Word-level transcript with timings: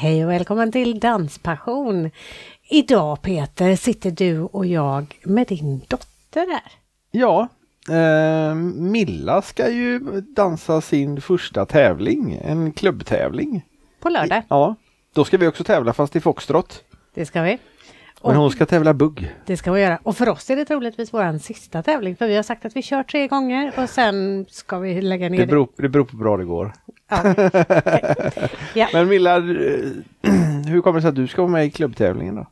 Hej 0.00 0.24
och 0.24 0.30
välkommen 0.30 0.72
till 0.72 1.00
Danspassion. 1.00 2.10
Idag 2.70 3.22
Peter 3.22 3.76
sitter 3.76 4.10
du 4.10 4.40
och 4.40 4.66
jag 4.66 5.18
med 5.24 5.46
din 5.46 5.80
dotter 5.88 6.46
här. 6.52 6.72
Ja, 7.10 7.48
eh, 7.90 8.54
Milla 8.54 9.42
ska 9.42 9.70
ju 9.70 9.98
dansa 10.20 10.80
sin 10.80 11.20
första 11.20 11.66
tävling, 11.66 12.40
en 12.44 12.72
klubbtävling. 12.72 13.64
På 14.00 14.08
lördag. 14.08 14.42
Ja, 14.48 14.74
då 15.14 15.24
ska 15.24 15.36
vi 15.36 15.46
också 15.46 15.64
tävla 15.64 15.92
fast 15.92 16.16
i 16.16 16.20
foxtrot. 16.20 16.84
Det 17.14 17.26
ska 17.26 17.42
vi. 17.42 17.58
Men 18.24 18.36
hon 18.36 18.50
ska 18.50 18.66
tävla 18.66 18.94
bugg. 18.94 19.34
Det 19.46 19.56
ska 19.56 19.72
vi 19.72 19.80
göra. 19.82 19.98
Och 20.02 20.16
för 20.16 20.28
oss 20.28 20.50
är 20.50 20.56
det 20.56 20.64
troligtvis 20.64 21.14
vår 21.14 21.38
sista 21.38 21.82
tävling 21.82 22.16
för 22.16 22.28
vi 22.28 22.36
har 22.36 22.42
sagt 22.42 22.64
att 22.64 22.76
vi 22.76 22.82
kör 22.82 23.02
tre 23.02 23.28
gånger 23.28 23.72
och 23.76 23.88
sen 23.88 24.46
ska 24.48 24.78
vi 24.78 25.02
lägga 25.02 25.28
ner 25.28 25.38
Det 25.38 25.46
beror, 25.46 25.68
det 25.76 25.88
beror 25.88 26.04
på 26.04 26.12
hur 26.12 26.18
bra 26.18 26.36
det 26.36 26.44
går. 26.44 26.72
Ja. 27.10 27.34
ja. 28.74 28.88
Men 28.92 29.08
Milla, 29.08 29.36
eh, 29.36 29.42
hur 30.66 30.80
kommer 30.80 30.98
det 30.98 31.02
sig 31.02 31.08
att 31.08 31.14
du 31.14 31.26
ska 31.26 31.42
vara 31.42 31.52
med 31.52 31.66
i 31.66 31.70
klubbtävlingen 31.70 32.34
då? 32.34 32.46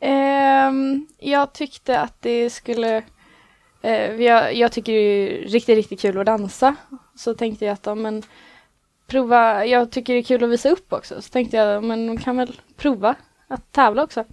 Ehm, 0.00 1.06
jag 1.18 1.52
tyckte 1.52 2.00
att 2.00 2.22
det 2.22 2.50
skulle... 2.50 3.02
eh, 3.82 4.22
jag, 4.22 4.54
jag 4.54 4.72
tycker 4.72 4.92
det 4.92 4.98
är 4.98 5.48
riktigt, 5.48 5.76
riktigt 5.76 6.00
kul 6.00 6.18
att 6.18 6.26
dansa. 6.26 6.76
Så 7.14 7.34
tänkte 7.34 7.64
jag 7.64 7.72
att 7.72 7.86
ja, 7.86 7.94
men, 7.94 8.22
prova, 9.06 9.66
jag 9.66 9.90
tycker 9.90 10.12
det 10.12 10.18
är 10.18 10.22
kul 10.22 10.44
att 10.44 10.50
visa 10.50 10.70
upp 10.70 10.92
också. 10.92 11.22
Så 11.22 11.30
tänkte 11.30 11.56
jag, 11.56 11.84
men 11.84 12.06
man 12.06 12.16
kan 12.16 12.36
väl 12.36 12.60
prova 12.76 13.14
att 13.48 13.72
tävla 13.72 14.04
också. 14.04 14.24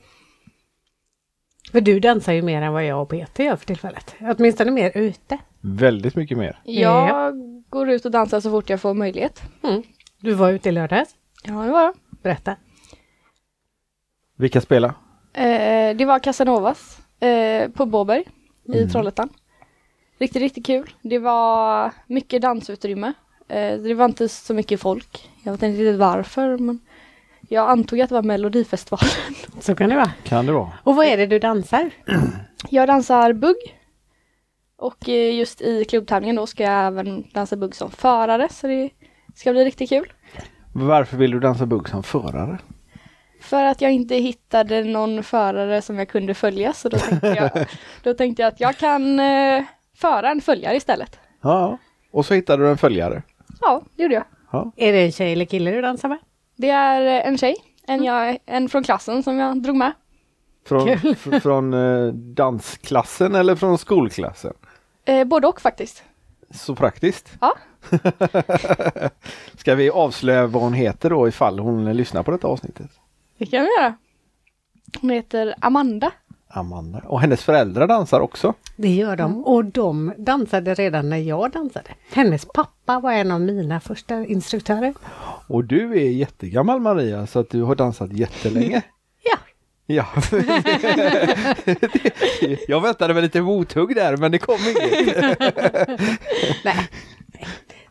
För 1.72 1.82
du 1.82 2.00
dansar 2.00 2.34
ju 2.34 2.42
mer 2.42 2.62
än 2.62 2.74
vad 2.74 2.86
jag 2.86 3.02
och 3.02 3.10
Peter 3.10 3.44
gör 3.44 3.56
för 3.56 3.66
tillfället. 3.66 4.16
Åtminstone 4.22 4.72
mer 4.72 4.92
ute. 4.96 5.38
Väldigt 5.68 6.16
mycket 6.16 6.38
mer. 6.38 6.60
Jag 6.64 7.36
går 7.70 7.90
ut 7.90 8.06
och 8.06 8.12
dansar 8.12 8.40
så 8.40 8.52
fort 8.52 8.70
jag 8.70 8.82
får 8.82 8.94
möjlighet. 8.94 9.42
Mm. 9.64 9.84
Du 10.20 10.34
var 10.34 10.52
ute 10.52 10.70
i 10.70 10.72
lördags. 10.72 11.16
Ja, 11.44 11.54
det 11.54 11.72
var 11.72 11.82
jag. 11.82 11.94
Berätta. 12.24 12.56
Vilka 14.38 14.62
spelar? 14.62 14.90
Eh, 15.34 15.96
det 15.96 16.06
var 16.06 16.20
Casanovas 16.20 17.00
eh, 17.20 17.70
på 17.70 17.86
Båberg 17.86 18.24
i 18.74 18.88
Trollhättan. 18.88 19.30
Riktigt, 20.20 20.42
riktigt 20.42 20.66
kul. 20.66 20.90
Det 21.02 21.20
var 21.20 21.92
mycket 22.08 22.42
dansutrymme. 22.42 23.14
Eh, 23.48 23.78
det 23.78 23.94
var 23.94 24.06
inte 24.06 24.30
så 24.30 24.54
mycket 24.54 24.82
folk. 24.82 25.30
Jag 25.44 25.52
vet 25.52 25.64
inte 25.64 25.82
riktigt 25.82 26.00
varför 26.00 26.58
men 26.58 26.80
jag 27.50 27.70
antog 27.70 28.02
att 28.02 28.10
det 28.10 28.16
var 28.16 28.24
Melodifestivalen. 28.24 29.36
Så 29.60 29.76
kan 29.76 29.90
det 29.90 29.96
vara. 29.96 30.12
Kan 30.24 30.46
det 30.46 30.52
vara? 30.52 30.72
Och 30.84 30.96
vad 30.96 31.06
är 31.06 31.18
det 31.18 31.26
du 31.26 31.40
dansar? 31.40 31.90
Jag 32.70 32.88
dansar 32.88 33.34
bugg. 33.34 33.77
Och 34.78 35.10
eh, 35.10 35.36
just 35.36 35.62
i 35.62 35.86
klubbtävlingen 35.86 36.36
då 36.36 36.48
ska 36.48 36.64
jag 36.64 36.88
även 36.88 37.24
dansa 37.34 37.56
bugg 37.56 37.76
som 37.76 37.92
förare 37.92 38.50
så 38.50 38.68
det 38.68 38.90
ska 39.36 39.52
bli 39.52 39.66
riktigt 39.66 39.90
kul. 39.90 40.14
Varför 40.74 41.18
vill 41.18 41.32
du 41.32 41.40
dansa 41.40 41.66
bugg 41.66 41.90
som 41.90 42.04
förare? 42.04 42.58
För 43.42 43.64
att 43.64 43.82
jag 43.82 43.92
inte 43.92 44.16
hittade 44.16 44.84
någon 44.84 45.24
förare 45.24 45.82
som 45.82 46.00
jag 46.00 46.10
kunde 46.10 46.34
följa 46.34 46.74
så 46.74 46.90
då 46.90 46.98
tänkte 46.98 47.28
jag, 47.28 47.66
då 48.04 48.14
tänkte 48.14 48.42
jag 48.42 48.48
att 48.54 48.60
jag 48.60 48.78
kan 48.78 49.20
eh, 49.20 49.64
föra 49.96 50.32
en 50.32 50.42
följare 50.42 50.76
istället. 50.76 51.20
Ja, 51.42 51.78
och 52.12 52.26
så 52.26 52.34
hittade 52.34 52.64
du 52.64 52.70
en 52.70 52.78
följare. 52.78 53.24
Ja, 53.62 53.82
det 53.96 54.04
gjorde 54.04 54.16
jag. 54.16 54.24
Ja. 54.52 54.72
Är 54.76 54.94
det 54.94 55.06
en 55.06 55.12
tjej 55.12 55.34
eller 55.34 55.46
kille 55.46 55.72
du 55.72 55.82
dansar 55.82 56.10
med? 56.10 56.18
Det 56.56 56.70
är 56.70 57.02
eh, 57.02 57.28
en 57.28 57.38
tjej, 57.38 57.56
en, 57.88 58.04
jag, 58.04 58.38
en 58.46 58.70
från 58.70 58.84
klassen 58.84 59.24
som 59.24 59.38
jag 59.38 59.62
drog 59.62 59.76
med. 59.76 59.92
Från, 60.68 61.16
från 61.42 61.74
eh, 61.74 62.14
dansklassen 62.14 63.36
eller 63.36 63.56
från 63.56 63.78
skolklassen? 63.78 64.54
Eh, 65.08 65.24
både 65.24 65.48
och 65.48 65.62
faktiskt. 65.62 66.04
Så 66.52 66.76
praktiskt. 66.76 67.34
Ja. 67.42 67.54
Ska 69.58 69.76
vi 69.76 69.90
avslöja 69.90 70.48
vad 70.48 70.64
hon 70.64 70.74
heter 70.74 71.10
då 71.10 71.28
ifall 71.28 71.60
hon 71.60 71.94
lyssnar 71.94 72.24
på 72.24 72.32
detta 72.32 72.48
avsnittet? 72.48 72.92
Det 73.38 73.46
kan 73.46 73.62
vi 73.62 73.70
göra. 73.80 73.96
Hon 75.02 75.10
heter 75.10 75.56
Amanda. 75.62 76.12
Amanda. 76.48 77.00
Och 77.00 77.22
hennes 77.22 77.44
föräldrar 77.44 77.88
dansar 77.88 78.20
också. 78.20 78.54
Det 78.76 78.96
gör 78.96 79.16
de. 79.16 79.46
Och 79.46 79.66
de 79.66 80.14
dansade 80.18 80.74
redan 80.74 81.10
när 81.10 81.18
jag 81.18 81.52
dansade. 81.52 81.90
Hennes 82.12 82.46
pappa 82.46 83.00
var 83.00 83.12
en 83.12 83.32
av 83.32 83.42
mina 83.42 83.80
första 83.80 84.26
instruktörer. 84.26 84.94
Och 85.48 85.64
du 85.64 85.92
är 85.92 86.10
jättegammal 86.10 86.80
Maria 86.80 87.28
så 87.28 87.40
att 87.40 87.50
du 87.50 87.64
har 87.64 87.76
dansat 87.76 88.14
jättelänge. 88.14 88.82
Ja, 89.90 90.06
Ja. 90.16 90.22
Jag 92.68 92.82
väntade 92.82 93.14
med 93.14 93.24
lite 93.24 93.42
mothugg 93.42 93.96
där 93.96 94.18
men 94.18 94.32
det 94.32 94.38
kom 94.38 94.56
inget. 94.56 95.40
nej. 96.64 96.88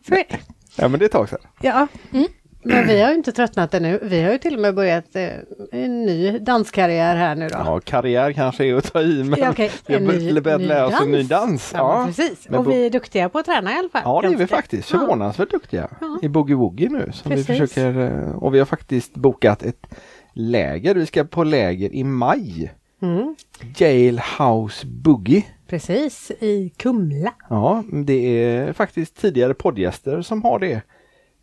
Så. 0.09 0.23
Ja 0.83 0.89
men 0.89 0.99
det 0.99 1.05
är 1.05 1.07
ett 1.07 1.13
tag 1.13 1.29
sedan. 1.29 1.39
Ja. 1.61 1.87
Men 2.63 2.87
vi 2.87 3.03
har 3.03 3.11
ju 3.11 3.15
inte 3.17 3.33
tröttnat 3.33 3.75
ännu. 3.75 3.99
Vi 4.03 4.23
har 4.23 4.33
ju 4.33 4.39
till 4.39 4.55
och 4.55 4.61
med 4.61 4.75
börjat 4.75 5.17
eh, 5.17 5.29
en 5.73 6.03
ny 6.07 6.39
danskarriär 6.39 7.17
här 7.17 7.35
nu 7.35 7.49
då. 7.49 7.55
Ja 7.59 7.81
karriär 7.85 8.33
kanske 8.33 8.65
är 8.65 8.75
att 8.75 8.93
ta 8.93 9.01
i 9.03 9.25
men 9.25 9.39
Ja, 9.41 9.51
okej. 9.51 9.71
vi 9.87 9.95
har 9.95 10.01
ny- 10.01 10.41
börjat 10.41 10.61
ny 10.61 10.67
lära 10.67 10.87
oss 10.87 11.01
en 11.03 11.11
ny 11.11 11.23
dans. 11.23 11.73
Ja, 11.77 11.99
men 11.99 12.07
precis. 12.15 12.49
Men 12.49 12.59
Och 12.61 12.71
vi 12.73 12.87
är 12.87 12.91
duktiga 12.91 13.29
på 13.29 13.39
att 13.39 13.47
träna 13.47 13.73
i 13.73 13.79
alla 13.79 13.89
fall. 13.89 14.03
Ja 14.05 14.21
det 14.23 14.29
är 14.35 14.37
vi 14.37 14.47
faktiskt. 14.47 14.93
Ja. 14.93 14.99
Förvånansvärt 14.99 15.51
duktiga 15.51 15.89
Ja. 16.01 16.19
i 16.23 16.29
Boogie 16.29 16.57
Woogie 16.57 16.89
nu. 16.89 17.11
Som 17.13 17.31
vi 17.31 17.37
Precis. 17.45 17.47
försöker, 17.73 18.01
eh, 18.29 18.37
och 18.37 18.55
vi 18.55 18.59
har 18.59 18.67
faktiskt 18.67 19.15
bokat 19.15 19.63
ett 19.63 19.87
läger. 20.37 20.95
Vi 20.95 21.07
ska 21.07 21.25
på 21.25 21.45
läger 21.45 21.95
i 21.95 22.05
maj. 22.05 22.73
Mm, 23.03 23.37
Jailhouse 23.77 24.87
Boogie. 24.87 25.45
precis, 25.67 26.31
i 26.31 26.73
Kumla. 26.77 27.33
Ja, 27.51 27.85
det 27.93 28.45
är 28.45 28.73
faktiskt 28.73 29.17
tidigare 29.17 29.55
poddgäster 29.55 30.23
som 30.23 30.43
har 30.43 30.59
det. 30.59 30.83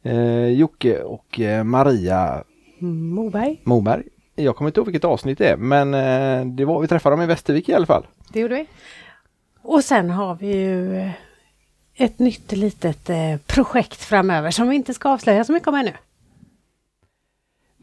Eh, 0.04 0.48
Jocke 0.48 1.02
och 1.02 1.40
eh, 1.40 1.64
Maria 1.64 2.44
Moberg, 2.80 3.62
Moberg. 3.64 4.04
Jag 4.36 4.56
kommer 4.56 4.70
inte 4.70 4.80
ihåg 4.80 4.88
vilket 4.88 5.04
avsnitt 5.04 5.38
det 5.38 5.48
är 5.48 5.58
men 5.58 5.94
eh, 5.94 6.46
det 6.56 6.66
var, 6.66 6.82
vi 6.82 6.88
träffade 6.88 7.16
dem 7.16 7.24
i 7.24 7.26
Västervik 7.26 7.70
i 7.70 7.74
alla 7.74 7.86
fall. 7.86 8.08
det 8.34 8.40
gjorde 8.40 8.56
vi. 8.56 8.66
Och 9.62 9.84
sen 9.84 10.10
har 10.10 10.36
vi 10.36 10.56
ju 10.56 10.98
eh, 10.98 11.12
ett 11.96 12.20
nytt 12.20 12.52
litet 12.52 13.10
eh, 13.10 13.38
projekt 13.46 13.96
framöver 14.04 14.52
som 14.52 14.70
vi 14.70 14.76
inte 14.76 14.94
ska 14.94 15.10
avslöja 15.10 15.44
så 15.44 15.54
mycket 15.54 15.68
om 15.68 15.76
ännu. 15.76 15.94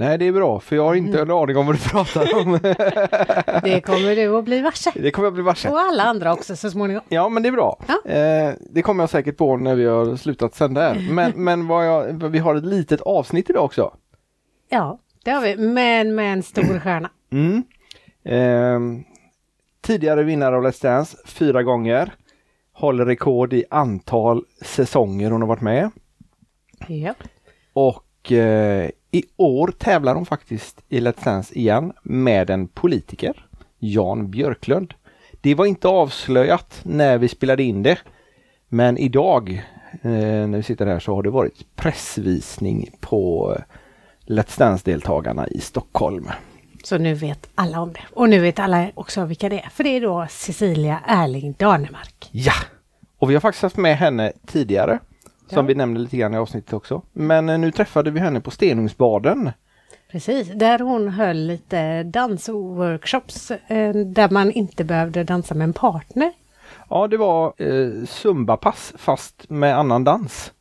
Nej 0.01 0.19
det 0.19 0.25
är 0.25 0.33
bra 0.33 0.61
för 0.61 0.77
jag 0.77 0.85
har 0.85 0.95
inte 0.95 1.21
en 1.21 1.31
aning 1.31 1.57
om 1.57 1.67
vad 1.67 1.75
du 1.75 1.81
pratar 1.81 2.35
om. 2.35 2.53
Det 3.63 3.81
kommer 3.81 4.17
du 4.17 4.37
att 4.37 4.45
bli 4.45 4.61
varse. 4.61 4.93
det 4.95 5.11
kommer 5.11 5.27
jag 5.27 5.35
bli 5.35 5.43
varse. 5.43 5.69
Och 5.69 5.81
alla 5.81 6.03
andra 6.03 6.33
också 6.33 6.57
så 6.57 6.71
småningom. 6.71 7.03
Ja 7.09 7.29
men 7.29 7.43
det 7.43 7.49
är 7.49 7.53
bra. 7.53 7.79
Ja. 7.89 8.11
Eh, 8.11 8.55
det 8.71 8.83
kommer 8.83 9.03
jag 9.03 9.11
säkert 9.11 9.37
på 9.37 9.57
när 9.57 9.75
vi 9.75 9.87
har 9.87 10.17
slutat 10.17 10.55
sända 10.55 10.81
här. 10.81 11.09
Men, 11.13 11.45
men 11.45 11.69
jag, 11.69 12.29
vi 12.29 12.39
har 12.39 12.55
ett 12.55 12.65
litet 12.65 13.01
avsnitt 13.01 13.51
idag 13.51 13.65
också. 13.65 13.95
Ja, 14.69 14.99
det 15.25 15.31
har 15.31 15.41
vi. 15.41 15.57
Men 15.57 16.15
med 16.15 16.33
en 16.33 16.43
stor 16.43 16.79
stjärna. 16.79 17.11
Mm. 17.33 17.63
Eh, 18.25 19.05
tidigare 19.81 20.23
vinnare 20.23 20.57
av 20.57 20.63
Let's 20.63 20.83
Dance 20.83 21.17
fyra 21.25 21.63
gånger. 21.63 22.15
Håller 22.73 23.07
rekord 23.07 23.53
i 23.53 23.65
antal 23.71 24.45
säsonger 24.63 25.31
hon 25.31 25.41
har 25.41 25.49
varit 25.49 25.63
med. 25.63 25.91
Ja. 26.89 27.15
Och 27.73 28.33
eh, 28.33 28.91
i 29.11 29.25
år 29.37 29.73
tävlar 29.79 30.15
hon 30.15 30.27
faktiskt 30.27 30.81
i 30.89 31.01
Let's 31.01 31.25
Dance 31.25 31.55
igen 31.55 31.93
med 32.03 32.51
en 32.51 32.69
politiker, 32.69 33.47
Jan 33.79 34.31
Björklund. 34.31 34.95
Det 35.41 35.55
var 35.55 35.67
inte 35.67 35.89
avslöjat 35.89 36.81
när 36.83 37.19
vi 37.19 37.29
spelade 37.29 37.63
in 37.63 37.83
det. 37.83 37.99
Men 38.69 38.99
idag 38.99 39.63
eh, 40.03 40.11
när 40.11 40.57
vi 40.57 40.63
sitter 40.63 40.87
här 40.87 40.99
så 40.99 41.15
har 41.15 41.23
det 41.23 41.31
varit 41.31 41.77
pressvisning 41.77 42.91
på 43.01 43.53
eh, 43.57 43.63
Let's 44.27 44.59
Dance-deltagarna 44.59 45.49
i 45.49 45.61
Stockholm. 45.61 46.29
Så 46.85 46.99
nu 46.99 47.15
vet 47.15 47.51
alla 47.55 47.81
om 47.81 47.93
det. 47.93 48.03
Och 48.13 48.29
nu 48.29 48.39
vet 48.39 48.59
alla 48.59 48.91
också 48.95 49.25
vilka 49.25 49.49
det 49.49 49.61
är. 49.61 49.69
För 49.69 49.85
det 49.85 49.97
är 49.97 50.01
då 50.01 50.27
Cecilia 50.31 51.01
Erling 51.07 51.55
Danemark. 51.59 52.29
Ja! 52.33 52.53
Och 53.19 53.31
vi 53.31 53.35
har 53.35 53.41
faktiskt 53.41 53.63
haft 53.63 53.77
med 53.77 53.97
henne 53.97 54.33
tidigare. 54.47 54.99
Som 55.51 55.65
Ja. 55.65 55.69
vi 55.69 55.75
nämnde 55.75 56.01
lite 56.01 56.17
grann 56.17 56.35
i 56.35 56.37
avsnittet 56.37 56.73
också. 56.73 57.03
Men 57.13 57.49
eh, 57.49 57.59
nu 57.59 57.71
träffade 57.71 58.11
vi 58.11 58.21
henne 58.21 58.41
på 58.41 58.51
Stenungsbaden. 58.51 59.51
Precis, 60.11 60.49
där 60.55 60.79
hon 60.79 61.09
höll 61.09 61.37
lite 61.37 62.03
dansworkshops 62.03 63.51
eh, 63.51 63.95
där 63.95 64.31
man 64.31 64.53
inte 64.53 64.85
behövde 64.85 65.25
dansa 65.25 65.55
med 65.55 65.65
en 65.65 65.73
partner. 65.73 66.33
Ja, 66.89 67.07
det 67.07 67.17
var 67.17 67.47
eh, 67.57 68.05
Zumba-pass 68.07 68.93
fast 68.99 69.51
med 69.51 69.79
annan 69.79 70.05
dans. 70.05 70.53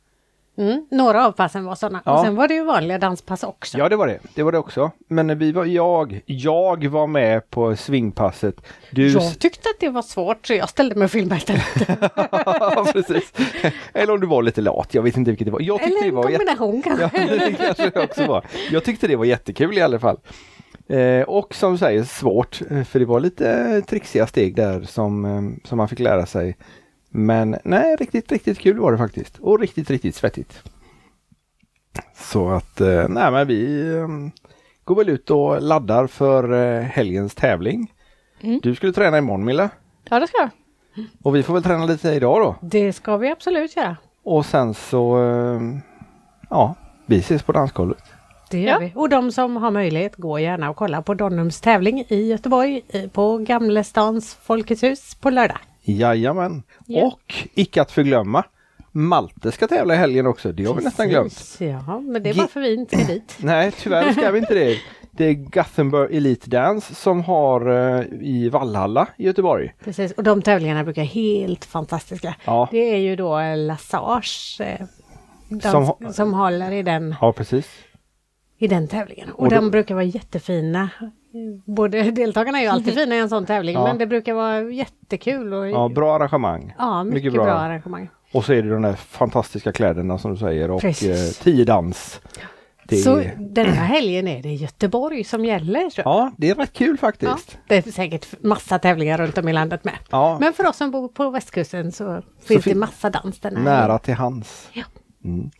Mm. 0.60 0.86
Några 0.90 1.26
av 1.26 1.32
passen 1.32 1.64
var 1.64 1.74
sådana. 1.74 2.02
Ja. 2.04 2.12
Och 2.12 2.24
sen 2.24 2.34
var 2.34 2.48
det 2.48 2.54
ju 2.54 2.64
vanliga 2.64 2.98
danspass 2.98 3.42
också. 3.42 3.78
Ja, 3.78 3.88
det 3.88 3.96
var 3.96 4.06
det. 4.06 4.18
Det 4.34 4.42
var 4.42 4.52
det 4.52 4.58
också. 4.58 4.90
Men 5.08 5.38
vi 5.38 5.52
var, 5.52 5.64
jag, 5.64 6.20
jag 6.26 6.86
var 6.86 7.06
med 7.06 7.50
på 7.50 7.76
swingpasset. 7.76 8.54
Du... 8.90 9.08
Jag 9.08 9.38
tyckte 9.38 9.68
att 9.68 9.80
det 9.80 9.88
var 9.88 10.02
svårt 10.02 10.46
så 10.46 10.54
jag 10.54 10.68
ställde 10.68 10.94
mig 10.94 11.04
och 11.04 11.10
filmade 11.10 11.36
istället. 11.36 11.64
Ja, 12.60 12.86
precis. 12.92 13.32
Eller 13.92 14.12
om 14.12 14.20
du 14.20 14.26
var 14.26 14.42
lite 14.42 14.60
lat, 14.60 14.94
jag 14.94 15.02
vet 15.02 15.16
inte 15.16 15.30
vilket 15.30 15.44
det 15.44 15.50
var. 15.50 15.60
Jag 15.60 15.78
tyckte 15.82 15.98
Eller 15.98 16.06
det 16.06 16.16
var 16.16 16.30
jätte... 16.30 16.56
kombination 16.56 16.82
Ja, 17.00 17.08
kanske. 17.10 17.36
det 17.36 17.52
kanske 17.52 17.90
det 17.90 18.00
också 18.04 18.26
var. 18.26 18.44
Jag 18.70 18.84
tyckte 18.84 19.06
det 19.06 19.16
var 19.16 19.24
jättekul 19.24 19.78
i 19.78 19.82
alla 19.82 19.98
fall. 19.98 20.16
Eh, 20.88 21.22
och 21.22 21.54
som 21.54 21.72
du 21.72 21.78
säger 21.78 22.02
svårt, 22.02 22.60
eh, 22.70 22.82
för 22.84 22.98
det 22.98 23.04
var 23.04 23.20
lite 23.20 23.82
trixiga 23.82 24.26
steg 24.26 24.56
där 24.56 24.82
som, 24.82 25.24
eh, 25.24 25.68
som 25.68 25.78
man 25.78 25.88
fick 25.88 25.98
lära 25.98 26.26
sig. 26.26 26.56
Men 27.10 27.56
nej, 27.64 27.96
riktigt, 27.96 28.32
riktigt 28.32 28.58
kul 28.58 28.78
var 28.78 28.92
det 28.92 28.98
faktiskt. 28.98 29.38
Och 29.38 29.60
riktigt, 29.60 29.90
riktigt 29.90 30.14
svettigt. 30.14 30.62
Så 32.16 32.48
att, 32.50 32.80
eh, 32.80 33.08
nej 33.08 33.30
men 33.32 33.46
vi 33.46 33.80
eh, 33.96 34.08
går 34.84 34.94
väl 34.94 35.08
ut 35.08 35.30
och 35.30 35.62
laddar 35.62 36.06
för 36.06 36.52
eh, 36.52 36.82
helgens 36.82 37.34
tävling. 37.34 37.92
Mm. 38.40 38.60
Du 38.62 38.74
skulle 38.74 38.92
träna 38.92 39.18
imorgon 39.18 39.44
Mille. 39.44 39.68
Ja, 40.10 40.20
det 40.20 40.26
ska 40.26 40.36
jag. 40.38 40.50
Och 41.22 41.36
vi 41.36 41.42
får 41.42 41.54
väl 41.54 41.62
träna 41.62 41.84
lite 41.86 42.08
idag 42.08 42.40
då. 42.40 42.56
Det 42.68 42.92
ska 42.92 43.16
vi 43.16 43.30
absolut 43.30 43.76
göra. 43.76 43.96
Och 44.24 44.46
sen 44.46 44.74
så, 44.74 45.18
eh, 45.24 45.60
ja, 46.50 46.74
vi 47.06 47.18
ses 47.18 47.42
på 47.42 47.52
dansgolvet. 47.52 48.02
Det 48.50 48.58
gör 48.60 48.68
Ja. 48.72 48.78
vi. 48.78 48.92
Och 48.94 49.08
de 49.08 49.32
som 49.32 49.56
har 49.56 49.70
möjlighet, 49.70 50.16
gå 50.16 50.38
gärna 50.38 50.70
och 50.70 50.76
kolla 50.76 51.02
på 51.02 51.14
Donums 51.14 51.60
tävling 51.60 52.04
i 52.08 52.26
Göteborg 52.30 52.82
i- 52.88 53.08
på 53.08 53.38
Gamlestans 53.38 54.34
Folkets 54.34 54.82
hus 54.82 55.14
på 55.14 55.30
lördag. 55.30 55.58
Jajamän. 55.82 56.62
Ja. 56.86 57.04
Och 57.06 57.34
icke 57.54 57.82
att 57.82 57.90
förglömma, 57.92 58.44
Malte 58.92 59.52
ska 59.52 59.66
tävla 59.68 59.94
i 59.94 59.96
helgen 59.96 60.26
också. 60.26 60.52
Det 60.52 60.64
har 60.64 60.74
vi 60.74 60.84
nästan 60.84 61.08
glömt. 61.08 61.56
Ja, 61.58 62.00
men 62.00 62.22
det 62.22 62.30
är 62.30 62.34
bara 62.34 62.46
för 62.46 62.60
vi 62.60 62.74
inte 62.74 62.96
ska 62.96 63.12
dit. 63.12 63.36
Nej, 63.42 63.72
tyvärr 63.72 64.12
ska 64.12 64.30
vi 64.30 64.38
inte 64.38 64.54
det. 64.54 64.78
Det 65.12 65.24
är 65.24 65.32
Gothenburg 65.32 66.14
Elite 66.16 66.50
Dance 66.50 66.94
som 66.94 67.24
har 67.24 67.70
eh, 67.98 68.04
i 68.20 68.48
Vallhalla 68.48 69.08
i 69.16 69.24
Göteborg. 69.26 69.74
Precis, 69.84 70.12
och 70.12 70.22
de 70.22 70.42
tävlingarna 70.42 70.84
brukar 70.84 71.02
vara 71.02 71.08
helt 71.10 71.64
fantastiska. 71.64 72.34
Ja. 72.44 72.68
Det 72.70 72.78
är 72.94 72.96
ju 72.98 73.16
då 73.16 73.40
Lassage 73.56 74.60
eh, 74.60 74.86
Som 75.60 75.94
som, 76.12 76.32
ha- 76.34 76.42
håller 76.44 76.72
i 76.72 76.82
den, 76.82 77.14
Ja, 77.20 77.32
precis. 77.32 77.66
i 78.58 78.66
den 78.68 78.88
tävlingen. 78.88 79.30
Och, 79.30 79.40
Och 79.40 79.48
då- 79.50 79.56
de 79.56 79.70
brukar 79.70 79.94
vara 79.94 80.04
jättefina. 80.04 80.90
Både 81.64 82.02
deltagarna 82.10 82.58
är 82.58 82.62
ju 82.62 82.68
alltid 82.68 82.94
fina 82.98 83.14
i 83.14 83.18
en 83.18 83.28
sån 83.28 83.46
tävling, 83.46 83.74
Ja. 83.74 83.84
men 83.84 83.98
det 83.98 84.06
brukar 84.06 84.34
vara 84.34 84.62
jättekul. 84.62 85.52
Och, 85.54 85.68
Ja, 85.70 85.88
bra 85.88 86.16
arrangemang. 86.16 86.74
ja, 86.78 87.04
mycket, 87.04 87.14
mycket 87.14 87.32
bra. 87.32 87.44
bra. 87.44 87.52
arrangemang. 87.54 88.08
Och 88.32 88.44
så 88.44 88.52
är 88.52 88.62
det 88.62 88.70
de 88.70 88.82
där 88.82 88.92
fantastiska 88.94 89.72
kläderna 89.72 90.18
som 90.18 90.30
du 90.30 90.36
säger 90.36 90.70
och 90.70 90.80
Precis. 90.80 91.38
eh, 91.38 91.44
tio 91.44 91.64
dans. 91.64 92.20
Det 92.84 92.96
Så 92.96 93.16
den 93.38 93.66
här 93.66 93.84
helgen 93.86 94.28
är 94.28 94.42
det 94.42 94.52
Göteborg 94.54 95.24
som 95.24 95.44
gäller. 95.44 95.80
jag. 95.80 95.92
ja, 96.06 96.30
det 96.36 96.50
är 96.50 96.54
rätt 96.54 96.72
kul 96.72 96.88
Ja, 96.90 96.96
faktiskt. 96.96 97.58
det 97.68 97.86
är 97.86 97.90
säkert 97.92 98.42
massa 98.42 98.78
tävlingar 98.78 99.18
runt 99.18 99.38
om 99.38 99.48
i 99.48 99.52
landet 99.52 99.84
med. 99.84 99.94
Ja, 100.10 100.36
Men 100.40 100.52
för 100.52 100.66
oss 100.66 100.76
som 100.76 100.90
bor 100.90 101.08
på 101.08 101.30
västkusten 101.30 101.92
så 101.92 102.22
finns 102.44 102.64
fin- 102.64 102.72
det 102.74 102.78
massa 102.80 103.10
dans 103.10 103.40
den 103.40 103.56
här 103.56 103.64
nära 103.64 103.80
helgen. 103.80 103.98
till 103.98 104.14
hands. 104.14 104.68
Ja. 104.72 104.84
Mm. 105.24 105.50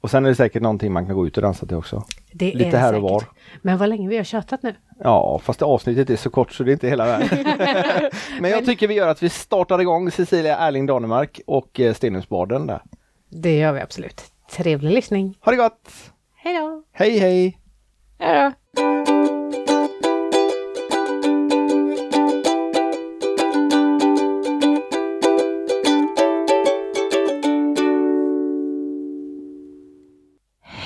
Och 0.00 0.10
sen 0.10 0.24
är 0.24 0.28
det 0.28 0.34
säkert 0.34 0.62
någonting 0.62 0.92
man 0.92 1.06
kan 1.06 1.14
gå 1.14 1.26
ut 1.26 1.36
och 1.36 1.42
dansa 1.42 1.66
till 1.66 1.76
också. 1.76 2.04
Det 2.32 2.54
Lite 2.54 2.76
är 2.76 2.80
här 2.80 2.94
och 2.94 3.02
var. 3.02 3.24
Men 3.62 3.78
vad 3.78 3.88
länge 3.88 4.08
vi 4.08 4.16
har 4.16 4.24
tjatat 4.24 4.62
nu. 4.62 4.74
Ja, 4.98 5.40
fast 5.44 5.58
det 5.58 5.64
avsnittet 5.64 6.10
är 6.10 6.16
så 6.16 6.30
kort 6.30 6.52
så 6.52 6.62
det 6.62 6.70
är 6.70 6.72
inte 6.72 6.88
hela 6.88 7.06
världen. 7.06 7.28
Men 8.40 8.50
jag 8.50 8.64
tycker 8.64 8.88
vi 8.88 8.94
gör 8.94 9.08
att 9.08 9.22
vi 9.22 9.28
startar 9.28 9.80
igång 9.80 10.10
Cecilia 10.10 10.56
Erling 10.56 10.86
Danemark 10.86 11.40
och 11.46 11.80
eh, 11.80 11.94
Stenungsbaden 11.94 12.66
där. 12.66 12.82
Det 13.28 13.56
gör 13.58 13.72
vi 13.72 13.80
absolut. 13.80 14.22
Trevlig 14.50 14.90
lyssning. 14.90 15.38
Ha 15.40 15.52
det 15.52 15.58
gott! 15.58 15.90
Hej 16.36 16.54
då! 16.54 16.82
Hej 16.92 17.18
hej! 17.18 17.58
Ja, 18.18 18.52
då. 18.74 19.39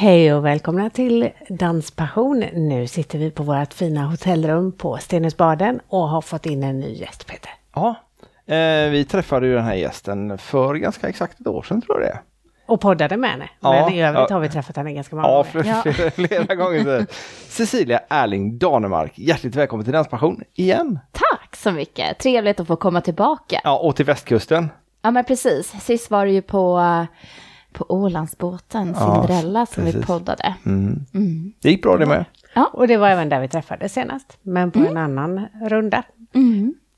Hej 0.05 0.35
och 0.35 0.45
välkomna 0.45 0.91
till 0.91 1.31
Danspassion. 1.49 2.45
Nu 2.53 2.87
sitter 2.87 3.19
vi 3.19 3.31
på 3.31 3.43
vårt 3.43 3.75
fina 3.75 4.07
hotellrum 4.07 4.73
på 4.73 4.99
Stenungsbaden 4.99 5.81
och 5.89 6.09
har 6.09 6.21
fått 6.21 6.47
in 6.47 6.63
en 6.63 6.81
ny 6.81 6.95
gäst 6.95 7.27
Peter. 7.27 7.51
Ja, 7.75 7.95
eh, 8.55 8.91
vi 8.91 9.05
träffade 9.11 9.47
ju 9.47 9.55
den 9.55 9.65
här 9.65 9.75
gästen 9.75 10.39
för 10.39 10.75
ganska 10.75 11.09
exakt 11.09 11.41
ett 11.41 11.47
år 11.47 11.63
sedan 11.63 11.83
tror 11.83 12.01
jag 12.01 12.09
det 12.09 12.13
är. 12.13 12.21
Och 12.67 12.81
poddade 12.81 13.17
med 13.17 13.31
henne. 13.31 13.51
Ja, 13.61 13.73
Men 13.73 13.95
i 13.95 14.03
övrigt 14.03 14.27
ja. 14.31 14.35
har 14.37 14.41
vi 14.41 14.49
träffat 14.49 14.77
henne 14.77 14.93
ganska 14.93 15.17
många 15.17 15.29
Ja, 15.29 15.35
gånger. 15.53 15.63
flera, 15.63 15.83
Ja. 15.85 15.93
flera, 15.93 16.11
flera 16.45 16.55
gånger 16.55 16.85
sedan. 16.85 17.07
Cecilia 17.49 18.01
Erling 18.09 18.59
Danemark, 18.59 19.13
hjärtligt 19.19 19.57
välkommen 19.57 19.85
till 19.85 19.93
Danspassion 19.93 20.43
igen! 20.55 20.99
Tack 21.13 21.57
så 21.57 21.73
mycket! 21.73 22.19
Trevligt 22.19 22.61
att 22.61 22.67
få 22.67 22.77
komma 22.77 23.01
tillbaka. 23.01 23.61
Ja, 23.65 23.79
och 23.79 23.97
till 23.97 24.05
västkusten. 24.07 24.71
Ja 25.03 25.11
men 25.11 25.25
precis, 25.25 25.75
sist 25.85 26.11
var 26.11 26.27
det 26.27 26.33
ju 26.33 26.43
på, 26.43 26.81
på 27.75 27.85
Ålandsbåten, 27.89 28.95
Ja, 28.99 29.15
Cinderella, 29.27 29.67
som 29.67 29.85
vi 29.85 30.03
poddade. 30.03 30.55
Mm. 30.67 31.01
Mm. 31.15 31.53
Det 31.63 31.71
gick 31.71 31.83
bra 31.83 31.97
det 31.97 32.07
med. 32.07 32.25
Och 32.73 32.89
det 32.89 32.97
var 32.97 33.09
även 33.09 33.29
där 33.29 33.41
vi 33.41 33.49
träffades 33.49 33.93
senast. 33.93 34.39
Men 34.43 34.71
på 34.71 34.79
en 34.79 34.97
annan 34.97 35.47
runda. 35.69 36.03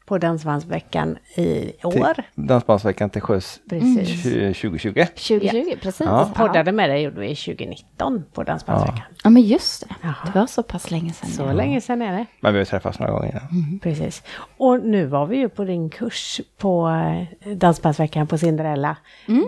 Mm. 0.07 0.09
På 0.09 0.19
Dansbandsveckan 0.19 1.19
i 1.35 1.73
Till 1.81 2.03
år. 2.03 2.23
Dansbandsveckan 2.35 3.11
till 3.11 3.23
sjöss 3.23 3.61
Precis. 3.71 4.23
2020. 4.23 5.05
2020, 5.05 5.77
precis. 5.83 6.07
Ja. 6.07 6.31
Poddade 6.35 6.73
med 6.73 6.91
dig 6.91 7.03
gjorde 7.03 7.21
vi 7.21 7.35
2019 7.37 8.25
på 8.33 8.43
Dansbandsveckan. 8.43 9.05
Ja 9.25 9.31
men 9.31 9.43
just 9.43 9.81
det, 9.81 9.95
Jaha. 10.03 10.15
det 10.33 10.39
var 10.39 10.47
så 10.47 10.63
pass 10.63 10.91
länge 10.91 11.13
sedan. 11.13 11.31
Så 11.31 11.43
ja. 11.43 11.53
länge 11.53 11.81
sedan 11.81 12.03
är 12.03 12.13
det. 12.13 12.27
Men 12.41 12.53
vi 12.53 12.59
har 12.59 12.65
träffats 12.65 12.99
några 12.99 13.13
gånger 13.13 13.29
innan. 13.31 13.81
Precis. 13.83 14.23
Och 14.57 14.81
nu 14.85 15.07
var 15.07 15.27
vi 15.27 15.37
ju 15.37 15.49
på 15.49 15.65
din 15.65 15.91
kurs 15.91 16.41
på 16.59 16.89
eh, 17.47 17.53
Dansbandsveckan 17.53 18.27
på 18.27 18.39
Cinderella. 18.39 18.97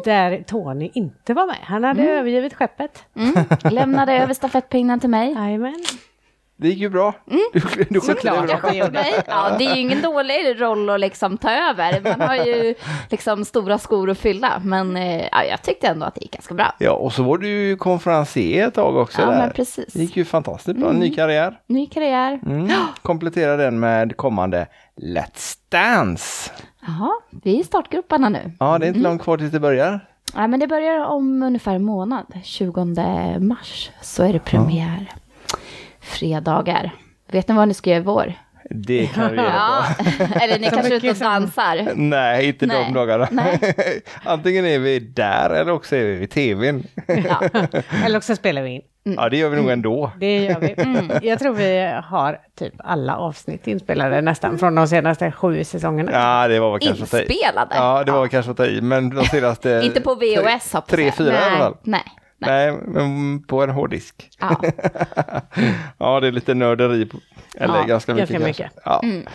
Där 0.05 0.43
Tony 0.47 0.91
inte 0.95 1.35
var 1.35 1.47
med. 1.47 1.59
Han 1.63 1.85
hade 1.85 2.03
övergivit 2.11 2.55
skeppet. 2.55 3.05
Mm. 3.17 3.35
Lämnade 3.71 4.13
över 4.13 4.35
stafettpinnen 4.35 5.01
till 5.01 5.11
mig. 5.11 5.33
Jajamän. 5.33 5.85
Det 6.61 6.69
gick 6.69 6.79
ju 6.79 6.89
bra. 6.91 7.15
Du, 7.25 7.61
du 7.91 8.01
skötte 8.01 8.01
Såklart. 8.01 8.61
bra. 8.63 8.71
Nej, 8.93 9.23
ja, 9.27 9.57
det 9.59 9.65
är 9.65 9.75
ju 9.75 9.81
ingen 9.81 10.03
dålig 10.03 10.61
roll 10.61 10.91
att 10.91 11.01
liksom 11.01 11.39
ta 11.39 11.51
över. 11.51 12.01
Man 12.19 12.29
har 12.29 12.37
ju 12.37 12.75
liksom 13.11 13.45
stora 13.45 13.79
skor 13.79 14.11
att 14.11 14.19
fylla. 14.19 14.61
Men 14.65 14.97
eh, 14.97 15.27
ja, 15.33 15.45
jag 15.45 15.63
tyckte 15.63 15.87
ändå 15.89 16.07
att 16.07 16.15
det 16.15 16.21
gick 16.21 16.33
ganska 16.33 16.55
bra. 16.55 16.75
Ja, 16.79 16.93
och 16.93 17.13
så 17.13 17.23
var 17.23 17.39
du 17.39 17.49
ju 17.49 17.77
konferencier 17.77 18.69
ett 18.69 18.75
tag 18.75 18.97
också 18.97 19.21
Ja, 19.23 19.27
där. 19.31 19.39
men 19.39 19.51
precis. 19.51 19.93
Det 19.93 20.01
gick 20.01 20.17
ju 20.17 20.25
fantastiskt 20.25 20.77
bra. 20.79 20.93
Ny 20.93 21.15
karriär. 21.15 21.61
Ny 21.67 21.87
karriär. 21.87 22.41
Mm. 22.47 22.69
Komplettera 23.03 23.57
den 23.57 23.81
med 23.81 24.17
kommande 24.17 24.67
Let's 24.97 25.59
Dance. 25.69 26.51
Jaha, 26.87 27.11
vi 27.43 27.57
är 27.57 27.61
i 27.61 27.65
startgroparna 27.65 28.29
nu. 28.29 28.53
Ja, 28.61 28.79
det 28.79 28.87
är 28.87 28.89
inte 28.89 29.01
långt 29.01 29.23
kvar 29.23 29.37
tills 29.39 29.53
det 29.53 29.61
börjar. 29.61 30.01
Ja, 30.35 30.47
men 30.47 30.61
det 30.61 30.67
börjar 30.67 31.05
om 31.05 31.43
ungefär 31.43 31.75
en 31.75 31.85
månad. 31.85 32.27
20 32.45 32.85
mars 33.39 33.91
så 34.03 34.23
är 34.23 34.33
det 34.33 34.39
premiär. 34.39 35.13
Fredagar. 36.09 36.91
Vet 37.33 37.49
ni 37.49 37.55
vad 37.55 37.69
ni 37.69 37.75
ska 37.75 37.91
göra 37.91 38.01
i 38.01 38.03
vår? 38.03 38.33
Det 38.71 39.07
kan 39.07 39.31
du 39.31 39.37
göra. 39.43 39.53
Ja, 39.55 39.85
eller 40.41 40.59
ni 40.59 40.65
Så 40.69 40.75
kanske 40.75 40.95
är 40.95 40.97
ute 40.97 41.11
och 41.11 41.17
dansar. 41.17 41.89
Nej, 41.95 42.47
inte 42.49 42.67
de 42.67 42.75
Nej. 42.75 42.93
dagarna. 42.93 43.29
Nej. 43.31 43.75
Antingen 44.25 44.67
är 44.67 44.79
vi 44.79 44.99
där 44.99 45.51
eller 45.51 45.73
också 45.73 45.97
är 45.97 46.05
vi 46.05 46.15
vid 46.17 46.31
tvn. 46.31 46.83
Ja. 47.07 47.43
Eller 48.05 48.17
också 48.19 48.37
spelar 48.37 48.63
vi 48.63 48.71
in. 48.71 48.83
Ja, 49.17 49.29
det 49.29 49.37
gör 49.37 49.49
vi 49.49 49.57
nog 49.57 49.71
ändå. 49.71 50.11
Det 50.21 50.39
gör 50.45 50.61
vi. 50.61 51.29
Jag 51.29 51.39
tror 51.39 51.55
vi 51.55 51.93
har 52.05 52.41
typ 52.59 52.75
alla 52.79 53.17
avsnitt 53.17 53.67
inspelade 53.67 54.21
nästan 54.21 54.59
från 54.59 54.75
de 54.75 54.89
senaste 54.89 55.33
sju 55.33 55.65
säsongerna. 55.65 56.13
Ja, 56.13 56.49
det 56.49 56.61
var 56.61 56.71
väl 56.71 56.81
kanske. 56.81 57.19
Inspelade. 57.21 57.75
Ja, 57.75 58.05
det 58.05 58.13
var 58.13 58.21
väl 58.21 58.29
kanske 58.29 58.51
att 58.51 58.57
ta 58.57 58.67
i, 58.67 58.81
men 58.81 59.11
de 59.11 59.25
senaste... 59.25 59.81
Inte 59.85 60.01
på 60.01 60.15
VHS 60.15 60.73
hoppas 60.73 60.91
Tre, 60.91 61.05
jag. 61.05 61.15
fyra 61.15 61.33
i 61.33 61.37
alla 61.37 61.49
Nej, 61.49 61.59
fall. 61.59 61.77
Nej. 61.83 62.03
Nej. 62.39 62.73
Nej, 62.73 62.81
men 62.87 63.43
på 63.43 63.63
en 63.63 63.71
hårddisk. 63.71 64.31
Ja. 64.39 64.61
Ja, 65.99 66.21
det 66.21 66.27
är 66.27 66.33
lite 66.33 66.55
nörderi. 66.55 67.07
På, 67.07 67.19
eller 67.55 67.77
Ja, 67.77 67.85
ganska 67.85 68.15
mycket. 68.15 68.31
ganska 68.31 68.47
mycket. 68.49 68.73
Ja. 68.85 69.01
Mm. 69.05 69.27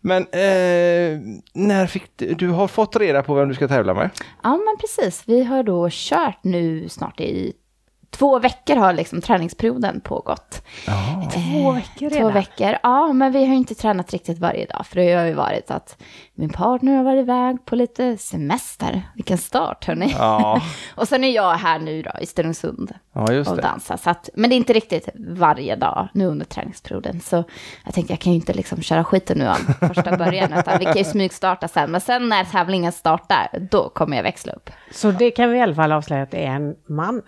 Men 0.00 0.22
eh, 0.22 1.20
när 1.54 1.86
fick 1.86 2.04
du, 2.16 2.34
du 2.34 2.48
har 2.48 2.68
fått 2.68 2.96
reda 2.96 3.22
på 3.22 3.34
vem 3.34 3.48
du 3.48 3.54
ska 3.54 3.68
tävla 3.68 3.94
med? 3.94 4.10
ja, 4.42 4.50
men 4.50 4.76
precis. 4.80 5.22
Vi 5.26 5.44
har 5.44 5.62
då 5.62 5.88
kört 5.90 6.38
nu 6.44 6.88
snart 6.88 7.20
i 7.20 7.52
två 8.10 8.38
veckor 8.38 8.76
har 8.76 8.92
liksom 8.92 9.20
träningsperioden 9.20 10.00
pågått. 10.00 10.62
Två 11.32 11.72
veckor 11.72 12.08
Två 12.10 12.16
redan. 12.16 12.32
veckor, 12.32 12.76
ja 12.82 13.12
men 13.12 13.32
vi 13.32 13.38
har 13.38 13.52
ju 13.52 13.56
inte 13.58 13.74
tränat 13.74 14.12
riktigt 14.12 14.38
varje 14.38 14.66
dag. 14.66 14.86
För 14.86 14.96
det 14.96 15.12
har 15.14 15.24
ju 15.24 15.34
varit 15.34 15.70
att 15.70 16.02
min 16.34 16.50
partner 16.50 16.96
har 16.96 17.04
varit 17.04 17.20
iväg 17.22 17.64
på 17.64 17.76
lite 17.76 18.16
semester. 18.16 19.02
Vilken 19.14 19.38
start 19.38 19.84
hörni. 19.84 20.14
Ja, 20.18 20.62
Och 20.94 21.08
sen 21.08 21.24
är 21.24 21.30
jag 21.30 21.54
här 21.54 21.78
nu 21.78 22.02
då 22.02 22.10
i 22.20 22.26
Stenungsund 22.26 22.94
ja 23.12 23.32
just 23.32 23.50
och 23.50 23.56
det. 23.56 23.62
dansar. 23.62 23.96
Så 23.96 24.10
att, 24.10 24.28
men 24.34 24.50
det 24.50 24.54
är 24.54 24.56
inte 24.56 24.72
riktigt 24.72 25.08
varje 25.28 25.76
dag 25.76 26.08
nu 26.14 26.26
under 26.26 26.44
träningsperioden. 26.46 27.20
Så 27.20 27.44
jag 27.84 27.94
tänkte 27.94 28.12
jag 28.12 28.20
kan 28.20 28.32
ju 28.32 28.36
inte 28.38 28.52
liksom 28.52 28.82
köra 28.82 29.04
skiten 29.04 29.38
nu 29.38 29.48
av 29.48 29.54
första 29.88 30.16
början. 30.16 30.52
Utan 30.52 30.78
vi 30.78 30.84
kan 30.84 30.96
ju 30.96 31.04
smygstarta 31.04 31.68
sen. 31.68 31.90
Men 31.90 32.00
sen 32.00 32.28
när 32.28 32.44
tävlingen 32.44 32.92
startar, 32.92 33.48
då 33.70 33.88
kommer 33.88 34.16
jag 34.16 34.22
växla 34.22 34.52
upp. 34.52 34.70
Så 34.92 35.10
det 35.10 35.30
kan 35.30 35.50
vi 35.50 35.58
i 35.58 35.60
alla 35.60 35.74
fall 35.74 35.92
avslöja 35.92 36.22
att 36.22 36.30
det 36.30 36.44
är 36.46 36.50
en 36.54 36.74
man. 36.88 37.22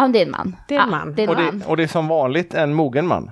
Ja, 0.00 0.08
det 0.08 0.18
är 0.18 0.22
en 0.26 0.30
man. 0.30 0.56
Det 0.68 0.74
är 0.74 0.78
en 0.80 0.84
ja, 0.90 0.96
man. 0.96 1.14
Det 1.14 1.22
är 1.22 1.24
en 1.24 1.30
Och 1.30 1.42
man. 1.42 1.58
det, 1.58 1.66
och 1.66 1.76
det 1.76 1.82
är 1.82 1.86
som 1.86 2.08
vanligt 2.08 2.54
en 2.54 2.74
mogen 2.74 3.06
man. 3.06 3.30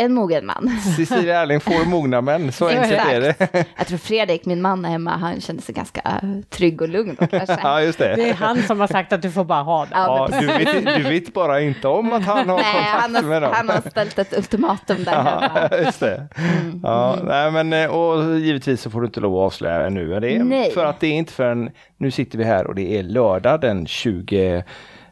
En 0.00 0.14
mogen 0.14 0.46
man. 0.46 0.70
Cecilia 0.96 1.42
Erling 1.42 1.60
får 1.60 1.88
mogna 1.88 2.20
män, 2.20 2.52
så 2.52 2.68
enkelt 2.68 2.92
är 3.08 3.20
det. 3.20 3.34
Jag 3.76 3.86
tror 3.86 3.98
Fredrik, 3.98 4.46
min 4.46 4.62
man 4.62 4.84
är 4.84 4.88
hemma, 4.88 5.10
han 5.16 5.40
kände 5.40 5.62
sig 5.62 5.74
ganska 5.74 6.00
eh, 6.04 6.28
trygg 6.50 6.82
och 6.82 6.88
lugn 6.88 7.16
då 7.20 7.26
kanske. 7.26 7.58
Ja, 7.62 7.82
just 7.82 7.98
det. 7.98 8.14
Det 8.16 8.30
är 8.30 8.34
han 8.34 8.62
som 8.62 8.80
har 8.80 8.86
sagt 8.86 9.12
att 9.12 9.22
du 9.22 9.30
får 9.30 9.44
bara 9.44 9.62
ha 9.62 9.84
det. 9.84 9.90
Ja, 9.92 10.28
Ja, 10.32 10.40
du, 10.40 10.46
vet, 10.46 10.96
du 10.96 11.02
vet 11.02 11.34
bara 11.34 11.60
inte 11.60 11.88
om 11.88 12.12
att 12.12 12.24
han 12.24 12.48
har 12.48 12.56
Nej, 12.56 12.64
kontakt 12.72 13.02
han 13.02 13.12
med 13.12 13.24
har, 13.24 13.40
dem. 13.40 13.50
han 13.54 13.68
har 13.68 13.90
ställt 13.90 14.18
ett 14.18 14.36
ultimatum 14.38 15.04
där 15.04 15.12
hemma. 15.22 15.68
Just 15.84 16.00
det. 16.00 16.28
Mm. 16.36 16.80
Ja, 16.82 17.16
nej, 17.24 17.50
men, 17.50 17.72
eh, 17.72 17.86
och 17.90 18.38
givetvis 18.38 18.82
så 18.82 18.90
får 18.90 19.00
du 19.00 19.06
inte 19.06 19.20
lov 19.20 19.34
att 19.34 19.46
avslöja 19.46 19.88
nu. 19.88 20.14
är 20.14 20.20
Det 20.20 20.44
Nej. 20.44 20.70
För 20.70 20.84
att 20.84 21.00
det 21.00 21.06
är 21.06 21.12
inte 21.14 21.32
förrän, 21.32 21.70
nu 21.96 22.10
sitter 22.10 22.38
vi 22.38 22.44
här 22.44 22.66
och 22.66 22.74
det 22.74 22.98
är 22.98 23.02
lördag 23.02 23.60
den 23.60 23.86
20 23.86 24.64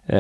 Eh, 0.07 0.19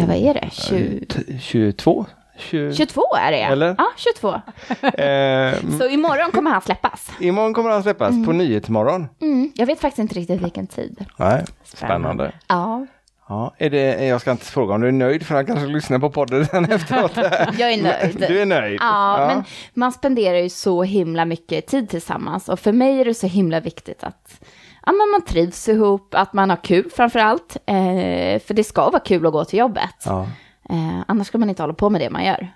Ja, 0.00 0.06
vad 0.06 0.16
är 0.16 0.34
det? 0.34 0.48
20... 0.52 1.06
t- 1.06 1.38
22? 1.40 2.06
20, 2.38 2.74
22 2.74 3.02
är 3.20 3.32
det 3.32 3.38
Eller? 3.42 3.74
Ja, 3.78 3.86
22. 3.96 4.28
eh, 5.02 5.78
Så 5.78 5.88
imorgon 5.88 6.30
kommer 6.32 6.50
han 6.50 6.62
släppas. 6.62 7.10
imorgon 7.20 7.54
kommer 7.54 7.70
han 7.70 7.82
släppas 7.82 8.10
på 8.26 8.32
Nyhetsmorgon. 8.32 9.06
Mm. 9.20 9.52
Jag 9.54 9.66
vet 9.66 9.80
faktiskt 9.80 9.98
inte 9.98 10.14
riktigt 10.14 10.42
vilken 10.42 10.66
tid. 10.66 11.04
Nej, 11.16 11.44
spännande. 11.64 12.32
Ja, 12.48 12.86
Ja, 13.28 13.54
är 13.58 13.70
det, 13.70 14.04
jag 14.06 14.20
ska 14.20 14.30
inte 14.30 14.44
fråga 14.44 14.74
om 14.74 14.80
du 14.80 14.88
är 14.88 14.92
nöjd 14.92 15.26
för 15.26 15.34
han 15.34 15.46
kanske 15.46 15.66
lyssnar 15.66 15.98
på 15.98 16.10
podden 16.10 16.46
sen 16.46 16.64
efteråt. 16.72 17.12
jag 17.58 17.72
är 17.72 17.82
nöjd. 17.82 18.24
Du 18.28 18.40
är 18.42 18.46
nöjd? 18.46 18.78
Ja, 18.80 19.26
men 19.28 19.44
man 19.74 19.92
spenderar 19.92 20.38
ju 20.38 20.48
så 20.48 20.82
himla 20.82 21.24
mycket 21.24 21.66
tid 21.66 21.88
tillsammans 21.88 22.48
och 22.48 22.60
för 22.60 22.72
mig 22.72 23.00
är 23.00 23.04
det 23.04 23.14
så 23.14 23.26
himla 23.26 23.60
viktigt 23.60 24.04
att 24.04 24.40
ja, 24.86 24.92
men 24.92 25.10
man 25.10 25.22
trivs 25.22 25.68
ihop, 25.68 26.14
att 26.14 26.32
man 26.32 26.50
har 26.50 26.56
kul 26.56 26.90
framför 26.90 27.18
allt. 27.18 27.56
Eh, 27.66 28.42
för 28.42 28.54
det 28.54 28.64
ska 28.64 28.90
vara 28.90 29.02
kul 29.02 29.26
att 29.26 29.32
gå 29.32 29.44
till 29.44 29.58
jobbet. 29.58 30.02
Ja. 30.04 30.22
Eh, 30.70 31.00
annars 31.06 31.26
ska 31.26 31.38
man 31.38 31.48
inte 31.48 31.62
hålla 31.62 31.74
på 31.74 31.90
med 31.90 32.00
det 32.00 32.10
man 32.10 32.24
gör. 32.24 32.52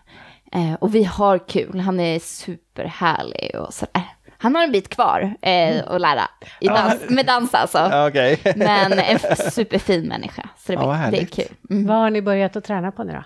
Eh, 0.53 0.75
och 0.75 0.95
vi 0.95 1.05
har 1.05 1.49
kul, 1.49 1.81
han 1.81 2.01
är 2.01 2.19
superhärlig 2.19 3.57
och 3.61 3.75
sådär. 3.75 4.16
Han 4.39 4.55
har 4.55 4.65
en 4.65 4.73
bit 4.73 4.89
kvar 4.89 5.35
eh, 5.43 5.83
att 5.87 6.01
lära 6.01 6.23
i 6.61 6.69
dans, 6.69 6.95
med 7.11 7.27
dans 7.27 7.55
alltså. 7.55 7.91
Okej. 8.09 8.41
Men 8.57 8.93
en 8.93 9.19
superfin 9.37 10.09
människa. 10.09 10.49
Så 10.57 10.73
det, 10.73 10.79
blir- 10.79 11.11
det 11.11 11.21
är 11.23 11.27
kul. 11.27 11.57
Mm. 11.71 11.87
Vad 11.87 11.97
har 11.97 12.11
ni 12.11 12.23
börjat 12.23 12.57
att 12.57 12.65
träna 12.65 12.93
på 12.93 13.05
nu 13.05 13.13
då? 13.13 13.23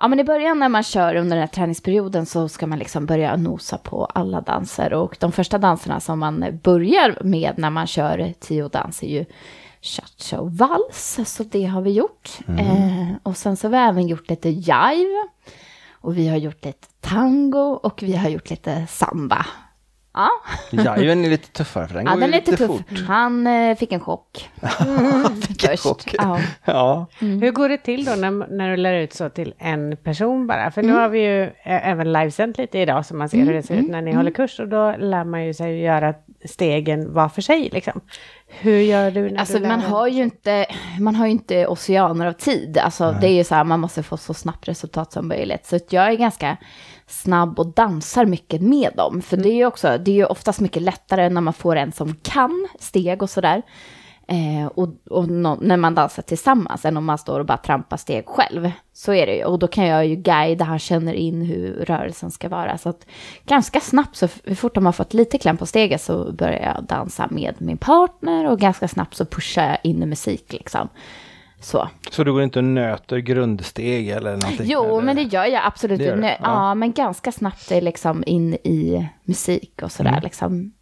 Ja, 0.00 0.08
men 0.08 0.20
i 0.20 0.24
början 0.24 0.58
när 0.58 0.68
man 0.68 0.82
kör 0.82 1.14
under 1.16 1.36
den 1.36 1.40
här 1.40 1.46
träningsperioden 1.54 2.26
så 2.26 2.48
ska 2.48 2.66
man 2.66 2.78
liksom 2.78 3.06
börja 3.06 3.36
nosa 3.36 3.78
på 3.78 4.04
alla 4.04 4.40
danser. 4.40 4.92
Och 4.92 5.16
de 5.20 5.32
första 5.32 5.58
danserna 5.58 6.00
som 6.00 6.18
man 6.18 6.44
börjar 6.62 7.18
med 7.24 7.54
när 7.58 7.70
man 7.70 7.86
kör 7.86 8.32
tio 8.40 8.68
dans 8.68 9.02
är 9.02 9.08
ju 9.08 9.24
cha-cha 9.80 10.38
och 10.40 10.52
vals. 10.52 11.18
Så 11.26 11.42
det 11.42 11.64
har 11.64 11.80
vi 11.82 11.90
gjort. 11.90 12.30
Eh, 12.58 13.08
och 13.22 13.36
sen 13.36 13.56
så 13.56 13.66
har 13.66 13.70
vi 13.72 13.76
även 13.78 14.06
gjort 14.06 14.30
lite 14.30 14.48
jive. 14.48 15.28
Och 15.92 16.16
vi 16.18 16.28
har 16.28 16.36
gjort 16.36 16.64
lite 16.64 16.86
tango 17.00 17.72
och 17.82 18.02
vi 18.02 18.16
har 18.16 18.28
gjort 18.28 18.50
lite 18.50 18.86
samba. 18.88 19.46
Ja, 20.14 20.30
Jiven 20.98 21.24
är 21.24 21.30
lite 21.30 21.48
tuffare 21.52 21.88
för 21.88 21.94
den 21.94 22.06
ja 22.06 22.12
går 22.12 22.20
den 22.20 22.28
ju 22.30 22.34
är 22.36 22.40
lite 22.40 22.50
lite 22.50 22.66
tuff. 22.66 22.76
fort. 22.76 22.98
Han 23.08 23.46
eh, 23.46 23.76
fick 23.76 23.92
en 23.92 24.00
chock. 24.00 24.50
Först. 25.68 25.82
chock. 25.82 26.14
Ja. 26.18 26.40
Ja, 26.64 27.06
Hur 27.20 27.50
går 27.50 27.68
det 27.68 27.78
till 27.78 28.04
då 28.04 28.12
när, 28.14 28.30
när 28.30 28.70
du 28.70 28.76
lär 28.76 28.94
ut 28.94 29.12
så 29.12 29.28
till 29.28 29.54
en 29.58 29.96
person 29.96 30.46
bara? 30.46 30.70
För 30.70 30.82
nu 30.82 30.88
Mm. 30.88 31.00
har 31.00 31.08
vi 31.08 31.18
ju 31.18 31.42
ä- 31.44 31.52
även 31.64 32.12
livesänt 32.12 32.58
lite 32.58 32.78
idag 32.78 33.06
så 33.06 33.14
man 33.16 33.28
ser 33.28 33.38
hur 33.38 33.52
det 33.54 33.62
ser 33.62 33.74
ut 33.76 33.90
när 33.90 34.02
ni 34.02 34.10
Mm. 34.10 34.16
håller 34.16 34.30
kurs 34.30 34.60
och 34.60 34.68
då 34.68 34.94
lär 34.98 35.24
man 35.24 35.46
ju 35.46 35.54
sig 35.54 35.80
göra 35.80 36.14
stegen 36.44 37.12
var 37.12 37.28
för 37.28 37.42
sig 37.42 37.68
liksom. 37.72 38.00
Hur 38.48 38.78
gör 38.78 39.10
du 39.10 39.30
när 39.30 39.40
Alltså 39.40 39.54
du 39.54 39.60
lär 39.60 39.68
man 39.68 39.80
dig? 39.80 39.88
har 39.88 40.06
ju 40.08 40.22
inte, 40.22 40.66
man 41.00 41.14
har 41.14 41.26
ju 41.26 41.32
inte 41.32 41.66
oceaner 41.66 42.26
av 42.26 42.32
tid. 42.32 42.78
Alltså 42.78 43.16
det 43.20 43.26
är 43.28 43.32
ju 43.34 43.44
så 43.44 43.54
här, 43.54 43.64
man 43.64 43.80
måste 43.80 44.02
få 44.02 44.16
så 44.16 44.34
snabbt 44.34 44.68
resultat 44.68 45.12
som 45.12 45.28
möjligt. 45.28 45.66
Så 45.66 45.76
att 45.76 45.92
jag 45.92 46.08
är 46.08 46.14
ganska 46.14 46.56
snabb 47.06 47.58
och 47.58 47.66
dansar 47.66 48.24
mycket 48.26 48.62
med 48.62 48.92
dem. 48.96 49.22
För 49.22 49.36
det 49.36 49.48
är 49.48 49.54
ju 49.54 49.66
också, 49.66 49.98
det 49.98 50.10
är 50.10 50.14
ju 50.14 50.24
oftast 50.24 50.60
mycket 50.60 50.82
lättare 50.82 51.28
när 51.28 51.40
man 51.40 51.54
får 51.54 51.76
en 51.76 51.92
som 51.92 52.14
kan 52.22 52.68
steg 52.78 53.22
och 53.22 53.30
sådär. 53.30 53.62
Eh, 54.28 54.66
och 54.66 54.88
och 55.10 55.28
no, 55.28 55.58
när 55.60 55.76
man 55.76 55.94
dansar 55.94 56.22
tillsammans 56.22 56.84
än 56.84 56.96
om 56.96 57.04
man 57.04 57.18
står 57.18 57.40
och 57.40 57.46
bara 57.46 57.58
trampar 57.58 57.96
steg 57.96 58.26
själv. 58.26 58.70
Så 58.92 59.12
är 59.12 59.26
det 59.26 59.36
ju. 59.36 59.44
Och 59.44 59.58
då 59.58 59.66
kan 59.66 59.86
jag 59.86 60.06
ju 60.06 60.16
guida, 60.16 60.64
han 60.64 60.78
känner 60.78 61.14
in 61.14 61.42
hur 61.42 61.84
rörelsen 61.84 62.30
ska 62.30 62.48
vara. 62.48 62.78
Så 62.78 62.88
att 62.88 63.06
ganska 63.46 63.80
snabbt, 63.80 64.16
så 64.16 64.28
fort 64.28 64.74
de 64.74 64.86
har 64.86 64.92
fått 64.92 65.14
lite 65.14 65.38
kläm 65.38 65.56
på 65.56 65.66
steget 65.66 66.02
så 66.02 66.32
börjar 66.32 66.74
jag 66.74 66.84
dansa 66.84 67.28
med 67.30 67.54
min 67.58 67.76
partner 67.76 68.50
och 68.50 68.60
ganska 68.60 68.88
snabbt 68.88 69.14
så 69.14 69.24
pushar 69.24 69.68
jag 69.68 69.78
in 69.82 70.02
i 70.02 70.06
musik 70.06 70.52
liksom. 70.52 70.88
Så. 71.64 71.88
så 72.10 72.24
du 72.24 72.32
går 72.32 72.42
inte 72.42 72.58
och 72.58 72.64
nöter 72.64 73.18
grundsteg 73.18 74.08
eller 74.08 74.30
någonting? 74.36 74.66
Jo, 74.68 74.84
eller? 74.84 75.02
men 75.02 75.16
det 75.16 75.22
gör 75.22 75.44
jag 75.44 75.62
absolut. 75.66 76.00
Gör 76.00 76.16
ja. 76.22 76.36
ja. 76.42 76.74
men 76.74 76.92
ganska 76.92 77.32
snabbt 77.32 77.70
är 77.70 77.80
liksom 77.80 78.24
in 78.26 78.54
i 78.54 79.08
musik 79.24 79.80
och 79.82 79.92
sådär 79.92 80.10
Mm. 80.10 80.22
liksom. 80.22 80.72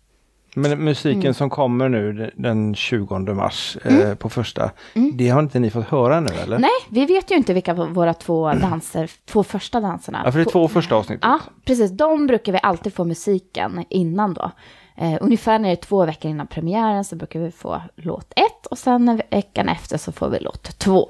Men 0.54 0.84
musiken 0.84 1.20
Mm. 1.20 1.34
som 1.34 1.50
kommer 1.50 1.88
nu 1.88 2.30
den 2.36 2.74
20 2.74 3.18
mars 3.18 3.76
eh, 3.84 4.14
på 4.14 4.28
första, 4.28 4.70
det 5.14 5.28
har 5.28 5.40
inte 5.40 5.58
ni 5.58 5.70
fått 5.70 5.86
höra 5.86 6.20
nu 6.20 6.30
eller? 6.30 6.58
Nej, 6.58 6.70
vi 6.90 7.06
vet 7.06 7.30
ju 7.30 7.34
inte 7.36 7.54
vilka 7.54 7.74
våra 7.74 8.14
två 8.14 8.52
danser, 8.52 9.10
två 9.24 9.44
första 9.44 9.80
danserna. 9.80 10.22
Ja, 10.24 10.32
för 10.32 10.38
det 10.38 10.42
är 10.42 10.50
två 10.50 10.68
första 10.68 10.94
avsnitt. 10.94 11.18
Ja, 11.22 11.38
precis. 11.64 11.90
De 11.90 12.26
brukar 12.26 12.52
vi 12.52 12.58
alltid 12.62 12.94
få 12.94 13.04
musiken 13.04 13.84
innan 13.88 14.34
då. 14.34 14.50
Eh, 14.96 15.18
ungefär 15.20 15.58
när 15.58 15.68
det 15.68 15.74
är 15.74 15.76
två 15.76 16.06
veckor 16.06 16.30
innan 16.30 16.46
premiären 16.46 17.04
så 17.04 17.16
brukar 17.16 17.40
vi 17.40 17.50
få 17.50 17.82
låt 17.96 18.32
ett 18.36 18.66
och 18.66 18.78
sen 18.78 19.20
veckan 19.30 19.68
efter 19.68 19.98
så 19.98 20.12
får 20.12 20.28
vi 20.28 20.38
låt 20.40 20.78
två. 20.78 21.06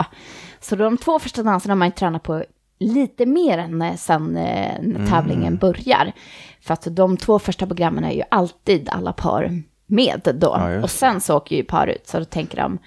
Så 0.60 0.76
de 0.76 0.96
två 0.96 1.18
första 1.18 1.42
danserna 1.42 1.72
har 1.72 1.78
man 1.78 1.88
ju 1.88 1.92
tränat 1.92 2.22
på 2.22 2.44
lite 2.78 3.26
mer 3.26 3.58
än 3.58 3.82
eh, 3.82 3.94
sen 3.94 4.36
eh, 4.36 4.82
när 4.82 5.06
tävlingen 5.10 5.56
börjar. 5.56 6.12
För 6.60 6.74
att 6.74 6.86
de 6.90 7.16
två 7.16 7.38
första 7.38 7.66
programmen 7.66 8.04
är 8.04 8.12
ju 8.12 8.22
alltid 8.28 8.88
alla 8.88 9.12
par 9.12 9.62
med 9.86 10.20
då. 10.34 10.56
Ja, 10.58 10.82
och 10.82 10.90
sen 10.90 11.20
så 11.20 11.36
åker 11.36 11.56
ju 11.56 11.64
par 11.64 11.86
ut 11.86 12.06
så 12.06 12.18
då 12.18 12.24
tänker 12.24 12.56
de 12.56 12.78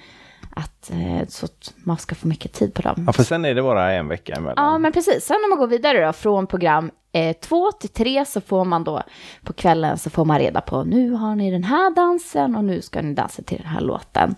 att, 0.55 0.91
eh, 0.91 1.27
så 1.27 1.45
att 1.45 1.73
man 1.75 1.97
ska 1.97 2.15
få 2.15 2.27
mycket 2.27 2.53
tid 2.53 2.73
på 2.73 2.81
dem. 2.81 3.03
Ja, 3.07 3.13
för 3.13 3.23
sen 3.23 3.45
är 3.45 3.55
det 3.55 3.61
bara 3.61 3.93
en 3.93 4.07
vecka 4.07 4.33
emellan. 4.33 4.65
Ja, 4.65 4.77
men 4.77 4.91
precis. 4.91 5.25
Sen 5.25 5.37
när 5.41 5.49
man 5.49 5.59
går 5.59 5.67
vidare 5.67 6.05
då, 6.05 6.13
från 6.13 6.47
program 6.47 6.91
eh, 7.11 7.35
två 7.35 7.71
till 7.71 7.89
tre 7.89 8.25
så 8.25 8.41
får 8.41 8.65
man 8.65 8.83
då 8.83 9.03
på 9.43 9.53
kvällen 9.53 9.97
så 9.97 10.09
får 10.09 10.25
man 10.25 10.39
reda 10.39 10.61
på 10.61 10.83
nu 10.83 11.11
har 11.11 11.35
ni 11.35 11.51
den 11.51 11.63
här 11.63 11.95
dansen 11.95 12.55
och 12.55 12.63
nu 12.63 12.81
ska 12.81 13.01
ni 13.01 13.13
dansa 13.13 13.43
till 13.43 13.57
den 13.57 13.67
här 13.67 13.81
låten. 13.81 14.35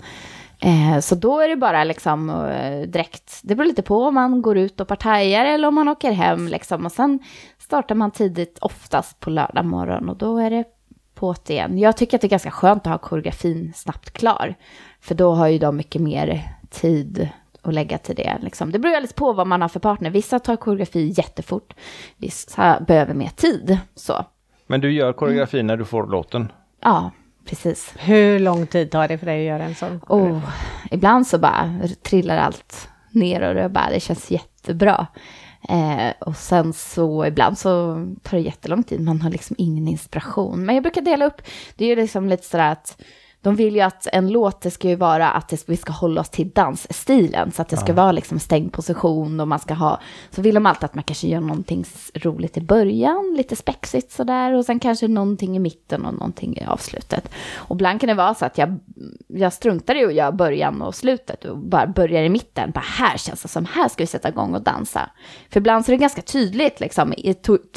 Eh, 0.60 1.00
så 1.00 1.16
då 1.16 1.40
är 1.40 1.50
det 1.50 1.56
bara 1.56 1.84
liksom 1.84 2.30
eh, 2.30 2.82
direkt, 2.82 3.40
det 3.44 3.56
beror 3.56 3.68
lite 3.68 3.82
på 3.82 4.04
om 4.04 4.14
man 4.14 4.42
går 4.42 4.58
ut 4.58 4.80
och 4.80 4.88
partajar 4.88 5.46
eller 5.46 5.68
om 5.68 5.76
man 5.76 5.88
åker 5.88 6.12
hem 6.12 6.48
liksom. 6.48 6.86
Och 6.86 6.92
sen 6.92 7.20
startar 7.60 7.96
man 7.96 8.12
tidigt, 8.12 8.58
oftast 8.62 9.20
på 9.20 9.30
lördag 9.30 9.66
morgon 9.66 10.10
och 10.10 10.18
då 10.18 10.38
är 10.38 10.50
det 10.50 10.64
på 11.16 11.36
det 11.46 11.54
igen. 11.54 11.78
Jag 11.78 11.98
tycker 11.98 12.18
att 12.18 12.22
det 12.22 12.28
är 12.28 12.30
ganska 12.30 12.52
skönt 12.52 12.88
att 12.88 12.92
ha 12.92 12.98
koreografin 12.98 13.74
snabbt 13.76 14.12
klar. 14.12 14.56
För 15.02 15.16
då 15.16 15.34
har 15.34 15.48
ju 15.48 15.58
de 15.58 15.78
mycket 15.78 16.02
mer 16.02 16.50
tid 16.70 17.30
att 17.62 17.74
lägga 17.74 17.98
till 17.98 18.16
det. 18.16 18.38
Liksom. 18.42 18.72
Det 18.72 18.80
beror 18.80 18.90
ju 18.92 18.96
alldeles 18.96 19.14
på 19.14 19.34
vad 19.34 19.48
man 19.48 19.62
har 19.62 19.70
för 19.70 19.80
partner. 19.80 20.10
Vissa 20.10 20.40
tar 20.40 20.56
koreografi 20.56 21.14
jättefort, 21.18 21.74
vissa 22.18 22.80
behöver 22.88 23.14
mer 23.14 23.30
tid. 23.30 23.78
Så, 23.96 24.26
Men 24.68 24.82
du 24.82 24.92
gör 24.92 25.14
koreografi 25.14 25.64
när 25.64 25.78
du 25.78 25.86
får 25.86 26.08
låten? 26.08 26.52
ja, 26.84 27.12
precis. 27.46 27.94
Hur 28.00 28.40
lång 28.40 28.68
tid 28.68 28.92
tar 28.92 29.08
det 29.08 29.18
för 29.18 29.26
dig 29.26 29.40
att 29.40 29.54
göra 29.54 29.64
en 29.64 29.76
sån? 29.76 30.02
Oh, 30.08 30.40
ibland 30.92 31.28
så 31.28 31.38
bara 31.38 31.80
trillar 32.02 32.38
allt 32.38 32.90
ner 33.12 33.42
och 33.50 33.56
det, 33.56 33.70
bara, 33.70 33.90
det 33.90 34.00
känns 34.00 34.32
jättebra. 34.32 35.08
Eh, 35.70 36.14
och 36.20 36.36
sen 36.36 36.74
så 36.74 37.26
ibland 37.26 37.58
så 37.58 37.94
tar 38.24 38.38
det 38.38 38.44
jättelång 38.44 38.84
tid, 38.84 39.02
man 39.02 39.22
har 39.22 39.30
liksom 39.30 39.56
ingen 39.60 39.88
inspiration. 39.88 40.66
Men 40.66 40.76
jag 40.76 40.84
brukar 40.84 41.02
dela 41.02 41.26
upp, 41.26 41.42
det 41.76 41.86
är 41.86 41.90
ju 41.90 41.96
liksom 41.96 42.30
lite 42.30 42.44
sådär 42.44 42.72
att 42.72 43.02
de 43.48 43.56
vill 43.56 43.76
ju 43.76 43.82
att 43.82 44.08
en 44.12 44.30
låt, 44.30 44.62
det 44.62 44.72
ska 44.72 44.88
ju 44.88 44.96
vara 44.96 45.30
att 45.30 45.50
det, 45.50 45.70
vi 45.70 45.78
ska 45.78 45.92
hålla 45.92 46.22
oss 46.22 46.30
till 46.30 46.50
dansstilen, 46.50 47.52
så 47.52 47.62
att 47.62 47.70
det 47.70 47.78
ska 47.78 47.94
vara 47.94 48.12
liksom 48.12 48.40
stängd 48.40 48.74
position 48.74 49.40
och 49.40 49.48
man 49.48 49.60
ska 49.60 49.74
ha, 49.74 50.00
så 50.30 50.42
vill 50.42 50.56
de 50.56 50.66
alltid 50.66 50.84
att 50.84 50.96
man 50.96 51.04
kanske 51.04 51.28
gör 51.28 51.40
någonting 51.40 51.86
roligt 52.14 52.58
i 52.58 52.62
början, 52.62 53.34
lite 53.38 53.56
spexigt 53.56 54.12
sådär, 54.12 54.54
och 54.54 54.66
sen 54.66 54.80
kanske 54.80 55.08
någonting 55.08 55.56
i 55.56 55.60
mitten 55.60 56.06
och 56.06 56.14
någonting 56.14 56.58
i 56.58 56.66
avslutet. 56.66 57.30
Och 57.56 57.76
ibland 57.76 58.00
kan 58.00 58.08
det 58.08 58.14
vara 58.14 58.34
så 58.34 58.46
att 58.46 58.58
jag, 58.58 58.80
jag 59.28 59.54
struntar 59.54 59.96
i 59.96 60.06
att 60.06 60.14
göra 60.14 60.32
början 60.32 60.82
och 60.82 60.96
slutet 60.96 61.46
och 61.46 61.58
bara 61.58 61.88
börjar 61.88 62.24
i 62.24 62.30
mitten, 62.30 62.72
bara 62.72 62.86
här 63.00 63.18
känns 63.18 63.42
det 63.42 63.48
som, 63.48 63.66
här 63.66 63.88
ska 63.88 64.04
vi 64.04 64.08
sätta 64.08 64.30
igång 64.30 64.56
och 64.56 64.62
dansa. 64.62 65.10
För 65.50 65.60
ibland 65.60 65.86
så 65.86 65.92
är 65.92 65.94
det 65.94 66.02
ganska 66.02 66.22
tydligt, 66.22 66.80
liksom, 66.80 67.14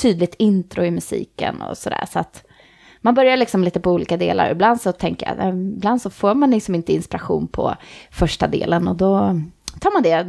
tydligt 0.02 0.34
intro 0.38 0.84
i 0.84 0.90
musiken 0.90 1.62
och 1.62 1.78
sådär, 1.78 2.04
så 2.12 2.18
att 2.18 2.44
man 3.00 3.14
börjar 3.14 3.36
liksom 3.36 3.64
lite 3.64 3.80
på 3.80 3.90
olika 3.92 4.16
delar. 4.16 4.50
Ibland 4.50 4.80
så 4.80 4.92
tänker 4.92 5.26
jag, 5.26 5.38
eh, 5.48 5.54
ibland 5.54 6.02
så 6.02 6.10
får 6.10 6.34
man 6.34 6.50
liksom 6.50 6.74
inte 6.74 6.92
inspiration 6.92 7.48
på 7.48 7.74
första 8.10 8.46
delen 8.46 8.88
och 8.88 8.96
då 8.96 9.18
tar 9.80 9.92
man 9.92 10.02
det 10.02 10.26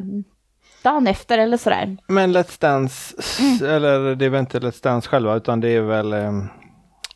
dagen 0.83 1.07
efter 1.07 1.37
eller 1.37 1.57
sådär. 1.57 1.97
Men 2.07 2.35
Let's 2.37 2.61
Dance, 2.61 3.15
s- 3.19 3.61
eller 3.61 4.15
det 4.15 4.25
är 4.25 4.29
väl 4.29 4.39
inte 4.39 4.59
Let's 4.59 4.83
Dance 4.83 5.09
själva 5.09 5.35
utan 5.35 5.59
det 5.59 5.69
är 5.69 5.81
väl 5.81 6.13
um, 6.13 6.49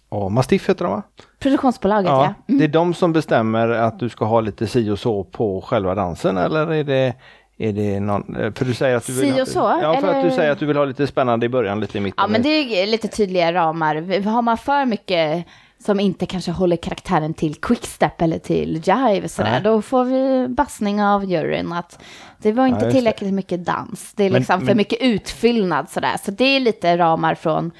oh, 0.09 0.29
Mastiff 0.29 0.69
heter 0.69 0.85
de 0.85 0.91
va? 0.93 1.03
Produktionsbolaget 1.39 2.09
ja. 2.09 2.33
Ja, 2.45 2.55
det 2.57 2.63
är 2.63 2.67
de 2.67 2.93
som 2.93 3.13
bestämmer 3.13 3.69
att 3.69 3.99
du 3.99 4.09
ska 4.09 4.25
ha 4.25 4.41
lite 4.41 4.67
si 4.67 4.89
och 4.89 4.99
så 4.99 5.23
på 5.23 5.61
själva 5.61 5.95
dansen 5.95 6.37
eller 6.37 6.73
är 6.73 6.83
det 6.83 7.13
är 7.57 7.73
det 7.73 7.99
någon, 7.99 8.35
eh, 8.35 8.53
för 8.53 8.65
du 8.65 8.73
säger 8.73 8.95
att 8.97 9.05
du 9.07 9.13
vill 9.13 9.33
Si 9.33 9.41
och 9.41 9.47
så, 9.47 9.59
Ja, 9.81 9.97
för 10.01 10.07
att 10.07 10.13
du 10.13 10.19
eller? 10.19 10.29
säger 10.29 10.51
att 10.51 10.59
du 10.59 10.65
vill 10.65 10.77
ha 10.77 10.85
lite 10.85 11.07
spännande 11.07 11.45
i 11.45 11.49
början, 11.49 11.79
lite 11.79 11.97
i 11.97 12.01
mitten. 12.01 12.15
Ja, 12.21 12.27
men 12.27 12.41
det 12.41 12.49
är 12.83 12.87
lite 12.87 13.07
tydliga 13.07 13.53
ramar. 13.53 14.21
Har 14.23 14.41
man 14.41 14.57
för 14.57 14.85
mycket 14.85 15.45
som 15.85 15.99
inte 15.99 16.25
kanske 16.25 16.51
håller 16.51 16.77
karaktären 16.77 17.33
till 17.33 17.55
quickstep 17.55 18.21
eller 18.21 18.39
till 18.39 18.81
jive 18.85 19.27
sådär, 19.27 19.51
Nej. 19.51 19.61
då 19.63 19.81
får 19.81 20.03
vi 20.03 20.47
bassning 20.47 21.03
av 21.03 21.25
juryn 21.25 21.73
att 21.73 21.99
det 22.37 22.51
var 22.51 22.67
inte 22.67 22.85
det. 22.85 22.91
tillräckligt 22.91 23.33
mycket 23.33 23.65
dans. 23.65 24.13
Det 24.15 24.23
är 24.23 24.29
Men- 24.29 24.39
liksom 24.39 24.59
för 24.59 24.65
men- 24.67 24.77
mycket 24.77 25.01
utfyllnad 25.01 25.89
sådär. 25.89 26.15
Så 26.25 26.31
det 26.31 26.43
är 26.45 26.59
lite 26.59 26.97
ramar 26.97 27.35
från 27.35 27.71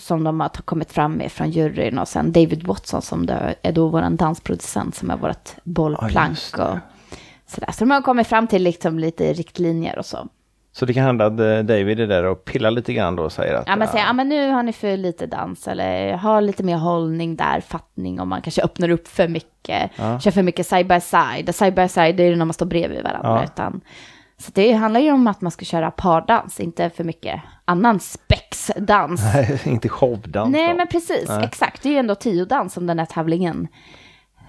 som 0.00 0.24
de 0.24 0.40
har 0.40 0.48
kommit 0.48 0.92
fram 0.92 1.12
med 1.12 1.32
från 1.32 1.50
juryn 1.50 1.98
och 1.98 2.08
sen 2.08 2.32
David 2.32 2.66
Watson 2.66 3.02
som 3.02 3.28
är 3.62 3.72
då 3.72 3.88
vår 3.88 4.10
dansproducent 4.10 4.94
som 4.94 5.10
är 5.10 5.16
vårt 5.16 5.50
bollplank. 5.64 6.38
det. 6.56 6.62
och, 6.62 6.78
Sådär. 7.54 7.72
Så 7.72 7.84
de 7.84 7.90
har 7.90 8.00
kommit 8.02 8.26
fram 8.26 8.46
till 8.46 8.62
liksom 8.62 8.98
lite 8.98 9.32
riktlinjer 9.32 9.98
och 9.98 10.06
så. 10.06 10.28
Så 10.74 10.86
det 10.86 10.94
kan 10.94 11.04
hända 11.04 11.26
att 11.26 11.32
eh, 11.40 11.58
David 11.58 12.00
är 12.00 12.06
där 12.06 12.24
och 12.24 12.44
pillar 12.44 12.70
lite 12.70 12.92
grann 12.92 13.16
då 13.16 13.22
och 13.22 13.32
säger 13.32 13.54
att 13.54 13.64
Ja 13.68 13.76
men, 13.76 13.88
säga, 13.88 14.00
ja, 14.02 14.06
ja, 14.06 14.12
men 14.12 14.28
nu 14.28 14.50
har 14.50 14.62
ni 14.62 14.72
för 14.72 14.96
lite 14.96 15.26
dans 15.26 15.68
eller 15.68 16.16
ha 16.16 16.40
lite 16.40 16.62
mer 16.62 16.76
hållning 16.76 17.36
där, 17.36 17.60
fattning 17.60 18.20
om 18.20 18.28
man 18.28 18.42
kanske 18.42 18.62
öppnar 18.62 18.88
upp 18.88 19.08
för 19.08 19.28
mycket, 19.28 19.90
Ja. 19.96 20.20
kör 20.20 20.30
för 20.30 20.42
mycket 20.42 20.66
side 20.66 20.86
by 20.88 21.00
side. 21.00 21.54
Side 21.54 21.74
by 21.74 21.88
side 21.88 22.16
det 22.16 22.22
är 22.22 22.28
ju 22.28 22.36
när 22.36 22.44
man 22.44 22.54
står 22.54 22.66
bredvid 22.66 23.02
varandra. 23.02 23.28
Ja. 23.40 23.44
Utan, 23.44 23.80
så 24.38 24.50
det 24.54 24.72
handlar 24.72 25.00
ju 25.00 25.12
om 25.12 25.26
att 25.26 25.40
man 25.40 25.50
ska 25.52 25.64
köra 25.64 25.90
pardans, 25.90 26.60
inte 26.60 26.90
för 26.90 27.04
mycket 27.04 27.40
annan 27.64 28.00
spexdans. 28.00 29.20
nej, 29.34 29.60
inte 29.64 29.88
showdans 29.88 30.52
Nej 30.52 30.68
då. 30.70 30.76
men 30.76 30.86
precis, 30.86 31.28
Nej. 31.28 31.44
exakt. 31.44 31.82
Det 31.82 31.88
är 31.88 31.92
ju 31.92 31.98
ändå 31.98 32.14
tiodans 32.14 32.72
som 32.72 32.86
den 32.86 32.98
här 32.98 33.06
tävlingen. 33.06 33.68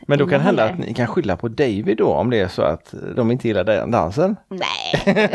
Men 0.08 0.20
då 0.20 0.28
kan 0.28 0.40
det 0.40 0.46
hända 0.46 0.64
att 0.64 0.78
ni 0.78 0.94
kan 0.94 1.08
skylla 1.08 1.38
på 1.38 1.48
David 1.48 1.98
då 1.98 2.14
om 2.14 2.30
det 2.30 2.40
är 2.40 2.48
så 2.48 2.62
att 2.62 2.94
de 3.16 3.32
inte 3.32 3.48
gillar 3.48 3.64
den 3.64 3.92
dansen. 3.92 4.36
Nej. 4.50 5.04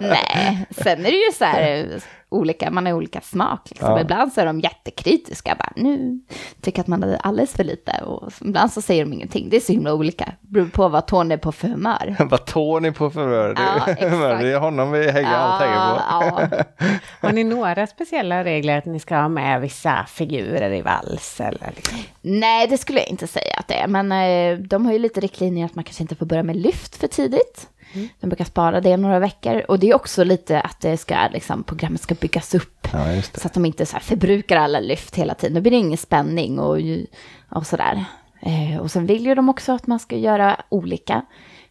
Nej. 0.00 0.66
Sen 0.70 1.00
är 1.00 1.10
det 1.10 1.26
ju 1.26 1.32
så 1.38 1.44
här 1.44 1.86
olika, 2.32 2.70
man 2.70 2.86
har 2.86 2.92
olika 2.92 3.20
smak. 3.20 3.70
Liksom. 3.70 3.90
Ja. 3.90 4.00
Ibland 4.00 4.32
så 4.32 4.40
är 4.40 4.46
de 4.46 4.60
jättekritiska. 4.60 5.56
Bara, 5.58 5.72
nu 5.76 6.20
tycker 6.60 6.78
jag 6.78 6.82
att 6.82 6.86
man 6.88 7.02
hade 7.02 7.16
alldeles 7.16 7.52
för 7.52 7.64
lite. 7.64 8.02
Och 8.04 8.32
ibland 8.40 8.72
så 8.72 8.82
säger 8.82 9.04
de 9.04 9.12
ingenting. 9.12 9.48
Det 9.50 9.56
är 9.56 9.60
så 9.60 9.72
himla 9.72 9.94
olika. 9.94 10.32
Beror 10.40 10.66
på 10.66 10.88
vad 10.88 11.06
Tony 11.06 11.34
är 11.34 11.38
på 11.38 11.52
för 11.52 11.68
humör. 11.68 12.16
Vad 12.30 12.44
Tony 12.46 12.92
på 12.92 13.10
förhör. 13.10 13.54
Ja, 13.56 13.94
det, 14.00 14.44
det 14.44 14.52
är 14.52 14.58
honom 14.58 14.92
vi 14.92 15.10
hänger 15.10 15.28
allt 15.34 15.62
hänger 15.62 15.94
på. 15.94 16.00
ja. 16.08 16.88
Har 17.28 17.32
ni 17.32 17.44
några 17.44 17.86
speciella 17.86 18.44
regler 18.44 18.78
att 18.78 18.84
ni 18.84 19.00
ska 19.00 19.16
ha 19.16 19.28
med 19.28 19.60
vissa 19.60 20.06
figurer 20.08 20.72
i 20.72 20.82
vals? 20.82 21.40
Eller 21.40 21.72
liksom? 21.76 21.98
Nej, 22.22 22.66
det 22.66 22.78
skulle 22.78 22.98
jag 22.98 23.08
inte 23.08 23.26
säga 23.26 23.54
att 23.58 23.68
det 23.68 23.74
är. 23.74 23.86
Men 23.86 24.12
eh, 24.12 24.58
de 24.58 24.86
har 24.86 24.92
ju 24.92 24.98
lite 24.98 25.20
riktlinjer 25.20 25.66
att 25.66 25.74
man 25.74 25.84
kanske 25.84 26.02
inte 26.02 26.14
får 26.14 26.26
börja 26.26 26.42
med 26.42 26.56
lyft 26.56 26.96
för 26.96 27.06
tidigt. 27.06 27.68
De 28.20 28.26
brukar 28.26 28.44
spara 28.44 28.80
det 28.80 28.96
några 28.96 29.18
veckor. 29.18 29.62
Och 29.68 29.78
det 29.78 29.90
är 29.90 29.94
också 29.94 30.24
lite 30.24 30.60
att 30.60 30.80
det 30.80 30.96
ska, 30.96 31.28
liksom, 31.32 31.62
programmet 31.62 32.00
ska 32.00 32.14
byggas 32.14 32.54
upp. 32.54 32.88
Ja. 32.92 33.22
Så 33.22 33.46
att 33.46 33.54
de 33.54 33.64
inte 33.64 33.86
så 33.86 33.98
förbrukar 33.98 34.56
alla 34.56 34.80
lyft 34.80 35.14
hela 35.14 35.34
tiden. 35.34 35.54
Då 35.54 35.60
blir 35.60 35.70
det 35.70 35.76
ingen 35.76 35.98
spänning 35.98 36.58
och, 36.58 36.78
och 37.48 37.66
sådär. 37.66 38.04
Eh, 38.40 38.80
och 38.80 38.90
sen 38.90 39.06
vill 39.06 39.26
ju 39.26 39.34
de 39.34 39.48
också 39.48 39.72
att 39.72 39.86
man 39.86 39.98
ska 39.98 40.16
göra 40.16 40.56
olika. 40.68 41.22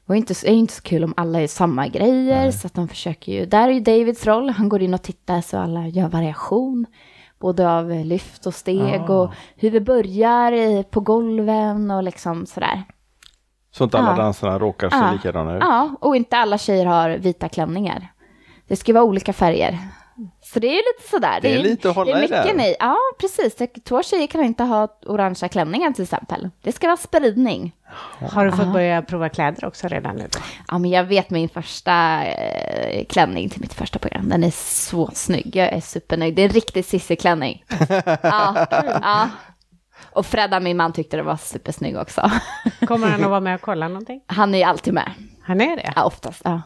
Ju 0.09 0.17
inte, 0.17 0.33
är 0.47 0.53
inte 0.53 0.73
så 0.73 0.81
kul 0.81 1.03
om 1.03 1.13
alla 1.17 1.41
gör 1.41 1.47
samma 1.47 1.87
grejer. 1.87 2.51
Så 2.51 2.67
att 2.67 2.73
de 2.73 2.87
försöker 2.87 3.31
ju, 3.31 3.45
där 3.45 3.67
är 3.67 3.73
ju 3.73 3.79
Davids 3.79 4.25
roll. 4.25 4.49
Han 4.49 4.69
går 4.69 4.81
in 4.81 4.93
och 4.93 5.01
tittar 5.01 5.41
så 5.41 5.57
alla 5.57 5.87
gör 5.87 6.07
variation. 6.07 6.85
Både 7.39 7.69
av 7.69 7.89
lyft 7.89 8.45
och 8.45 8.53
steg 8.53 9.09
och 9.09 9.31
hur 9.55 9.71
vi 9.71 9.79
börjar 9.79 10.83
på 10.83 10.99
golven 10.99 11.91
och 11.91 12.03
liksom 12.03 12.45
sådär. 12.45 12.83
Så 13.71 13.83
inte 13.83 13.97
alla 13.97 14.09
Ja. 14.11 14.15
danserna 14.15 14.59
råkar 14.59 14.89
se 14.89 14.95
Ja. 14.95 15.11
likadana 15.11 15.55
ut. 15.55 15.61
Ja, 15.61 15.89
och 15.99 16.15
inte 16.15 16.37
alla 16.37 16.57
tjejer 16.57 16.85
har 16.85 17.09
vita 17.09 17.49
klänningar. 17.49 18.07
Det 18.67 18.75
ska 18.75 18.93
vara 18.93 19.03
olika 19.03 19.33
färger. 19.33 19.77
Så 20.41 20.59
det 20.59 20.67
är 20.67 20.71
ju 20.71 20.77
lite 20.77 21.09
sådär. 21.11 21.39
Det 21.41 21.47
är 21.53 21.57
ju- 21.57 21.63
lite 21.63 21.89
att 21.89 21.95
hålla 21.95 22.11
det 22.11 22.17
är 22.17 22.17
i 22.17 22.21
mycket 22.21 22.55
nej. 22.55 22.75
Ja, 22.79 22.95
precis. 23.19 23.55
Det- 23.55 23.67
Två 23.85 24.03
tjejer 24.03 24.27
kan 24.27 24.43
inte 24.43 24.63
ha 24.63 24.87
orangea 25.05 25.49
klänningar 25.49 25.91
till 25.91 26.03
exempel. 26.03 26.49
Det 26.61 26.71
ska 26.71 26.87
vara 26.87 26.97
spridning. 26.97 27.71
Har 28.31 28.45
du 28.45 28.51
fått 28.51 28.73
börja 28.73 29.01
prova 29.01 29.29
kläder 29.29 29.65
också 29.65 29.87
redan 29.87 30.15
nu? 30.15 30.27
Ja, 30.67 30.77
men 30.77 30.91
jag 30.91 31.03
vet 31.03 31.29
min 31.29 31.49
första 31.49 32.23
eh, 32.23 33.05
klänning 33.05 33.49
till 33.49 33.61
mitt 33.61 33.73
första 33.73 33.99
program. 33.99 34.29
Den 34.29 34.43
är 34.43 34.51
så 34.51 35.09
snygg. 35.13 35.55
Jag 35.55 35.67
är 35.73 35.81
supernöjd. 35.81 36.35
Det 36.35 36.41
är 36.41 36.45
en 36.45 36.51
riktig 36.53 36.85
Cissi-klänning. 36.85 37.63
ja, 38.23 38.65
ja. 39.01 39.27
Och 40.13 40.25
Fredda, 40.25 40.59
min 40.59 40.77
man, 40.77 40.93
tyckte 40.93 41.17
det 41.17 41.23
var 41.23 41.37
supersnygg 41.37 41.97
också. 41.97 42.31
Kommer 42.87 43.07
han 43.07 43.23
att 43.23 43.29
vara 43.29 43.39
med 43.39 43.55
och 43.55 43.61
kolla 43.61 43.87
någonting? 43.87 44.21
Han 44.27 44.53
är 44.53 44.57
ju 44.57 44.63
alltid 44.63 44.93
med. 44.93 45.11
Han 45.41 45.61
är 45.61 45.75
det? 45.75 45.93
Ja, 45.95 46.03
oftast. 46.03 46.41
Ja. 46.45 46.61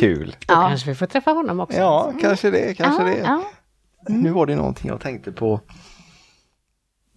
Kul. 0.00 0.36
Då 0.46 0.54
Ja. 0.54 0.68
kanske 0.68 0.88
vi 0.88 0.94
får 0.94 1.06
träffa 1.06 1.30
honom 1.30 1.60
också. 1.60 1.78
Ja, 1.78 2.12
kanske 2.20 2.50
det, 2.50 2.74
kanske 2.76 3.02
ja, 3.02 3.08
det. 3.08 3.18
ja. 3.18 3.42
Nu 4.08 4.30
var 4.30 4.46
det 4.46 4.56
någonting 4.56 4.88
jag 4.88 5.00
tänkte 5.00 5.32
på. 5.32 5.60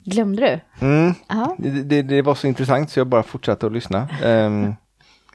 Glömde 0.05 0.41
du? 0.79 0.85
Mm. 0.85 1.13
Ja. 1.27 1.55
Det, 1.59 1.69
det, 1.69 2.01
det 2.01 2.21
var 2.21 2.35
så 2.35 2.47
intressant 2.47 2.89
så 2.91 2.99
jag 2.99 3.07
bara 3.07 3.23
fortsatte 3.23 3.65
att 3.65 3.71
lyssna. 3.73 4.07
Ehm, 4.23 4.73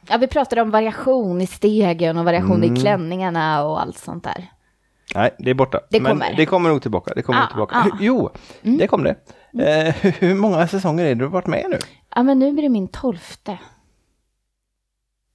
Ja, 0.08 0.16
vi 0.16 0.26
pratade 0.26 0.62
om 0.62 0.70
variation 0.70 1.40
i 1.40 1.46
stegen 1.46 2.18
och 2.18 2.24
variation 2.24 2.64
Mm. 2.64 2.76
i 2.76 2.80
klänningarna 2.80 3.64
och 3.64 3.80
allt 3.80 3.98
sånt 3.98 4.24
där. 4.24 4.46
Nej, 5.14 5.30
det 5.38 5.50
är 5.50 5.54
borta. 5.54 5.80
Det 5.90 6.00
Men 6.00 6.12
kommer. 6.12 6.34
det 6.36 6.46
kommer 6.46 6.68
nog 6.70 6.82
tillbaka. 6.82 7.12
Det 7.16 7.22
kommer 7.22 7.38
Ja, 7.40 7.42
nog 7.44 7.50
tillbaka. 7.50 7.74
ja. 7.74 7.82
Mm. 7.92 7.98
Jo, 8.00 8.30
det 8.78 8.86
kom 8.86 9.04
det. 9.04 9.16
Eh, 9.52 9.94
hur- 10.20 10.34
många 10.34 10.68
säsonger 10.68 11.04
är 11.04 11.08
det 11.08 11.14
du 11.14 11.24
har 11.24 11.30
varit 11.32 11.46
med 11.46 11.66
nu? 11.70 11.78
Ja, 12.14 12.22
men 12.22 12.38
nu 12.38 12.52
blir 12.52 12.62
det 12.62 12.68
min 12.68 12.88
tolfte. 12.88 13.58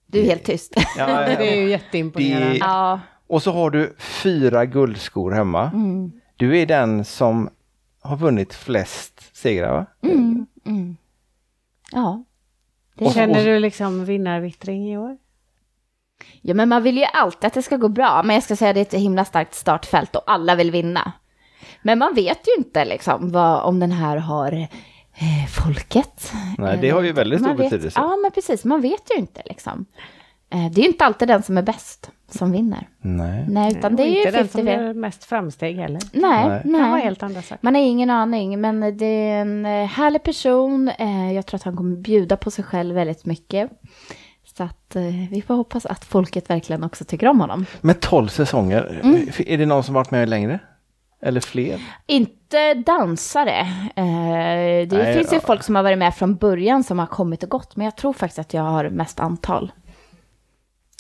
Du 0.08 0.20
är 0.20 0.24
helt 0.24 0.44
tyst. 0.44 0.74
Ja, 0.98 1.06
Det 1.20 1.52
är 1.52 1.56
ju 1.62 1.70
jätteimponerande. 1.70 2.50
Det- 2.50 2.58
ja. 2.58 3.00
Och 3.28 3.44
så 3.44 3.52
har 3.52 3.70
du 3.70 3.96
fyra 4.00 4.66
guldskor 4.66 5.32
hemma. 5.32 5.72
Mm. 5.74 6.12
Du 6.38 6.58
är 6.58 6.66
den 6.66 7.06
som 7.06 7.50
har 8.02 8.18
vunnit 8.18 8.54
flest 8.54 9.36
segrar 9.38 9.72
va? 9.74 9.86
Mm. 10.04 10.46
Mm. 10.66 10.98
Ja. 11.92 12.24
Det 12.96 13.06
Och 13.06 13.14
Känner 13.14 13.46
du 13.46 13.60
liksom 13.60 14.06
vinnarvittring 14.06 14.92
i 14.92 14.98
år? 14.98 15.18
Ja, 16.41 16.54
men 16.54 16.69
man 16.69 16.84
vill 16.84 16.97
ju 16.97 17.04
alltid 17.13 17.47
att 17.47 17.54
det 17.54 17.62
ska 17.62 17.78
gå 17.78 17.88
bra. 17.89 18.21
Men 18.23 18.34
jag 18.34 18.43
ska 18.43 18.56
säga 18.56 18.69
att 18.69 18.75
det 18.75 18.80
är 18.93 18.97
ett 18.97 19.04
himla 19.04 19.25
starkt 19.25 19.54
startfält 19.56 20.15
och 20.15 20.23
alla 20.28 20.56
vill 20.56 20.71
vinna. 20.71 21.12
Men 21.82 21.99
man 21.99 22.13
vet 22.13 22.39
ju 22.47 22.51
inte 22.63 22.86
liksom 22.86 23.32
vad, 23.32 23.63
om 23.63 23.80
den 23.80 23.91
här 23.91 24.17
har 24.17 24.51
eh, 24.51 25.47
folket. 25.49 26.32
Nej, 26.58 26.78
det 26.82 26.89
har 26.89 27.01
ju 27.01 27.12
väldigt 27.12 27.39
stor 27.39 27.47
Man 27.47 27.58
vet- 27.58 27.69
betydelse. 27.69 27.99
Ja, 28.01 28.15
men 28.21 28.32
precis. 28.32 28.65
Man 28.65 28.82
vet 28.82 29.12
ju 29.15 29.19
inte 29.19 29.41
liksom. 29.45 29.86
Eh, 30.54 30.71
det 30.71 30.82
är 30.82 30.84
ju 30.84 30.89
inte 30.89 31.06
alltid 31.06 31.28
den 31.28 31.43
som 31.43 31.58
är 31.58 31.62
bäst 31.62 32.12
som 32.30 32.51
vinner. 32.51 32.88
Nej. 33.01 33.45
Nej, 33.49 33.71
utan 33.71 33.95
det 33.95 34.04
är 34.04 34.08
ju 34.12 34.17
inte 34.17 34.32
den 34.32 34.47
som 34.47 34.65
50 34.65 34.71
gör 34.84 34.93
mest 34.93 35.23
framsteg 35.23 35.75
heller. 35.75 36.01
Nej, 36.13 36.45
Nej. 36.47 36.62
Det 36.63 36.80
kan 36.80 36.99
helt 37.01 37.23
andra 37.23 37.41
saker. 37.41 37.60
Man 37.62 37.75
har 37.75 37.82
ingen 37.82 38.10
aning, 38.10 38.62
men 38.62 38.97
det 38.97 39.06
är 39.06 39.41
en 39.41 39.65
eh, 39.65 39.86
härlig 39.88 40.23
person. 40.23 40.89
Eh, 40.99 41.34
Jag 41.34 41.45
tror 41.45 41.56
att 41.58 41.63
han 41.63 41.75
kommer 41.78 41.95
bjuda 41.97 42.38
på 42.38 42.51
sig 42.51 42.63
själv 42.63 42.95
väldigt 42.95 43.25
mycket. 43.25 43.71
Så 44.58 44.63
att 44.63 44.96
eh, 44.96 45.04
vi 45.32 45.44
får 45.48 45.56
hoppas 45.56 45.86
att 45.86 46.06
folket 46.06 46.50
verkligen 46.50 46.84
också 46.84 47.06
tycker 47.06 47.28
om 47.28 47.39
honom. 47.39 47.65
Men 47.82 47.96
12 47.96 48.28
säsonger, 48.28 49.00
Mm. 49.04 49.28
är 49.48 49.58
det 49.58 49.65
någon 49.65 49.84
som 49.84 49.94
varit 49.96 50.12
med 50.12 50.30
längre? 50.30 50.60
Eller 51.22 51.41
fler? 51.41 51.82
Inte 52.08 52.74
dansare. 52.74 53.60
Eh, 53.96 54.06
Det 54.88 54.98
Nej, 54.98 55.13
finns 55.18 55.32
ju 55.34 55.36
ja. 55.38 55.41
folk 55.46 55.63
som 55.63 55.76
har 55.76 55.84
varit 55.84 55.98
med 55.98 56.15
från 56.15 56.36
början 56.36 56.84
som 56.84 57.00
har 57.00 57.06
kommit 57.08 57.44
och 57.44 57.50
gått. 57.50 57.76
Men 57.76 57.86
jag 57.86 57.96
tror 57.96 58.13
faktiskt 58.13 58.39
att 58.39 58.54
jag 58.54 58.62
har 58.63 58.89
mest 58.89 59.20
antal. 59.20 59.72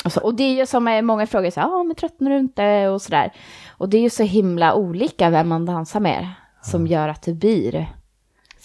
Och, 0.05 0.11
så, 0.11 0.21
och 0.21 0.35
det 0.35 0.43
är 0.43 0.55
ju 0.55 0.65
som 0.65 0.87
eh, 0.87 1.01
många 1.01 1.27
frågar, 1.27 1.51
så, 1.51 1.61
ah, 1.61 1.83
men 1.83 1.95
tröttnar 1.95 2.31
du 2.31 2.37
inte? 2.37 2.87
Och 2.87 3.01
sådär. 3.01 3.31
Och 3.77 3.89
det 3.89 3.97
är 3.97 4.01
ju 4.01 4.09
så 4.09 4.23
himla 4.23 4.73
olika 4.75 5.29
vem 5.29 5.49
man 5.49 5.65
dansar 5.65 5.99
med. 5.99 6.29
Som 6.61 6.87
gör 6.87 7.09
att 7.09 7.21
det 7.21 7.33
blir. 7.33 7.87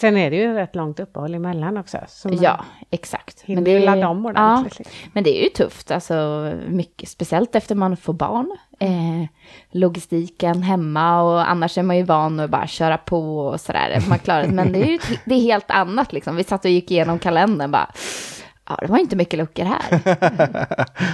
Sen 0.01 0.17
är 0.17 0.31
det 0.31 0.37
ju 0.37 0.55
rätt 0.55 0.77
långt 0.77 1.01
uppehåll 1.01 1.35
emellan 1.35 1.77
också. 1.77 1.99
Ja, 2.31 2.65
exakt. 2.91 3.41
hinner 3.41 3.63
det 3.63 3.87
är- 3.87 4.05
om 4.07 4.27
ordentligt. 4.27 4.79
liksom. 4.79 4.95
Men 5.13 5.25
det 5.25 5.39
är 5.41 5.43
ju 5.43 5.49
tufft, 5.49 5.91
alltså 5.91 6.53
mycket, 6.69 7.09
speciellt 7.09 7.55
efter 7.55 7.75
man 7.75 7.97
får 7.97 8.13
barn. 8.13 8.57
Eh, 8.79 9.29
logistiken 9.71 10.63
hemma 10.63 11.23
och 11.23 11.51
annars 11.51 11.79
är 11.79 11.83
man 11.83 11.97
ju 11.97 12.03
van 12.03 12.41
att 12.41 12.51
bara 12.51 12.67
köra 12.67 12.99
på 12.99 13.39
och 13.39 13.61
sådär. 13.61 14.03
Man 14.09 14.19
klarar 14.19 14.43
det. 14.43 14.53
Men 14.53 14.73
det 14.73 14.79
är 14.83 14.87
ju 14.91 14.99
det 15.25 15.35
är 15.35 15.41
helt 15.41 15.71
annat 15.71 16.13
liksom. 16.13 16.37
Vi 16.37 16.45
satt 16.45 16.65
och 16.65 16.71
gick 16.71 16.91
igenom 16.91 17.19
kalendern 17.19 17.71
bara. 17.71 17.91
Ja, 18.69 18.77
det 18.81 18.87
var 18.87 18.99
inte 18.99 19.17
mycket 19.17 19.39
luckor 19.39 19.65
här. 19.65 20.01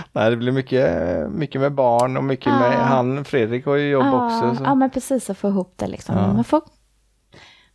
Nej, 0.12 0.31
det 0.31 0.37
blir 0.37 0.53
mycket, 0.53 0.90
mycket 1.31 1.61
med 1.61 1.72
barn 1.72 2.16
och 2.16 2.25
mycket 2.25 2.46
med 2.53 2.72
Ja. 2.72 2.79
han, 2.79 3.25
Fredrik 3.25 3.66
har 3.66 3.75
ju 3.75 3.88
jobb 3.90 4.05
ja, 4.07 4.27
också. 4.27 4.57
Så. 4.57 4.64
ja, 4.64 4.75
men 4.75 4.90
precis 4.90 5.31
att 5.31 5.38
få 5.38 5.49
ihop 5.49 5.72
det 5.77 5.87
liksom. 5.87 6.16
Ja. 6.16 6.33
Man 6.33 6.44
får, 6.44 6.61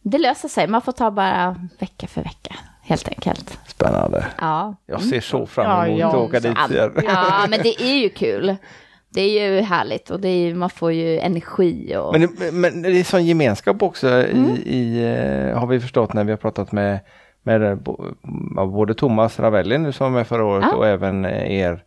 det 0.02 0.18
löser 0.18 0.48
sig, 0.48 0.68
man 0.68 0.82
får 0.82 0.92
ta 0.92 1.12
bara 1.12 1.56
vecka 1.80 2.08
för 2.08 2.22
vecka, 2.24 2.56
helt 2.82 3.08
enkelt. 3.10 3.60
Spännande. 3.68 4.26
Ja. 4.42 4.76
Jag 4.86 5.02
ser 5.02 5.22
så 5.22 5.46
fram 5.46 5.66
Ja, 5.66 5.86
emot 5.88 6.00
jag 6.00 6.10
att 6.10 6.16
åka 6.16 6.40
dit 6.40 6.58
Ja, 6.70 6.74
igen. 6.76 6.92
ja, 7.08 7.46
men 7.50 7.60
det 7.64 7.82
är 7.82 7.98
ju 7.98 8.10
kul. 8.10 8.56
Det 9.14 9.22
är 9.22 9.50
ju 9.56 9.62
härligt 9.62 10.10
och 10.10 10.20
det 10.20 10.30
är, 10.30 10.38
ju- 10.48 10.56
man 10.56 10.70
får 10.70 10.92
ju 10.92 11.20
energi 11.20 11.96
och... 11.98 12.12
Men 12.20 12.22
det, 12.40 12.52
men 12.52 12.82
det 12.82 13.00
är 13.00 13.04
sån 13.04 13.26
gemenskap 13.26 13.84
också 13.84 14.08
Mm. 14.10 14.50
i, 14.50 14.60
i 14.78 15.04
eh, 15.52 15.60
har 15.60 15.68
vi 15.68 15.80
förstått 15.80 16.14
när 16.14 16.24
vi 16.24 16.32
har 16.32 16.38
pratat 16.38 16.72
med, 16.72 17.00
med 17.44 17.80
ja, 18.56 18.66
både 18.66 18.94
Thomas 18.94 19.40
Ravelli 19.40 19.78
nu 19.78 19.92
som 19.92 20.04
var 20.14 20.20
med 20.20 20.28
förra 20.28 20.46
året 20.46 20.66
Ja. 20.72 20.78
och 20.78 20.88
även 20.88 21.26
eh, 21.26 21.52
er, 21.52 21.84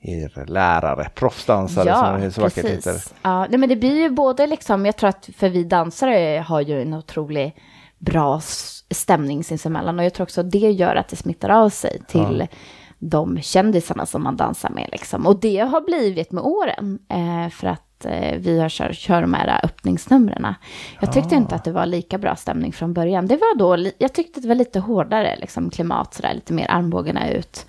er 0.00 0.46
lärare, 0.46 1.08
proffsdansare 1.14 1.96
som 1.96 2.20
det 2.20 2.32
så 2.32 2.40
vackert 2.40 2.64
heter. 2.64 3.02
Ja, 3.22 3.46
nej, 3.50 3.58
men 3.58 3.68
det 3.68 3.76
blir 3.76 3.96
ju 3.96 4.10
både 4.10 4.46
liksom, 4.46 4.86
jag 4.86 4.96
tror 4.96 5.08
att 5.08 5.28
för 5.36 5.48
vi 5.48 5.64
dansare 5.64 6.44
har 6.46 6.60
ju 6.60 6.82
en 6.82 6.94
otroligt 6.94 7.54
bra 7.98 8.40
stämning 8.90 9.44
sinsemellan 9.44 9.98
och 9.98 10.04
jag 10.04 10.14
tror 10.14 10.24
också 10.24 10.42
det 10.42 10.70
gör 10.70 10.96
att 10.96 11.08
det 11.08 11.16
smittar 11.16 11.48
av 11.48 11.68
sig 11.68 12.00
till 12.08 12.46
de 12.98 13.40
kändisarna 13.40 14.06
som 14.06 14.22
man 14.22 14.36
dansar 14.36 14.70
med 14.70 14.88
liksom. 14.92 15.26
Och 15.26 15.40
det 15.40 15.58
har 15.58 15.80
blivit 15.80 16.32
med 16.32 16.44
åren, 16.44 16.98
eh, 17.08 17.50
för 17.50 17.66
att 17.66 17.90
att 18.00 18.04
eh, 18.04 18.38
vi 18.38 18.60
har 18.60 18.68
kör, 18.68 18.92
kör 18.92 19.20
de 19.20 19.34
här 19.34 19.64
öppningsnumren. 19.64 20.54
Jag 21.00 21.12
tyckte 21.12 21.34
inte 21.34 21.54
att 21.54 21.64
det 21.64 21.72
var 21.72 21.86
lika 21.86 22.18
bra 22.18 22.36
stämning 22.36 22.72
från 22.72 22.92
början. 22.92 23.26
Det 23.26 23.36
var 23.36 23.58
då, 23.58 23.90
jag 23.98 24.12
tyckte 24.12 24.38
att 24.38 24.42
det 24.42 24.48
var 24.48 24.54
lite 24.54 24.80
hårdare 24.80 25.36
liksom, 25.40 25.70
klimat, 25.70 26.14
sådär, 26.14 26.34
lite 26.34 26.52
mer 26.52 26.70
armbågarna 26.70 27.30
ut. 27.30 27.66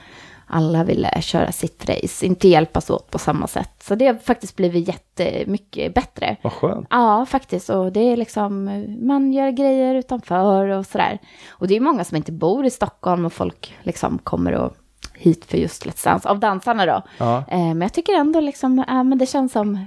Alla 0.53 0.83
ville 0.83 1.21
köra 1.21 1.51
sitt 1.51 1.89
race, 1.89 2.25
inte 2.25 2.47
hjälpas 2.47 2.89
åt 2.89 3.11
på 3.11 3.19
samma 3.19 3.47
sätt. 3.47 3.71
Så 3.83 3.95
det 3.95 4.07
har 4.07 4.15
faktiskt 4.15 4.55
blivit 4.55 4.87
jättemycket 4.87 5.93
bättre. 5.93 6.37
Vad 6.41 6.53
skönt. 6.53 6.87
Ja, 6.89 7.25
faktiskt. 7.25 7.69
Och 7.69 7.91
det 7.91 7.99
är 7.99 8.17
liksom, 8.17 8.63
man 9.07 9.33
gör 9.33 9.51
grejer 9.51 9.95
utanför 9.95 10.67
och 10.67 10.85
sådär. 10.85 11.19
Och 11.49 11.67
det 11.67 11.75
är 11.75 11.79
många 11.79 12.03
som 12.03 12.17
inte 12.17 12.31
bor 12.31 12.65
i 12.65 12.69
Stockholm 12.69 13.25
och 13.25 13.33
folk 13.33 13.75
liksom 13.83 14.17
kommer 14.17 14.51
och 14.51 14.75
hit 15.13 15.45
för 15.45 15.57
just 15.57 15.85
Let's 15.85 16.05
Dance, 16.05 16.29
av 16.29 16.39
dansarna 16.39 16.85
då. 16.85 17.01
Ja. 17.17 17.37
Eh, 17.37 17.59
men 17.59 17.81
jag 17.81 17.93
tycker 17.93 18.13
ändå 18.13 18.39
liksom, 18.39 18.85
ja 18.87 19.03
men 19.03 19.17
det 19.17 19.25
känns 19.25 19.51
som, 19.51 19.85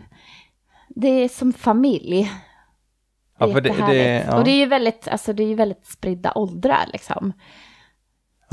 det 0.88 1.08
är 1.08 1.28
som 1.28 1.52
familj. 1.52 2.30
Ja, 3.38 3.52
för 3.52 3.60
det, 3.60 3.86
det, 3.86 4.24
ja. 4.28 4.38
Och 4.38 4.44
det 4.44 4.50
är 4.50 4.56
ju 4.56 4.66
väldigt, 4.66 5.08
alltså 5.08 5.32
det 5.32 5.42
är 5.42 5.48
ju 5.48 5.54
väldigt 5.54 5.86
spridda 5.86 6.32
åldrar 6.34 6.84
liksom. 6.92 7.32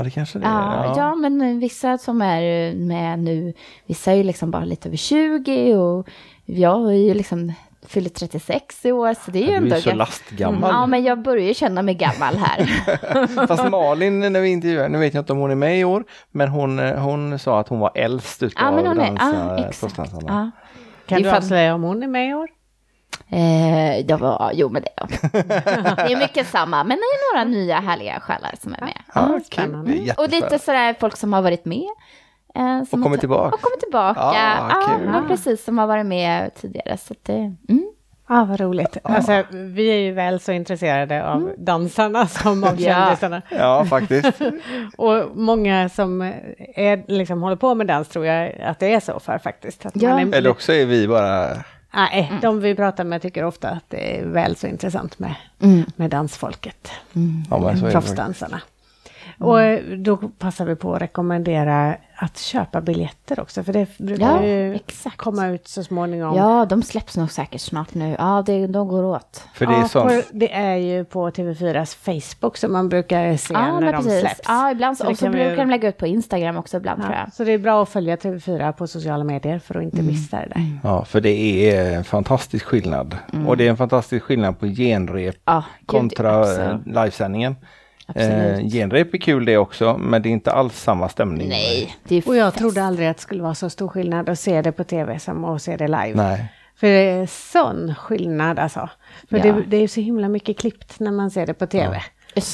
Ja, 0.02 0.04
det 0.04 0.10
kanske 0.10 0.38
det 0.38 0.46
är. 0.46 0.50
Ja, 0.50 0.94
ja. 0.96 1.14
men 1.14 1.58
vissa 1.60 1.98
som 1.98 2.22
är 2.22 2.74
med 2.74 3.18
nu, 3.18 3.52
vissa 3.86 4.12
är 4.12 4.16
ju 4.16 4.22
liksom 4.22 4.50
bara 4.50 4.64
lite 4.64 4.88
över 4.88 4.96
20 4.96 5.74
och 5.74 6.08
jag 6.44 6.88
är 6.92 6.96
ju 6.96 7.14
liksom, 7.14 7.52
fyller 7.86 8.10
36 8.10 8.84
i 8.86 8.92
år, 8.92 9.14
så 9.14 9.30
det 9.30 9.38
är 9.38 9.42
ju 9.42 9.46
Du 9.50 9.54
ändå 9.56 9.76
är 9.76 9.80
så 9.80 9.88
gött. 9.88 9.98
lastgammal. 9.98 10.70
Ja, 10.70 10.86
men 10.86 11.02
jag 11.04 11.22
börjar 11.22 11.46
ju 11.46 11.54
känna 11.54 11.82
mig 11.82 11.94
gammal 11.94 12.34
här. 12.36 13.46
Fast 13.46 13.70
Malin, 13.70 14.20
när 14.20 14.40
vi 14.40 14.48
intervjuade, 14.48 14.88
nu 14.88 14.98
vet 14.98 15.14
jag 15.14 15.22
inte 15.22 15.32
om 15.32 15.38
hon 15.38 15.50
är 15.50 15.54
med 15.54 15.80
i 15.80 15.84
år, 15.84 16.04
men 16.30 16.48
hon, 16.48 16.78
hon 16.78 17.38
sa 17.38 17.60
att 17.60 17.68
hon 17.68 17.78
var 17.78 17.90
äldst 17.94 18.42
utav 18.42 18.64
ja, 18.64 18.70
men 18.70 18.86
hon 18.86 19.00
är, 19.00 19.68
exakt. 19.68 19.96
Ja. 20.26 20.50
Kan 21.06 21.22
du 21.22 21.30
avslöja 21.30 21.74
om 21.74 21.82
hon 21.82 22.02
är 22.02 22.08
med 22.08 22.30
i 22.30 22.34
år? 22.34 22.48
Eh, 23.32 23.98
jag 24.00 24.18
var, 24.18 24.50
jo 24.54 24.68
men 24.68 24.82
det 24.82 24.88
Det 25.96 26.12
är 26.12 26.18
mycket 26.18 26.46
samma, 26.46 26.84
men 26.84 26.96
det 26.96 27.02
är 27.02 27.34
några 27.34 27.44
nya 27.44 27.80
härliga 27.80 28.20
själar 28.20 28.54
som 28.62 28.74
är 28.74 28.80
med. 28.80 28.98
Ja, 29.14 29.40
spännande. 29.52 29.92
Det 29.92 30.08
är 30.10 30.20
Och 30.20 30.28
lite 30.30 30.58
sådär 30.58 30.94
folk 31.00 31.16
som 31.16 31.32
har 31.32 31.42
varit 31.42 31.64
med. 31.64 31.86
eh, 32.54 32.84
som 32.90 33.00
Och 33.00 33.04
kommit 33.04 33.20
tillbaka. 33.20 33.54
Och 33.54 33.60
kommit 33.60 33.80
tillbaka. 33.80 34.20
Ah, 34.20 34.34
ja, 34.70 34.86
kul. 34.98 35.10
ja, 35.14 35.24
precis, 35.28 35.64
som 35.64 35.78
har 35.78 35.86
varit 35.86 36.06
med 36.06 36.54
tidigare. 36.54 36.96
Så 36.96 37.12
att 37.12 37.24
det, 37.24 37.32
mm. 37.68 37.92
Ja, 38.28 38.44
vad 38.44 38.60
roligt. 38.60 38.96
Alltså, 39.04 39.44
vi 39.52 39.86
är 39.90 39.96
ju 39.96 40.12
väl 40.12 40.40
så 40.40 40.52
intresserade 40.52 41.28
av 41.28 41.52
dansarna 41.58 42.26
som 42.26 42.64
av 42.64 42.70
Mm. 42.70 42.82
Ja. 42.84 42.94
kändisarna. 42.94 43.42
Ja, 43.50 43.84
faktiskt. 43.84 44.40
Och 44.96 45.36
många 45.36 45.88
som 45.88 46.22
är, 46.74 47.04
liksom, 47.12 47.42
håller 47.42 47.56
på 47.56 47.74
med 47.74 47.86
dans 47.86 48.08
tror 48.08 48.26
jag 48.26 48.60
att 48.60 48.78
det 48.78 48.94
är 48.94 49.00
så 49.00 49.20
för 49.20 49.38
faktiskt. 49.38 49.86
Att 49.86 49.92
Ja. 49.96 50.08
man 50.08 50.32
är, 50.32 50.36
Eller 50.36 50.50
också 50.50 50.72
är 50.72 50.86
vi 50.86 51.08
bara... 51.08 51.48
Nej, 51.94 52.32
de 52.42 52.60
vi 52.60 52.74
pratar 52.74 53.04
med 53.04 53.22
tycker 53.22 53.44
ofta 53.44 53.68
att 53.70 53.84
det 53.90 54.18
är 54.20 54.24
väl 54.26 54.56
så 54.56 54.66
intressant 54.66 55.18
med, 55.18 55.34
Mm. 55.60 55.82
med 55.96 56.10
dansfolket. 56.10 56.90
Ja, 57.50 57.58
men 57.58 57.78
så 57.78 57.84
är 57.84 57.86
det. 57.86 57.92
Proffsdansarna. 57.92 58.60
Och 59.38 59.60
eh, 59.62 59.80
då 59.96 60.16
passar 60.16 60.64
vi 60.64 60.76
på 60.76 60.94
att 60.94 61.02
rekommendera 61.02 61.96
att 62.22 62.38
köpa 62.38 62.80
biljetter 62.80 63.40
också, 63.40 63.62
för 63.64 63.72
det 63.72 63.98
brukar 63.98 64.36
Ja, 64.36 64.44
ju 64.44 64.74
exakt. 64.74 65.16
komma 65.16 65.46
ut 65.48 65.68
så 65.68 65.84
småningom. 65.84 66.36
Ja, 66.36 66.66
de 66.68 66.82
släpps 66.82 67.16
nog 67.16 67.30
säkert 67.30 67.60
snart 67.60 67.94
nu. 67.94 68.16
Ja, 68.18 68.42
det, 68.46 68.66
de 68.66 68.88
går 68.88 69.04
åt. 69.04 69.44
För 69.54 69.66
det 69.66 69.74
är 69.74 69.78
Ja, 69.80 69.88
sånt. 69.88 70.10
på, 70.10 70.22
det 70.32 70.52
är 70.54 70.76
ju 70.76 71.04
på 71.04 71.30
TV4s 71.30 71.96
Facebook 71.96 72.56
som 72.56 72.72
man 72.72 72.88
brukar 72.88 73.36
se 73.36 73.54
Ja, 73.54 73.80
när 73.80 73.92
de 73.92 74.02
precis. 74.04 74.20
släpps. 74.20 74.40
Ja, 74.48 74.70
ibland 74.70 74.98
så, 74.98 75.06
och 75.10 75.16
så 75.18 75.24
kan 75.24 75.32
vi- 75.32 75.38
brukar 75.38 75.56
de 75.56 75.70
lägga 75.70 75.88
ut 75.88 75.96
på 75.98 76.06
Instagram 76.06 76.56
också 76.56 76.76
ibland 76.76 77.02
tror 77.02 77.14
Ja, 77.14 77.20
jag. 77.20 77.32
så 77.32 77.44
det 77.44 77.52
är 77.52 77.58
bra 77.58 77.82
att 77.82 77.88
följa 77.88 78.16
TV4 78.16 78.72
på 78.72 78.86
sociala 78.86 79.24
medier 79.24 79.58
för 79.58 79.74
att 79.76 79.82
inte 79.82 79.96
Mm. 79.98 80.06
missa 80.06 80.36
det 80.36 80.46
där. 80.54 80.78
Ja, 80.82 81.04
för 81.04 81.20
det 81.20 81.30
är 81.70 81.96
en 81.96 82.04
fantastisk 82.04 82.64
skillnad. 82.64 83.16
Och 83.46 83.56
det 83.56 83.66
är 83.66 83.70
en 83.70 83.76
fantastisk 83.76 84.24
skillnad 84.24 84.58
på 84.60 84.66
genrep 84.66 85.36
Ja, 85.44 85.64
kontra 85.86 86.40
också. 86.40 86.60
eh, 86.62 86.76
livesändningen. 86.86 87.56
Absolut. 88.14 88.58
Eh, 88.60 88.68
genrep 88.68 89.14
är 89.14 89.18
kul 89.18 89.44
det 89.44 89.56
också, 89.58 89.96
men 89.98 90.22
det 90.22 90.28
är 90.28 90.30
inte 90.30 90.52
alls 90.52 90.80
samma 90.82 91.08
stämning. 91.08 91.48
Nej, 91.48 91.96
Och 92.26 92.36
jag 92.36 92.52
fest. 92.52 92.58
trodde 92.58 92.84
aldrig 92.84 93.08
att 93.08 93.16
det 93.16 93.22
skulle 93.22 93.42
vara 93.42 93.54
så 93.54 93.70
stor 93.70 93.88
skillnad 93.88 94.28
att 94.28 94.38
se 94.38 94.62
det 94.62 94.72
på 94.72 94.84
TV 94.84 95.18
som 95.18 95.44
att 95.44 95.62
se 95.62 95.76
det 95.76 95.88
live. 95.88 96.12
Nej. 96.14 96.52
För 96.76 96.86
det 96.86 96.92
är 97.10 97.26
sån 97.26 97.94
skillnad 97.94 98.58
alltså. 98.58 98.88
För 99.30 99.36
Ja. 99.36 99.42
det, 99.42 99.62
det 99.66 99.76
är 99.76 99.88
så 99.88 100.00
himla 100.00 100.28
mycket 100.28 100.58
klippt 100.58 101.00
när 101.00 101.10
man 101.12 101.30
ser 101.30 101.46
det 101.46 101.54
på 101.54 101.66
TV. 101.66 102.02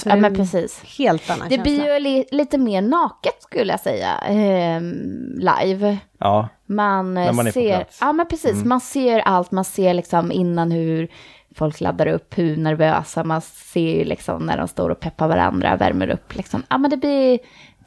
Ja, 0.05 0.17
men 0.17 0.35
precis. 0.37 0.83
Helt 0.99 1.31
annan 1.31 1.49
Det 1.49 1.55
känsla. 1.57 1.63
blir 1.63 1.93
ju 1.95 1.99
li 2.01 2.25
lite 2.31 2.59
mer 2.59 2.83
naket 2.83 3.43
skulle 3.43 3.73
jag 3.73 3.81
säga, 3.81 4.15
ehm, 4.19 4.93
live. 5.39 5.99
Ja, 6.21 6.49
Man 6.67 7.17
eh, 7.17 7.25
När 7.25 7.33
man 7.33 7.47
är 7.47 7.51
på 7.51 7.61
ser, 7.61 7.77
plats. 7.77 7.99
ja 8.01 8.13
men 8.13 8.27
precis, 8.29 8.65
man 8.65 8.81
ser 8.81 9.19
allt, 9.19 9.51
man 9.51 9.65
ser 9.65 9.95
liksom 9.95 10.33
innan 10.33 10.71
hur 10.71 11.09
folk 11.55 11.81
laddar 11.81 12.07
upp, 12.07 12.39
hur 12.39 12.57
nervösa, 12.57 13.25
man 13.25 13.41
ser 13.41 13.99
ju 13.99 14.05
liksom 14.05 14.47
när 14.47 14.57
de 14.59 14.69
står 14.69 14.91
och 14.91 15.01
peppar 15.01 15.29
varandra, 15.29 15.77
värmer 15.77 16.09
upp 16.09 16.35
liksom. 16.35 16.63
Ja 16.69 16.79
men 16.79 16.91
det 16.91 16.97
blir, 16.97 17.39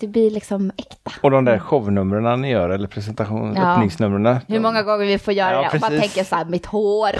det 0.01 0.07
blir 0.07 0.31
liksom 0.31 0.71
äkta. 0.77 1.11
och 1.21 1.31
de 1.31 1.45
där 1.45 1.59
shownumren 1.59 2.41
ni 2.41 2.51
gör, 2.51 2.69
eller 2.69 2.87
presentation, 2.87 3.53
Ja. 3.55 3.73
öppningsnumren. 3.73 4.39
Hur 4.47 4.59
många 4.59 4.83
gånger 4.83 5.05
vi 5.05 5.17
får 5.19 5.33
göra 5.33 5.51
Ja, 5.51 5.61
det 5.61 5.67
och 5.67 5.81
man 5.81 5.89
precis. 5.89 5.99
tänker 6.13 6.23
så 6.29 6.35
här, 6.35 6.45
mitt 6.45 6.65
hår, 6.65 7.11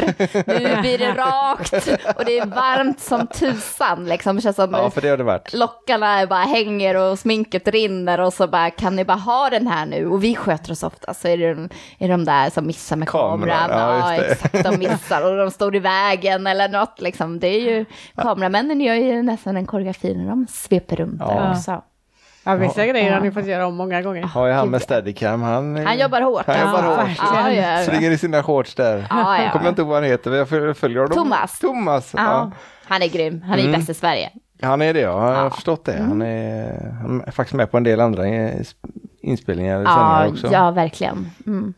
nu 0.59 0.81
blir 0.81 0.97
det 0.97 1.11
rakt 1.13 1.73
och 2.17 2.25
det 2.25 2.37
är 2.39 2.45
varmt 2.45 2.99
som 2.99 3.27
tusan 3.27 4.05
liksom. 4.05 4.35
Det 4.35 4.41
känns 4.41 4.55
som 4.55 4.71
Ja, 4.73 4.89
för 4.89 5.01
det 5.01 5.09
har 5.09 5.17
det 5.17 5.23
varit. 5.23 5.53
lockarna 5.53 6.27
bara 6.27 6.39
hänger 6.43 6.95
och 6.97 7.19
sminket 7.19 7.67
rinner 7.67 8.19
och 8.19 8.33
så 8.33 8.47
bara 8.47 8.69
kan 8.69 8.95
ni 8.95 9.05
bara 9.05 9.17
ha 9.17 9.49
den 9.49 9.67
här 9.67 9.85
nu 9.85 10.07
och 10.07 10.23
vi 10.23 10.35
sköter 10.35 10.71
oss 10.71 10.83
ofta 10.83 11.13
så 11.13 11.27
är 11.27 11.37
det 11.37 11.53
de, 11.53 11.69
är 11.99 12.07
de 12.09 12.25
där 12.25 12.49
som 12.49 12.67
missar 12.67 12.95
med 12.95 13.07
Kameran, 13.09 13.57
kameran. 13.59 13.79
ja, 13.99 14.09
Ja, 14.09 14.15
just 14.15 14.27
det. 14.41 14.47
exakt, 14.49 14.63
de 14.71 14.77
missar 14.77 15.31
och 15.31 15.37
de 15.37 15.51
står 15.51 15.75
i 15.75 15.79
vägen 15.79 16.47
eller 16.47 16.69
något 16.69 17.01
liksom. 17.01 17.39
Det 17.39 17.47
är 17.47 17.59
ju, 17.61 17.85
kameramännen 18.15 18.81
gör 18.81 18.95
ju 18.95 19.21
nästan 19.23 19.57
en 19.57 19.65
koreografi 19.65 20.13
när 20.15 20.29
de 20.29 20.47
sveper 20.49 20.95
runt 20.95 21.19
där 21.19 21.25
Ja. 21.35 21.51
också. 21.51 21.81
Ja, 22.43 22.55
vissa 22.55 22.85
grejer 22.87 23.07
Ja. 23.07 23.13
har 23.13 23.21
ni 23.21 23.31
fått 23.31 23.45
göra 23.45 23.67
om 23.67 23.75
många 23.75 24.01
gånger. 24.01 24.23
Har 24.23 24.47
jag 24.47 24.55
han 24.55 24.69
med 24.69 24.81
steadicam, 24.81 25.41
han, 25.41 25.85
Han 25.85 25.99
jobbar 25.99 26.21
hårt. 26.21 26.43
Han 26.47 26.59
jobbar 26.59 26.83
Ja, 26.83 26.95
hårt. 26.95 27.09
Ja, 27.33 27.51
ja. 27.51 27.83
Springer 27.83 28.11
i 28.11 28.17
sina 28.17 28.43
shorts 28.43 28.75
där. 28.75 29.07
Ja, 29.09 29.43
ja. 29.43 29.51
Kommer 29.51 29.65
jag 29.65 29.71
inte 29.71 29.81
ihåg 29.81 29.89
vad 29.89 29.97
han 30.01 30.09
heter, 30.11 30.29
men 30.29 30.39
jag 30.39 30.49
föl- 30.49 30.73
följer 30.73 30.99
honom. 31.01 31.17
Thomas. 31.17 31.59
Thomas, 31.59 32.13
Ja. 32.17 32.21
ja. 32.23 32.51
Han 32.87 33.01
är 33.01 33.07
grym, 33.07 33.41
han 33.41 33.59
är 33.59 33.63
Mm. 33.63 33.71
bäst 33.71 33.89
i 33.89 33.93
Sverige. 33.93 34.29
Han 34.61 34.81
är 34.81 34.93
det 34.93 34.99
ja, 34.99 35.07
jag 35.29 35.35
har 35.37 35.43
Ja. 35.43 35.49
förstått 35.49 35.85
det. 35.85 35.93
Mm. 35.93 36.07
Han, 36.09 36.21
är, 36.21 36.91
han 37.01 37.23
är 37.27 37.31
faktiskt 37.31 37.55
med 37.55 37.71
på 37.71 37.77
en 37.77 37.83
del 37.83 37.99
andra 38.01 38.27
eh, 38.27 38.61
inspelningar 39.21 39.79
och 39.79 39.85
Ja, 39.85 40.27
också. 40.27 40.47
ja 40.51 40.71
verkligen. 40.71 41.31
Mm. 41.47 41.73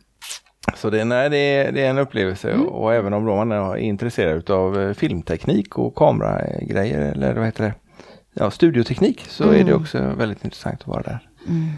Så 0.76 0.90
det, 0.90 1.06
nej, 1.06 1.30
det, 1.30 1.38
är, 1.38 1.72
det 1.72 1.86
är 1.86 1.90
en 1.90 1.98
upplevelse 1.98 2.52
Mm. 2.52 2.68
och 2.68 2.94
även 2.94 3.14
om 3.14 3.26
man 3.26 3.52
är 3.52 3.76
intresserad 3.78 4.50
av 4.50 4.94
filmteknik 4.94 5.78
och 5.78 5.96
kameragrejer 5.96 7.12
eller 7.12 7.34
vad 7.34 7.46
heter 7.46 7.64
det? 7.64 7.74
Ja, 8.34 8.52
studioteknik 8.52 9.26
så 9.28 9.52
är 9.52 9.64
det 9.64 9.74
också 9.74 10.00
väldigt 10.00 10.44
intressant 10.46 10.82
att 10.82 10.88
vara 10.88 11.02
där. 11.02 11.20
Mm. 11.48 11.70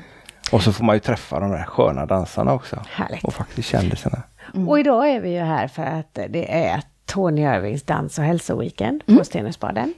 Och 0.52 0.62
så 0.62 0.74
får 0.74 0.84
man 0.86 0.96
ju 0.96 1.00
träffa 1.00 1.40
de 1.40 1.50
där 1.52 1.64
sköna 1.64 2.06
dansarna 2.06 2.54
också. 2.54 2.84
Härligt. 2.90 3.24
Och 3.24 3.34
faktiskt 3.34 3.70
kändisarna. 3.70 4.24
Och 4.68 4.80
idag 4.80 5.10
är 5.10 5.20
vi 5.22 5.34
ju 5.34 5.40
här 5.40 5.68
för 5.68 5.84
att 5.84 6.14
det 6.30 6.54
är 6.66 6.82
Tony 7.06 7.42
Irvings 7.42 7.84
dans 7.84 8.18
och 8.20 8.24
hälsoweekend 8.26 9.04
Mm. 9.08 9.18
på 9.20 9.26
Stenungsbaden. 9.26 9.94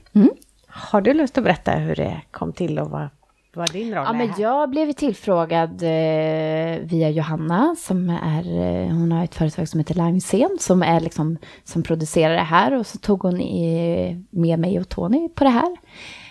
Har 0.68 1.02
du 1.02 1.14
lust 1.14 1.38
att 1.38 1.44
berätta 1.44 1.72
hur 1.72 1.96
det 1.96 2.22
kom 2.32 2.54
till 2.54 2.80
och 2.80 2.90
vad, 2.90 3.08
vad 3.56 3.72
din 3.72 3.96
roll 3.96 4.04
Ja, 4.06 4.10
är 4.10 4.14
men 4.14 4.34
jag 4.38 4.70
blev 4.70 4.92
tillfrågad 4.94 5.84
eh, 5.84 6.80
via 6.82 7.10
Johanna 7.10 7.76
som 7.80 8.10
är, 8.10 8.60
eh, 8.60 8.88
hon 8.88 9.12
har 9.12 9.24
ett 9.24 9.36
företag 9.36 9.68
som 9.70 9.80
heter 9.80 9.96
Limescen 9.96 10.58
som 10.60 10.84
är 10.84 11.00
liksom, 11.00 11.38
som 11.64 11.84
producerar 11.84 12.34
det 12.34 12.40
här 12.42 12.74
och 12.80 12.88
så 12.88 12.98
tog 12.98 13.22
hon 13.24 13.42
i, 13.42 14.26
med 14.30 14.60
mig 14.60 14.80
och 14.80 14.90
Tony 14.90 15.30
på 15.30 15.44
det 15.44 15.50
här. 15.50 15.78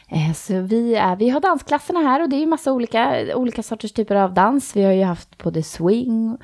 Eh, 0.08 0.32
så 0.32 0.60
vi, 0.60 0.94
är, 0.94 1.16
vi 1.16 1.28
har 1.28 1.40
dansklasserna 1.40 2.00
här 2.00 2.22
och 2.22 2.28
det 2.28 2.36
är 2.36 2.40
ju 2.40 2.46
massa 2.46 2.72
olika, 2.72 3.26
olika 3.36 3.62
sorters 3.62 3.92
typer 3.92 4.14
av 4.14 4.34
dans. 4.34 4.76
Vi 4.76 4.84
har 4.84 4.92
ju 4.92 5.04
haft 5.04 5.38
både 5.38 5.62
swing 5.62 6.38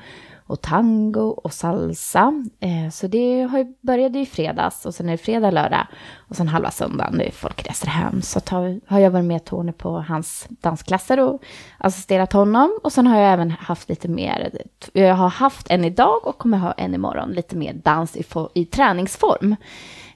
och 0.45 0.61
tango 0.61 1.27
och 1.29 1.53
salsa. 1.53 2.45
Eh, 2.59 2.91
så 2.91 3.07
det 3.07 3.41
har 3.41 3.57
ju, 3.57 3.73
började 3.81 4.19
i 4.19 4.25
fredags 4.25 4.85
och 4.85 4.95
sen 4.95 5.07
är 5.07 5.11
det 5.11 5.17
fredag, 5.17 5.51
lördag 5.51 5.87
och 6.17 6.35
sen 6.35 6.47
halva 6.47 6.71
söndagen 6.71 7.13
när 7.17 7.31
folk 7.31 7.67
reser 7.67 7.87
hem. 7.87 8.21
Så 8.21 8.39
tar, 8.39 8.79
har 8.87 8.99
jag 8.99 9.11
varit 9.11 9.25
med 9.25 9.45
Tony 9.45 9.71
på 9.71 9.89
hans 10.07 10.47
dansklasser 10.49 11.19
och 11.19 11.43
assisterat 11.77 12.33
honom. 12.33 12.79
Och 12.83 12.93
sen 12.93 13.07
har 13.07 13.19
jag 13.19 13.33
även 13.33 13.51
haft 13.51 13.89
lite 13.89 14.07
mer, 14.07 14.51
jag 14.93 15.15
har 15.15 15.29
haft 15.29 15.69
en 15.69 15.85
idag 15.85 16.27
och 16.27 16.37
kommer 16.37 16.57
ha 16.57 16.71
en 16.71 16.93
imorgon, 16.93 17.31
lite 17.31 17.55
mer 17.55 17.73
dans 17.73 18.17
i, 18.17 18.23
i 18.53 18.65
träningsform. 18.65 19.55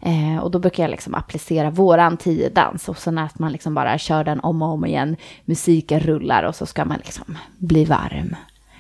Eh, 0.02 0.38
och 0.44 0.52
då 0.52 0.60
brukar 0.60 0.84
jag 0.84 0.90
liksom 0.92 1.16
applicera 1.16 1.70
våran 1.70 2.18
tiodans 2.18 2.90
och 2.90 2.98
sen 2.98 3.18
att 3.18 3.40
man 3.40 3.52
liksom 3.52 3.74
bara 3.76 3.98
kör 3.98 4.24
den 4.24 4.40
om 4.40 4.62
och 4.62 4.70
om 4.70 4.86
igen. 4.86 5.16
Musiken 5.46 6.00
rullar 6.00 6.44
och 6.44 6.56
så 6.56 6.66
ska 6.66 6.86
man 6.86 6.98
liksom 6.98 7.38
bli 7.58 7.86
varm. 7.86 8.36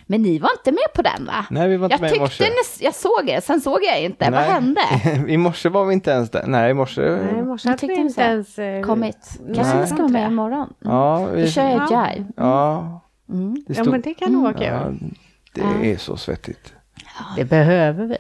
Men 0.09 0.21
ni 0.21 0.39
var 0.39 0.49
inte 0.51 0.71
med 0.71 0.93
på 0.95 1.01
den 1.01 1.25
va? 1.25 1.45
Nej, 1.49 1.67
vi 1.67 1.77
var 1.77 1.85
inte 1.85 1.93
jag 1.93 2.01
med 2.01 2.15
i 2.15 2.19
morse. 2.19 2.43
tyckte 2.43 2.53
ni, 2.79 2.85
jag 2.85 2.95
såg 2.95 3.21
det, 3.25 3.43
sen 3.43 3.61
såg 3.61 3.79
jag 3.83 4.01
inte. 4.01 4.25
Vad 4.25 4.31
Nej. 4.41 4.49
hände? 4.49 4.81
I 5.33 5.37
morse 5.37 5.69
var 5.69 5.85
vi 5.85 5.93
inte 5.93 6.11
ens 6.11 6.29
där. 6.29 6.43
Nej, 6.47 6.71
i 6.71 6.73
morse. 6.73 7.01
Nej, 7.01 7.39
i 7.39 7.43
morse 7.43 7.67
Jag 7.67 7.71
hade 7.73 7.87
vi 7.87 7.93
inte 7.93 8.01
inte 8.07 8.21
ens... 8.21 8.59
eh, 8.59 8.81
Kommit. 8.81 9.39
Kanske 9.55 9.77
ni 9.81 9.87
ska 9.87 9.95
vara 9.97 10.07
med 10.07 10.27
imorgon. 10.31 10.73
Ja, 10.79 11.25
Då 11.29 11.35
vi, 11.35 11.51
kör 11.51 11.63
jag 11.69 11.87
Ja. 11.91 12.11
jive. 12.13 12.25
ja, 12.37 13.01
Mm. 13.29 13.53
det 13.67 13.73
Ja, 13.77 13.83
stod, 13.83 13.87
men 13.91 14.01
det 14.01 14.13
kan 14.13 14.31
nog 14.31 14.43
vara 14.43 14.53
kul. 14.53 14.63
ja, 15.53 15.63
det 15.81 15.91
är 15.91 15.97
så 15.97 16.17
svettigt. 16.17 16.73
Det 17.37 17.45
behöver 17.45 18.05
vi. 18.05 18.17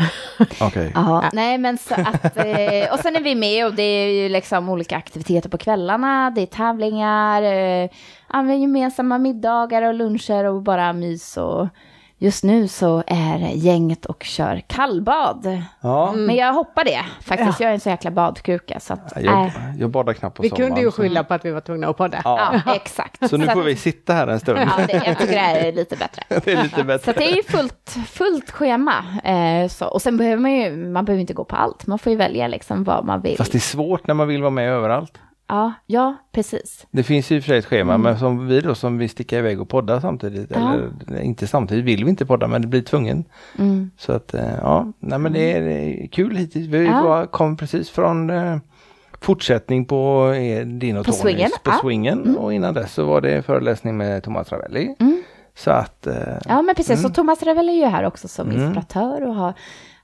Okej. 0.60 0.92
Ja, 0.94 1.30
nej 1.32 1.58
men 1.58 1.78
så 1.78 1.94
att, 1.94 2.36
eh, 2.36 2.92
och 2.92 2.98
sen 2.98 3.16
är 3.16 3.20
vi 3.20 3.34
med 3.34 3.66
och 3.66 3.74
det 3.74 3.82
är 3.82 4.22
ju 4.22 4.28
liksom 4.28 4.68
olika 4.68 4.96
aktiviteter 4.96 5.48
på 5.48 5.58
kvällarna, 5.58 6.30
det 6.30 6.40
är 6.40 6.46
tävlingar, 6.46 7.42
eh, 7.42 8.60
gemensamma 8.60 9.18
middagar 9.18 9.82
och 9.82 9.94
luncher 9.94 10.44
och 10.44 10.62
bara 10.62 10.92
mys 10.92 11.36
och 11.36 11.68
just 12.22 12.44
nu 12.44 12.68
så 12.68 13.02
är 13.06 13.38
gänget 13.54 14.06
och 14.06 14.22
kör 14.22 14.62
kallbad. 14.66 15.62
Ja, 15.80 16.12
Men 16.12 16.36
jag 16.36 16.52
hoppar 16.52 16.84
det 16.84 17.00
faktiskt, 17.22 17.60
jag 17.60 17.70
är 17.70 17.74
en 17.74 17.80
så 17.80 17.88
jäkla 17.88 18.10
badkruka 18.10 18.80
så 18.80 18.92
att, 18.92 19.12
jag, 19.16 19.44
äh, 19.44 19.50
jag 19.78 19.90
badar 19.90 20.12
knappt 20.12 20.36
på 20.36 20.42
Vi 20.42 20.48
sommaren. 20.48 20.68
kunde 20.68 20.80
ju 20.80 20.90
så- 20.90 21.02
skylla 21.02 21.24
på 21.24 21.34
att 21.34 21.44
vi 21.44 21.50
var 21.50 21.60
tvungna 21.60 21.88
att 21.88 21.96
podda. 21.96 22.20
Ja. 22.24 22.60
ja 22.66 22.74
exakt. 22.74 23.28
Så 23.30 23.36
nu 23.36 23.46
får 23.46 23.62
vi 23.62 23.76
sitta 23.76 24.12
här 24.12 24.26
en 24.26 24.40
stund. 24.40 24.58
Ja, 24.60 24.86
det, 24.86 24.92
jag 25.06 25.18
tycker 25.18 25.32
det 25.32 25.38
här 25.38 25.56
är 25.56 25.72
lite 25.72 25.96
bättre. 25.96 26.22
Det 26.44 26.52
är 26.52 26.62
lite 26.62 26.76
Så 26.76 26.84
bättre. 26.84 27.10
att 27.10 27.16
det 27.16 27.30
är 27.32 27.36
ju 27.36 27.42
fullt, 27.42 27.96
fullt 28.06 28.50
schema. 28.50 28.94
Eh, 29.24 29.68
så, 29.68 29.86
och 29.86 30.02
sen 30.02 30.16
behöver 30.16 30.42
man 30.42 30.52
ju, 30.52 30.76
man 30.76 31.04
behöver 31.04 31.20
inte 31.20 31.34
gå 31.34 31.44
på 31.44 31.56
allt, 31.56 31.86
man 31.86 31.98
får 31.98 32.10
ju 32.12 32.16
välja 32.18 32.48
liksom 32.48 32.84
vad 32.84 33.04
man 33.04 33.20
vill. 33.20 33.36
Fast 33.36 33.52
det 33.52 33.58
är 33.58 33.60
svårt 33.60 34.06
när 34.06 34.14
man 34.14 34.28
vill 34.28 34.40
vara 34.42 34.50
med 34.50 34.68
överallt. 34.72 35.18
Ja, 35.50 35.72
ja, 35.86 36.16
precis. 36.32 36.86
Det 36.90 37.02
finns 37.02 37.30
ju 37.30 37.38
och 37.38 37.42
för 37.44 37.48
sig 37.48 37.58
ett 37.58 37.64
schema, 37.66 37.98
men 37.98 38.18
som 38.18 38.46
vi 38.46 38.60
då 38.60 38.74
som 38.74 38.98
vill 38.98 39.10
sticka 39.10 39.38
iväg 39.38 39.60
och 39.60 39.68
podda 39.68 40.00
samtidigt. 40.00 40.56
Mm. 40.56 40.68
Ja. 40.68 40.74
Eller 41.08 41.20
inte 41.20 41.46
samtidigt 41.46 41.84
vill 41.84 42.04
vi 42.04 42.10
inte 42.10 42.26
podda, 42.26 42.46
men 42.46 42.62
det 42.62 42.68
blir 42.68 42.82
tvungen. 42.82 43.24
Mm. 43.58 43.90
Så 43.98 44.12
att 44.12 44.34
eh, 44.34 44.54
ja, 44.62 44.92
nej 44.98 45.18
men 45.18 45.32
det 45.32 45.52
är, 45.52 45.60
det 45.60 45.72
är 46.04 46.06
kul 46.06 46.36
hittills. 46.36 46.66
Vi 46.68 46.84
Ja. 46.86 47.26
kom 47.26 47.56
precis 47.56 47.90
från 47.90 48.30
eh, 48.30 48.56
fortsättning 49.20 49.84
på 49.84 50.32
eh, 50.36 50.66
din 50.66 50.96
och 50.96 51.06
På 51.06 51.12
Tonys 51.12 51.22
swingen, 51.22 51.50
på 51.64 51.70
ja. 51.70 51.78
swingen 51.82 52.36
och 52.36 52.52
innan 52.54 52.74
dess 52.74 52.92
så 52.94 53.04
var 53.04 53.20
det 53.20 53.42
föreläsning 53.42 53.96
med 53.96 54.22
Thomas 54.22 54.52
Ravelli. 54.52 54.94
Mm. 55.00 55.22
Så 55.54 55.70
att 55.70 56.06
Ja, 56.48 56.62
men 56.62 56.74
precis. 56.74 57.02
Så 57.02 57.08
Thomas 57.08 57.42
Ravel 57.42 57.68
är 57.68 57.72
ju 57.72 57.84
här 57.86 58.04
också 58.04 58.28
som 58.28 58.50
Mm. 58.50 58.62
inspiratör 58.62 59.26
och 59.28 59.34
har 59.34 59.54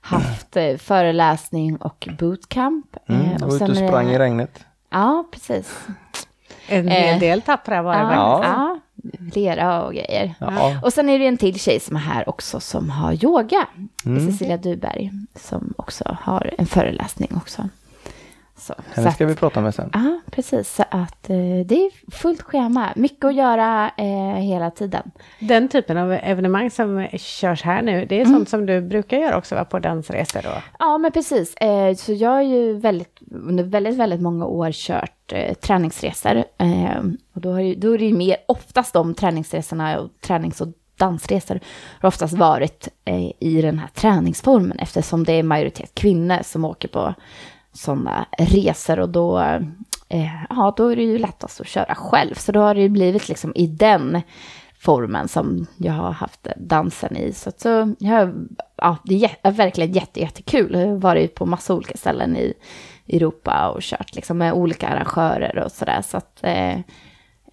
haft 0.01 0.57
föreläsning 0.77 1.75
och 1.77 2.07
bootcamp. 2.19 2.85
mm, 3.09 3.21
ute 3.35 3.45
och 3.45 3.61
är 3.61 3.67
det- 3.67 3.87
sprang 3.87 4.09
i 4.09 4.19
regnet. 4.19 4.65
Ja, 4.97 5.23
precis. 5.31 5.87
En 6.67 6.87
hel 6.87 7.13
Eh, 7.13 7.19
del 7.19 7.41
tappra 7.41 7.81
var 7.81 7.93
det 7.93 7.99
Ja, 7.99 8.41
ja, 8.43 8.79
lera 9.33 9.83
och 9.83 9.93
grejer. 9.93 10.35
Ja. 10.39 10.79
Och 10.83 10.93
sen 10.93 11.09
är 11.09 11.19
det 11.19 11.27
en 11.27 11.37
till 11.37 11.59
tjej 11.59 11.79
som 11.79 11.95
är 11.95 11.99
här 11.99 12.29
också 12.29 12.59
som 12.59 12.89
har 12.89 13.25
yoga. 13.25 13.67
Mm. 14.05 14.31
Cecilia 14.31 14.57
Duberg 14.57 15.11
som 15.35 15.73
också 15.77 16.17
har 16.21 16.53
en 16.57 16.65
föreläsning 16.65 17.29
också. 17.35 17.69
Så, 18.57 18.73
Henne 18.93 19.07
så 19.07 19.13
ska 19.15 19.25
vi 19.25 19.35
prata 19.35 19.61
med 19.61 19.75
sen. 19.75 19.89
Ja, 19.93 20.19
precis. 20.31 20.75
Så 20.75 20.83
att 20.89 21.29
eh, 21.29 21.35
det 21.65 21.75
är 21.85 22.11
fullt 22.11 22.41
schema. 22.41 22.89
Mycket 22.95 23.25
att 23.25 23.35
göra 23.35 23.91
eh, 23.97 24.35
hela 24.35 24.71
tiden. 24.71 25.11
Den 25.39 25.67
typen 25.69 25.97
av 25.97 26.11
evenemang 26.13 26.71
som 26.71 27.07
körs 27.17 27.63
här 27.63 27.81
nu, 27.81 28.05
det 28.05 28.15
är 28.15 28.21
Mm. 28.25 28.33
sånt 28.33 28.49
som 28.49 28.65
du 28.65 28.81
brukar 28.81 29.17
göra 29.17 29.37
också 29.37 29.55
va, 29.55 29.65
på 29.65 29.79
dansresor 29.79 30.41
då? 30.43 30.49
Ja, 30.79 30.97
men 30.97 31.11
precis. 31.11 31.55
Eh, 31.55 31.95
så 31.95 32.13
jag 32.13 32.29
har 32.29 32.41
ju 32.41 32.73
väldigt, 32.79 33.17
under 33.31 33.63
väldigt, 33.63 33.95
väldigt 33.95 34.21
många 34.21 34.45
år 34.45 34.71
kört 34.71 35.33
eh, 35.33 35.53
träningsresor. 35.53 36.35
Eh, 36.57 36.97
och 37.33 37.41
då, 37.41 37.51
har 37.51 37.59
ju, 37.59 37.75
då 37.75 37.93
är 37.93 37.97
det 37.97 38.05
ju 38.05 38.13
mer, 38.17 38.37
oftast 38.45 38.93
de 38.93 39.13
träningsresorna 39.13 39.99
och 39.99 40.09
tränings 40.21 40.61
och 40.61 40.67
dansresor 40.97 41.59
har 42.01 42.07
oftast 42.07 42.33
varit 42.33 42.87
eh, 43.05 43.31
i 43.39 43.61
den 43.61 43.79
här 43.79 43.87
träningsformen 43.87 44.79
eftersom 44.79 45.23
det 45.23 45.33
är 45.33 45.43
majoritet 45.43 45.91
kvinnor 45.95 46.37
som 46.43 46.65
åker 46.65 46.87
på 46.87 47.13
sådana 47.77 48.25
resor 48.37 48.99
och 48.99 49.09
då, 49.09 49.39
eh, 50.09 50.43
ja, 50.49 50.73
då 50.77 50.87
är 50.87 50.95
det 50.95 51.03
ju 51.03 51.17
lättast 51.17 51.61
att 51.61 51.67
köra 51.67 51.95
själv. 51.95 52.35
Så 52.35 52.51
då 52.51 52.59
har 52.59 52.75
det 52.75 52.81
ju 52.81 52.89
blivit 52.89 53.29
liksom 53.29 53.51
i 53.55 53.67
den 53.67 54.21
formen 54.79 55.27
som 55.27 55.67
jag 55.77 55.93
har 55.93 56.11
haft 56.11 56.47
dansen 56.57 57.17
i. 57.17 57.33
Så, 57.33 57.51
så 57.57 57.93
jag, 57.99 58.47
ja, 58.75 58.97
det 59.03 59.35
är 59.41 59.51
verkligen 59.51 59.91
jätte, 59.91 60.19
jättekul. 60.19 60.73
Jag 60.73 60.87
har 60.87 60.95
varit 60.95 61.35
på 61.35 61.45
massa 61.45 61.73
olika 61.73 61.97
ställen 61.97 62.37
i 62.37 62.53
Europa 63.07 63.69
och 63.69 63.81
kört 63.81 64.15
liksom 64.15 64.37
med 64.37 64.53
olika 64.53 64.87
arrangörer 64.87 65.63
och 65.63 65.71
sådär. 65.71 66.01
Så 66.01 66.17
att, 66.17 66.43
eh, 66.43 66.77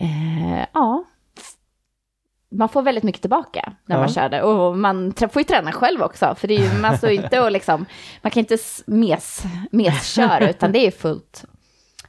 eh, 0.01 0.67
ja. 0.73 1.05
Man 2.55 2.69
får 2.69 2.83
väldigt 2.83 3.05
mycket 3.05 3.21
tillbaka 3.21 3.73
när 3.87 3.97
man 3.97 4.07
Ja. 4.09 4.13
kör 4.15 4.29
det. 4.29 4.43
Och 4.43 4.79
man 4.79 5.13
får 5.13 5.39
ju 5.43 5.45
träna 5.45 5.73
själv 5.73 6.03
också. 6.03 6.35
För 6.39 6.49
det 6.49 6.55
är 6.55 6.75
ju, 6.75 6.81
man 6.81 6.99
står 6.99 7.11
inte 7.11 7.41
och 7.41 7.53
liksom, 7.53 7.87
man 8.23 8.31
kan 8.31 8.41
inte 8.41 8.59
mes, 8.87 9.43
mesköra, 9.71 10.51
utan 10.51 10.73
det 10.73 10.87
är 10.87 10.91
fullt, 10.91 11.45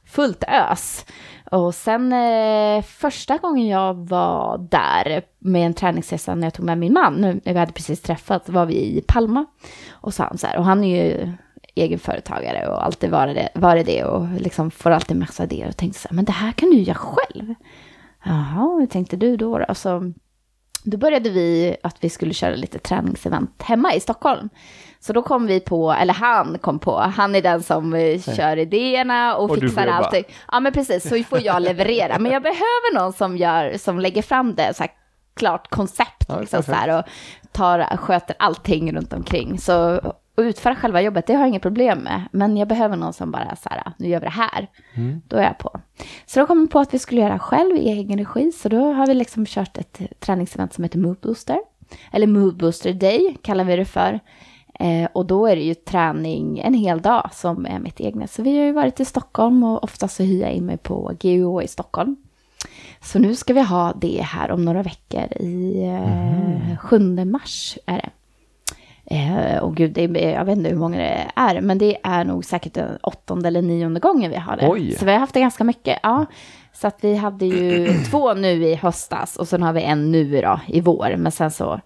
fullt 0.06 0.44
ös. 0.48 1.06
Och 1.52 1.76
sen 1.76 2.14
eh, 2.14 2.82
första 2.84 3.38
gången 3.38 3.68
jag 3.68 3.94
var 3.94 4.58
där 4.58 5.22
med 5.40 5.66
en 5.66 5.74
träningsresa 5.74 6.36
när 6.36 6.44
jag 6.48 6.54
tog 6.54 6.66
med 6.66 6.78
min 6.78 6.94
man, 6.94 7.14
nu, 7.14 7.40
vi 7.44 7.54
hade 7.60 7.72
precis 7.72 8.02
träffats, 8.02 8.50
var 8.50 8.66
vi 8.66 8.74
i 8.76 9.04
Palma. 9.08 9.46
Och 9.92 10.14
så 10.14 10.24
han 10.24 10.38
så 10.38 10.48
här, 10.48 10.58
och 10.58 10.66
han 10.66 10.84
är 10.84 11.04
ju 11.06 11.32
egenföretagare 11.76 12.68
och 12.68 12.86
alltid 12.86 13.10
varit 13.12 13.36
det, 13.36 13.50
varit 13.56 13.86
det 13.86 14.04
och 14.04 14.28
liksom 14.40 14.72
får 14.72 14.92
alltid 14.92 15.18
massa 15.18 15.44
idéer 15.44 15.68
och 15.68 15.78
tänkte 15.78 16.00
så 16.00 16.08
här, 16.08 16.16
men 16.16 16.26
det 16.26 16.32
här 16.32 16.52
kan 16.52 16.70
du 16.70 16.78
göra 16.78 16.98
själv. 16.98 17.54
Jaha, 18.26 18.78
hur 18.80 18.86
tänkte 18.88 19.16
du 19.18 19.38
då? 19.38 19.58
då? 19.60 19.76
Så, 19.76 20.14
då 20.86 20.98
började 20.98 21.30
vi 21.30 21.78
att 21.84 21.98
vi 22.00 22.10
skulle 22.10 22.34
köra 22.34 22.56
lite 22.56 22.80
träningsevent 22.80 23.62
hemma 23.62 23.94
i 23.94 24.00
Stockholm. 24.00 24.50
Så 25.00 25.14
då 25.14 25.22
kom 25.22 25.48
vi 25.48 25.60
på, 25.60 25.92
eller 25.92 26.14
han 26.14 26.58
kom 26.62 26.80
på, 26.80 27.00
han 27.00 27.36
är 27.36 27.42
den 27.42 27.64
som 27.64 27.94
eh, 27.94 28.22
kör 28.22 28.58
idéerna 28.58 29.36
och, 29.36 29.50
Och 29.50 29.60
fixar 29.60 29.88
allting. 29.88 30.24
Ja 30.52 30.60
men 30.60 30.74
precis, 30.74 31.10
så 31.10 31.24
får 31.24 31.42
jag 31.42 31.62
leverera. 31.62 32.20
Men 32.20 32.32
jag 32.32 32.44
behöver 32.44 32.96
någon 32.96 33.14
som, 33.14 33.38
gör, 33.38 33.78
som 33.78 34.00
lägger 34.00 34.22
fram 34.22 34.56
det, 34.56 34.74
så 34.74 34.84
här, 34.84 34.92
klart 35.36 35.70
koncept 35.70 36.26
Ja, 36.28 36.40
liksom, 36.40 36.64
så 36.64 36.72
här, 36.72 37.00
och 37.00 37.04
tar, 37.52 37.98
sköter 37.98 38.36
allting 38.40 38.96
runt 38.96 39.14
omkring. 39.14 39.60
Så 39.60 40.02
att 40.36 40.44
utföra 40.44 40.76
själva 40.76 41.02
jobbet, 41.02 41.28
det 41.28 41.34
har 41.34 41.40
jag 41.40 41.50
inget 41.50 41.62
problem 41.62 42.00
med. 42.00 42.22
Men 42.32 42.58
jag 42.58 42.68
behöver 42.68 42.96
någon 42.96 43.14
som 43.14 43.32
bara 43.32 43.56
så 43.56 43.70
här, 43.70 43.94
nu 43.98 44.08
gör 44.08 44.20
vi 44.20 44.26
det 44.26 44.32
här. 44.32 44.68
Mm. 44.94 45.22
Då 45.28 45.38
är 45.38 45.44
jag 45.44 45.58
på. 45.58 45.80
Så 46.26 46.40
då 46.40 46.46
kom 46.46 46.62
vi 46.62 46.68
på 46.68 46.80
att 46.80 46.94
vi 46.94 47.00
skulle 47.00 47.22
göra 47.22 47.40
själv 47.40 47.76
i 47.76 47.90
egen 47.90 48.18
regi. 48.18 48.52
Så 48.52 48.70
då 48.70 48.94
har 48.94 49.08
vi 49.08 49.14
liksom 49.14 49.46
kört 49.46 49.78
ett 49.78 50.02
träningsevent 50.20 50.74
som 50.74 50.84
heter 50.84 51.00
Mood 51.00 51.18
Booster. 51.22 51.60
Eller 52.12 52.28
Mood 52.28 52.58
Booster 52.58 52.94
Day 52.94 53.38
kallar 53.42 53.64
vi 53.64 53.76
det 53.76 53.86
för. 53.86 54.20
Eh, 54.80 55.10
och 55.14 55.26
då 55.26 55.48
är 55.48 55.56
det 55.56 55.62
ju 55.62 55.74
träning 55.74 56.60
en 56.60 56.74
hel 56.74 57.02
dag 57.02 57.30
som 57.34 57.66
är 57.66 57.80
mitt 57.80 58.02
egna. 58.02 58.28
Så 58.28 58.44
vi 58.44 58.58
har 58.58 58.66
ju 58.66 58.72
varit 58.72 59.00
i 59.00 59.06
Stockholm 59.06 59.64
och 59.64 59.84
ofta 59.84 60.08
så 60.08 60.24
hyr 60.24 60.42
jag 60.42 60.52
in 60.52 60.66
mig 60.66 60.78
på 60.78 61.12
GUH 61.20 61.64
i 61.64 61.68
Stockholm. 61.68 62.16
Så 63.02 63.20
nu 63.20 63.36
ska 63.36 63.54
vi 63.54 63.62
ha 63.62 63.94
det 63.94 64.22
här 64.22 64.52
om 64.52 64.66
några 64.66 64.84
veckor 64.84 65.38
i 65.40 65.84
eh, 65.84 66.78
7 66.78 67.26
mars 67.26 67.78
är 67.86 67.98
det. 67.98 68.10
Eh, 69.06 69.58
och 69.58 69.76
gud, 69.76 69.92
det 69.94 70.04
är, 70.04 70.34
jag 70.34 70.46
vet 70.46 70.58
inte 70.58 70.70
hur 70.70 70.78
många 70.78 70.98
det 70.98 71.32
är, 71.36 71.62
men 71.62 71.78
det 71.78 71.98
är 72.04 72.24
nog 72.24 72.46
säkert 72.46 72.74
den 72.74 72.98
åttonde 73.04 73.48
eller 73.48 73.62
nionde 73.62 74.00
gången 74.00 74.32
vi 74.32 74.38
har 74.38 74.58
det. 74.58 74.70
Oj. 74.70 74.92
Så 74.92 75.06
vi 75.06 75.12
har 75.12 75.20
haft 75.20 75.34
det 75.34 75.40
ganska 75.40 75.64
mycket. 75.64 76.00
Ja. 76.04 76.26
Så 76.74 76.88
att 76.88 76.98
vi 77.02 77.16
hade 77.16 77.46
ju 77.46 77.94
två 78.12 78.34
nu 78.34 78.66
i 78.66 78.76
höstas 78.76 79.36
och 79.36 79.48
sen 79.48 79.64
har 79.64 79.74
vi 79.74 79.82
en 79.82 80.12
nu 80.12 80.42
då 80.42 80.60
i 80.68 80.82
vår. 80.82 81.16
Men 81.18 81.32
sen 81.32 81.52
så 81.52 81.80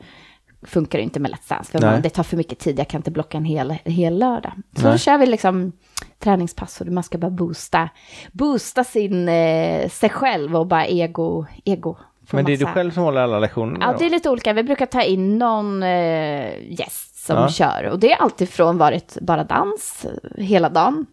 funkar 0.61 0.99
det 0.99 1.03
inte 1.03 1.19
med 1.19 1.31
Let's 1.31 1.49
Dance, 1.49 1.71
för 1.71 1.81
man, 1.81 2.01
det 2.01 2.09
tar 2.09 2.23
för 2.23 2.37
mycket 2.37 2.59
tid. 2.59 2.79
Jag 2.79 2.87
kan 2.87 2.99
inte 2.99 3.11
blocka 3.11 3.37
en 3.37 3.45
hel, 3.45 3.71
hel 3.71 4.19
lördag. 4.19 4.51
Så 4.75 4.83
Nej. 4.83 4.91
då 4.91 4.97
kör 4.97 5.17
vi 5.17 5.25
liksom 5.25 5.71
träningspass 6.19 6.81
och 6.81 6.87
man 6.87 7.03
ska 7.03 7.17
bara 7.17 7.31
boosta, 7.31 7.89
boosta 8.31 8.83
sin, 8.83 9.29
eh, 9.29 9.89
sig 9.89 10.09
själv 10.09 10.55
och 10.55 10.67
bara 10.67 10.87
ego, 10.87 11.45
ego. 11.65 11.97
Men 12.31 12.45
det 12.45 12.53
är 12.53 12.57
du 12.57 12.65
själv 12.65 12.91
som 12.91 13.03
håller 13.03 13.21
alla 13.21 13.39
lektioner? 13.39 13.77
Ja, 13.81 13.91
då? 13.91 13.97
det 13.97 14.05
är 14.05 14.09
lite 14.09 14.29
olika. 14.29 14.53
Vi 14.53 14.63
brukar 14.63 14.85
ta 14.85 15.01
in 15.01 15.37
någon 15.37 15.83
eh, 15.83 16.71
gäst 16.79 17.08
som 17.25 17.35
Ja. 17.37 17.49
kör. 17.49 17.83
Och 17.91 17.99
det 17.99 18.11
är 18.11 18.17
alltid 18.21 18.49
från 18.49 18.77
varit 18.77 19.17
bara 19.21 19.43
dans 19.43 20.05
eh, 20.05 20.43
hela 20.43 20.69
dagen. 20.69 21.05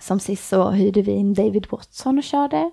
Som 0.00 0.20
sist 0.20 0.48
så 0.48 0.70
hyrde 0.70 1.02
vi 1.02 1.12
in 1.12 1.34
David 1.34 1.66
Watson 1.70 2.18
och 2.18 2.24
körde. 2.24 2.70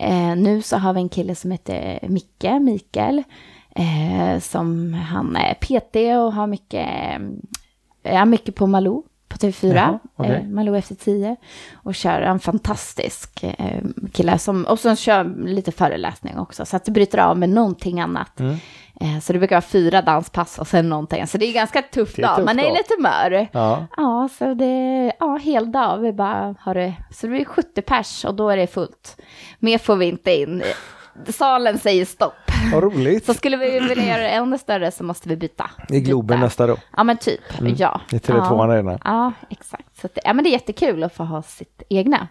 Eh, 0.00 0.36
nu 0.36 0.62
så 0.62 0.76
har 0.76 0.92
vi 0.92 1.00
en 1.00 1.08
kille 1.08 1.34
som 1.34 1.50
heter 1.50 1.98
Micke, 2.08 2.44
Mikael. 2.60 3.22
Eh, 3.76 4.40
som 4.40 4.94
han 4.94 5.36
är 5.36 5.54
PT 5.54 5.96
och 6.24 6.32
har 6.32 6.46
mycket, 6.46 6.86
eh, 8.02 8.16
är 8.20 8.24
mycket 8.26 8.54
på 8.54 8.66
Malou 8.66 9.02
på 9.28 9.36
TV4. 9.36 9.74
Jaha, 9.74 9.98
okej. 10.16 10.32
eh, 10.32 10.48
Malou 10.48 10.76
efter 10.76 10.94
10. 10.94 11.36
Och 11.74 11.94
kör 11.94 12.20
en 12.22 12.40
fantastisk 12.40 13.42
eh, 13.44 13.82
kille 14.12 14.38
som, 14.38 14.64
och 14.64 14.78
som 14.78 14.96
kör 14.96 15.44
lite 15.46 15.72
föreläsning 15.72 16.38
också. 16.38 16.66
Så 16.66 16.76
att 16.76 16.84
det 16.84 16.90
bryter 16.92 17.18
av 17.18 17.38
med 17.38 17.48
någonting 17.48 18.00
annat. 18.00 18.40
Mm. 18.40 18.56
Eh, 19.00 19.20
så 19.20 19.32
det 19.32 19.38
brukar 19.38 19.56
vara 19.56 19.62
fyra 19.62 20.02
danspass 20.02 20.58
och 20.58 20.66
sen 20.66 20.88
någonting. 20.88 21.26
Så 21.26 21.38
det 21.38 21.46
är 21.46 21.52
ganska 21.52 21.82
tuff 21.82 22.16
Det 22.16 22.22
är 22.22 22.26
dag. 22.26 22.44
Man 22.44 22.58
är 22.58 22.72
lite 22.72 22.94
mör. 22.98 23.48
Ja. 23.52 23.86
Ja, 23.96 24.28
så 24.38 24.54
det 24.54 25.12
ja, 25.20 25.36
hel 25.36 25.72
dag. 25.72 25.98
Vi 25.98 26.12
bara 26.12 26.54
har 26.60 26.74
det. 26.74 26.94
Så 27.12 27.26
det 27.26 27.30
blir 27.32 27.44
70 27.44 27.82
pers 27.82 28.24
och 28.24 28.34
då 28.34 28.50
är 28.50 28.56
det 28.56 28.66
fullt. 28.66 29.16
Mer 29.58 29.78
får 29.78 29.96
vi 29.96 30.06
inte 30.06 30.32
in. 30.34 30.62
Salen 31.28 31.78
säger 31.78 32.04
stopp. 32.04 32.32
Vad 32.72 32.82
roligt. 32.82 33.26
Så 33.26 33.34
skulle 33.34 33.56
vi 33.56 33.80
vilja 33.80 34.04
göra 34.08 34.22
det 34.22 34.28
ännu 34.28 34.58
större 34.58 34.90
så 34.90 35.04
måste 35.04 35.28
vi 35.28 35.36
byta. 35.36 35.70
I 35.88 36.00
Globen 36.00 36.26
Byta. 36.36 36.44
nästa 36.44 36.66
då? 36.66 36.76
Ja, 36.96 37.04
men 37.04 37.16
typ. 37.16 37.40
Ja. 37.76 38.00
I 38.12 38.16
Tele2 38.16 38.46
ja. 38.50 38.64
Arena? 38.64 38.98
Ja, 39.04 39.32
exakt. 39.50 40.00
Så 40.00 40.08
det- 40.14 40.20
ja, 40.24 40.32
men 40.32 40.44
det 40.44 40.50
är 40.50 40.52
jättekul 40.52 41.02
att 41.04 41.14
få 41.14 41.24
ha 41.24 41.42
sitt 41.42 41.82
egna. 41.88 42.28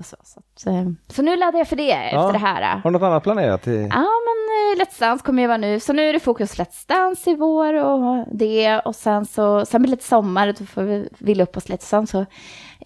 Så, 0.00 0.16
så, 0.24 0.40
att, 0.40 0.66
eh, 0.66 0.88
så 1.08 1.22
nu 1.22 1.36
laddar 1.36 1.58
jag 1.58 1.68
för 1.68 1.76
det 1.76 1.92
efter 1.92 2.32
det 2.32 2.38
här. 2.38 2.62
Har 2.76 2.90
du 2.90 2.90
något 2.90 3.02
annat 3.06 3.22
planerat? 3.22 3.62
Till... 3.62 3.72
Ja, 3.92 4.06
men 4.26 4.33
Let's 4.74 5.00
Dance 5.00 5.24
kommer 5.24 5.42
ju 5.42 5.46
vara 5.48 5.58
nu, 5.58 5.80
så 5.80 5.92
nu 5.92 6.08
är 6.08 6.12
det 6.12 6.20
fokus 6.20 6.58
Let's 6.58 6.88
Dance 6.88 7.30
i 7.30 7.34
vår 7.34 7.74
och 7.84 8.26
det 8.32 8.78
och 8.80 8.94
sen 8.96 9.24
så, 9.26 9.66
sen 9.66 9.82
blir 9.82 9.90
det 9.90 9.96
lite 9.96 10.08
sommar, 10.08 10.54
då 10.58 10.64
får 10.66 10.82
vi 10.82 11.08
vila 11.18 11.42
upp 11.42 11.56
oss 11.56 11.68
lite. 11.68 11.84
Sen 11.84 12.06
så 12.06 12.26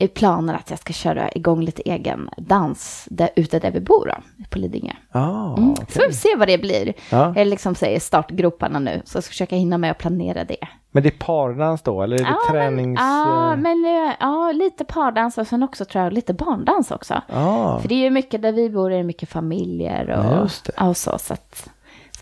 är 0.00 0.06
planen 0.08 0.54
att 0.54 0.70
jag 0.70 0.78
ska 0.78 0.92
köra 0.92 1.32
igång 1.32 1.62
lite 1.62 1.82
egen 1.82 2.30
dans 2.36 3.04
där, 3.10 3.30
ute 3.36 3.58
där 3.58 3.70
vi 3.70 3.80
bor 3.80 4.06
då, 4.06 4.44
på 4.50 4.58
Lidingö. 4.58 4.92
Ah, 5.12 5.56
Mm. 5.56 5.72
okej. 5.72 5.86
Så 5.88 5.98
vi 6.00 6.06
får 6.06 6.12
se 6.12 6.36
vad 6.36 6.48
det 6.48 6.58
blir. 6.58 6.92
Ja. 7.10 7.32
Jag 7.36 7.46
liksom 7.46 7.74
säger 7.74 8.00
startgroparna 8.00 8.78
nu, 8.78 9.02
så 9.04 9.16
jag 9.16 9.24
ska 9.24 9.30
försöka 9.30 9.56
hinna 9.56 9.78
med 9.78 9.90
att 9.90 9.98
planera 9.98 10.44
det. 10.44 10.56
Men 10.90 11.02
det 11.02 11.08
är 11.08 11.18
pardans 11.18 11.82
då, 11.82 12.02
eller 12.02 12.16
är 12.16 12.24
det 12.24 12.36
tränings... 12.50 13.00
Men, 13.00 13.08
ja, 13.08 13.56
men 13.56 13.84
eh, 13.84 14.14
ja, 14.20 14.52
lite 14.52 14.84
pardans 14.84 15.38
och 15.38 15.46
sen 15.46 15.62
också 15.62 15.84
tror 15.84 16.04
jag 16.04 16.12
lite 16.12 16.34
barndans 16.34 16.90
också. 16.90 17.14
ah. 17.28 17.78
För 17.78 17.88
det 17.88 17.94
är 17.94 17.98
ju 18.04 18.10
mycket, 18.10 18.42
där 18.42 18.52
vi 18.52 18.70
bor 18.70 18.92
är 18.92 18.96
det 18.96 19.02
mycket 19.04 19.28
familjer 19.28 20.10
och, 20.10 20.24
Ja, 20.24 20.48
ja, 20.76 20.88
och 20.88 20.96
så. 20.96 21.18
Så, 21.18 21.32
att, 21.34 21.70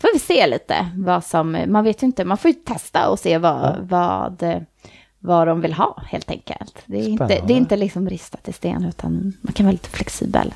får 0.01 0.09
vi 0.13 0.19
se 0.19 0.47
lite 0.47 0.89
vad 0.95 1.23
som, 1.23 1.63
man 1.67 1.83
vet 1.83 2.03
ju 2.03 2.07
inte, 2.07 2.25
man 2.25 2.37
får 2.37 2.51
ju 2.51 2.57
testa 2.57 3.09
och 3.09 3.19
se 3.19 3.37
vad, 3.37 3.77
vad, 3.81 4.43
eh, 4.43 4.57
vad 5.19 5.47
de 5.47 5.61
vill 5.61 5.73
ha 5.73 6.03
helt 6.07 6.31
enkelt. 6.31 6.83
Det 6.85 6.97
är, 6.99 7.07
inte, 7.07 7.25
det 7.47 7.53
är 7.53 7.57
inte 7.57 7.75
liksom 7.77 8.09
ristat 8.09 8.47
i 8.47 8.53
sten 8.53 8.85
utan 8.85 9.33
man 9.41 9.53
kan 9.53 9.65
vara 9.65 9.71
lite 9.71 9.89
flexibel. 9.89 10.53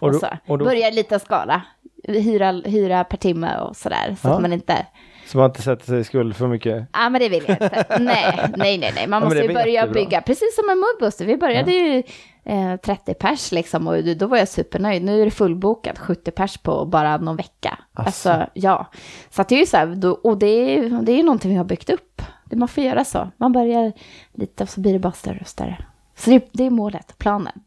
Och 0.00 0.06
Och, 0.06 0.12
då- 0.12 0.18
så. 0.18 0.26
och 0.46 0.58
då- 0.58 0.64
Börja 0.64 0.88
i 0.88 0.92
liten 0.94 1.20
skala, 1.20 1.62
hyra, 2.04 2.52
hyra 2.52 3.04
per 3.04 3.16
timme 3.16 3.56
och 3.58 3.76
sådär. 3.76 4.16
Så 4.22 4.28
Ja. 4.28 4.34
att 4.34 4.42
man 4.42 4.52
inte, 4.52 4.86
Så 5.26 5.38
man 5.38 5.50
inte 5.50 5.62
sätter 5.62 5.86
sig 5.86 6.00
i 6.00 6.04
skuld 6.04 6.36
för 6.36 6.48
mycket. 6.48 6.86
ja 6.92 7.08
men 7.08 7.20
det 7.20 7.28
vill 7.28 7.44
jag 7.46 7.62
inte. 7.62 7.86
nej, 8.00 8.50
nej, 8.56 8.78
nej, 8.78 8.92
nej. 8.94 9.06
Man 9.06 9.20
men 9.20 9.28
måste 9.28 9.42
ju 9.42 9.54
börja 9.54 9.66
jättebra. 9.66 10.02
bygga, 10.02 10.20
precis 10.20 10.56
som 10.56 10.66
med 10.66 10.76
Moodbooster. 10.78 11.26
Vi 11.26 11.36
började 11.36 11.72
ju 11.72 12.02
eh, 12.44 12.76
30 12.76 13.14
pers 13.14 13.52
liksom 13.52 13.86
och 13.88 14.04
då 14.16 14.26
var 14.26 14.38
jag 14.38 14.48
supernöjd. 14.48 15.04
Nu 15.04 15.20
är 15.20 15.24
det 15.24 15.30
fullbokat 15.30 15.98
70 15.98 16.30
pers 16.30 16.58
på 16.58 16.84
bara 16.84 17.16
någon 17.16 17.36
vecka. 17.36 17.78
Asså. 17.92 18.06
Alltså, 18.06 18.50
ja. 18.54 18.90
Så 19.30 19.42
att 19.42 19.48
det 19.48 19.54
är 19.54 19.60
ju 19.60 19.66
så 19.66 19.76
här, 19.76 19.86
då, 19.86 20.10
och 20.10 20.38
det 20.38 20.46
är, 20.46 21.02
det 21.02 21.12
är 21.12 21.16
ju 21.16 21.22
någonting 21.22 21.50
vi 21.50 21.56
har 21.56 21.64
byggt 21.64 21.90
upp. 21.90 22.22
Det 22.44 22.56
man 22.56 22.68
får 22.68 22.84
göra 22.84 23.04
så. 23.04 23.30
Man 23.36 23.52
börjar 23.52 23.92
lite 24.32 24.62
och 24.62 24.68
så 24.68 24.80
blir 24.80 24.92
det 24.92 24.98
bara 24.98 25.12
större 25.12 25.38
och 25.40 25.48
större. 25.48 25.84
Så 26.16 26.30
det, 26.30 26.48
det 26.52 26.66
är 26.66 26.70
målet, 26.70 27.18
planen. 27.18 27.60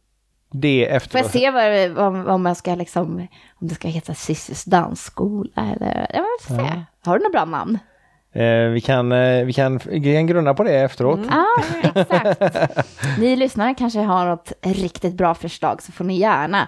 Det 0.51 0.89
efter... 0.89 1.09
Får 1.09 1.19
jag 1.19 1.31
se 1.31 1.51
vad, 1.51 2.13
vad, 2.13 2.27
om 2.29 2.45
jag 2.45 2.57
ska 2.57 2.75
liksom, 2.75 3.27
om 3.55 3.67
det 3.67 3.75
ska 3.75 3.87
heta 3.87 4.13
Cissis 4.13 4.65
dansskola 4.65 5.75
eller, 5.75 6.11
ja, 6.13 6.25
vi 6.39 6.45
får 6.47 6.63
se. 6.65 6.83
Har 7.05 7.17
du 7.19 7.23
några 7.23 7.31
bra 7.31 7.45
namn? 7.45 7.79
Eh, 8.33 8.69
vi, 8.69 8.81
kan, 8.81 9.11
eh, 9.11 9.45
vi, 9.45 9.53
kan, 9.53 9.79
vi 9.85 10.13
kan 10.15 10.27
grunna 10.27 10.53
på 10.53 10.63
det 10.63 10.75
efteråt. 10.79 11.19
Ja, 11.29 11.45
exakt. 11.95 12.41
Ni 13.19 13.35
lyssnare 13.35 13.73
kanske 13.73 13.99
har 13.99 14.25
något 14.25 14.51
riktigt 14.61 15.13
bra 15.13 15.33
förslag 15.35 15.81
så 15.81 15.91
får 15.91 16.03
ni 16.05 16.17
gärna 16.19 16.67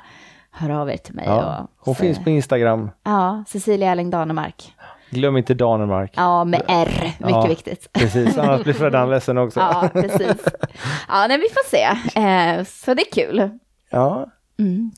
höra 0.51 0.79
av 0.81 0.89
er 0.89 0.97
till 0.97 1.15
mig. 1.15 1.25
Ja. 1.27 1.57
Och, 1.79 1.85
Hon 1.85 1.95
så- 1.95 2.01
finns 2.01 2.19
på 2.23 2.29
Instagram. 2.29 2.89
Ja, 3.03 3.43
Cecilia 3.47 3.91
Erling 3.91 4.09
Danemark. 4.09 4.73
Glöm 5.09 5.37
inte 5.37 5.53
Danemark. 5.53 6.13
Ja, 6.15 6.43
med 6.43 6.61
R. 6.67 7.11
Mycket 7.19 7.35
Ja. 7.35 7.45
viktigt. 7.45 7.93
Precis, 7.93 8.37
annars 8.37 8.63
blir 8.63 8.73
Freddan 8.73 9.09
ledsen 9.09 9.37
också. 9.37 9.59
Ja, 9.73 9.89
precis. 9.93 10.45
Ja, 11.09 11.25
nej, 11.27 11.37
vi 11.37 11.47
får 11.49 11.69
se. 11.69 11.83
Eh, 12.19 12.63
så 12.65 12.93
det 12.93 13.01
är 13.01 13.11
kul. 13.13 13.49
Ja. 13.89 14.25
Mm. 14.59 14.91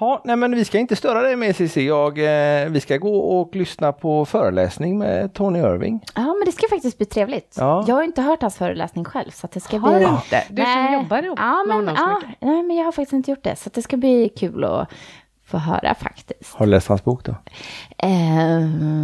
Ja, 0.00 0.20
nej 0.24 0.36
men 0.36 0.54
vi 0.54 0.64
ska 0.64 0.78
inte 0.78 0.96
störa 0.96 1.22
dig 1.22 1.36
med 1.36 1.56
Cissi. 1.56 1.86
Jag, 1.86 2.18
eh, 2.18 2.68
vi 2.68 2.80
ska 2.80 2.96
gå 2.96 3.18
och 3.18 3.56
lyssna 3.56 3.92
på 3.92 4.24
föreläsning 4.24 4.98
med 4.98 5.34
Tony 5.34 5.58
Irving. 5.58 6.00
Ja, 6.14 6.22
men 6.22 6.42
det 6.46 6.52
ska 6.52 6.66
faktiskt 6.70 6.98
bli 6.98 7.06
trevligt. 7.06 7.56
Ja. 7.58 7.84
Jag 7.88 7.94
har 7.94 8.02
inte 8.02 8.22
hört 8.22 8.42
hans 8.42 8.56
föreläsning 8.56 9.04
själv, 9.04 9.30
så 9.30 9.46
att 9.46 9.52
det 9.52 9.60
ska 9.60 9.78
Har 9.78 9.90
bli... 9.98 9.98
du 10.06 10.10
inte? 10.10 10.42
Du 10.50 10.62
som 10.62 10.72
Nej. 10.72 10.94
jobbar 10.94 11.22
ihop 11.22 11.38
ja, 11.42 11.64
med 11.68 11.84
men, 11.84 11.96
så 11.96 12.02
ja, 12.02 12.20
mycket. 12.26 12.40
nej, 12.40 12.62
men 12.62 12.76
jag 12.76 12.84
har 12.84 12.92
faktiskt 12.92 13.12
inte 13.12 13.30
gjort 13.30 13.42
det, 13.44 13.56
så 13.56 13.68
att 13.68 13.74
det 13.74 13.82
ska 13.82 13.96
bli 13.96 14.28
kul 14.28 14.64
att 14.64 14.88
få 15.46 15.58
höra 15.58 15.94
faktiskt. 15.94 16.54
Har 16.54 16.66
du 16.66 16.70
läst 16.70 16.88
hans 16.88 17.04
bok 17.04 17.24
då? 17.24 17.32
Eh, 17.98 18.08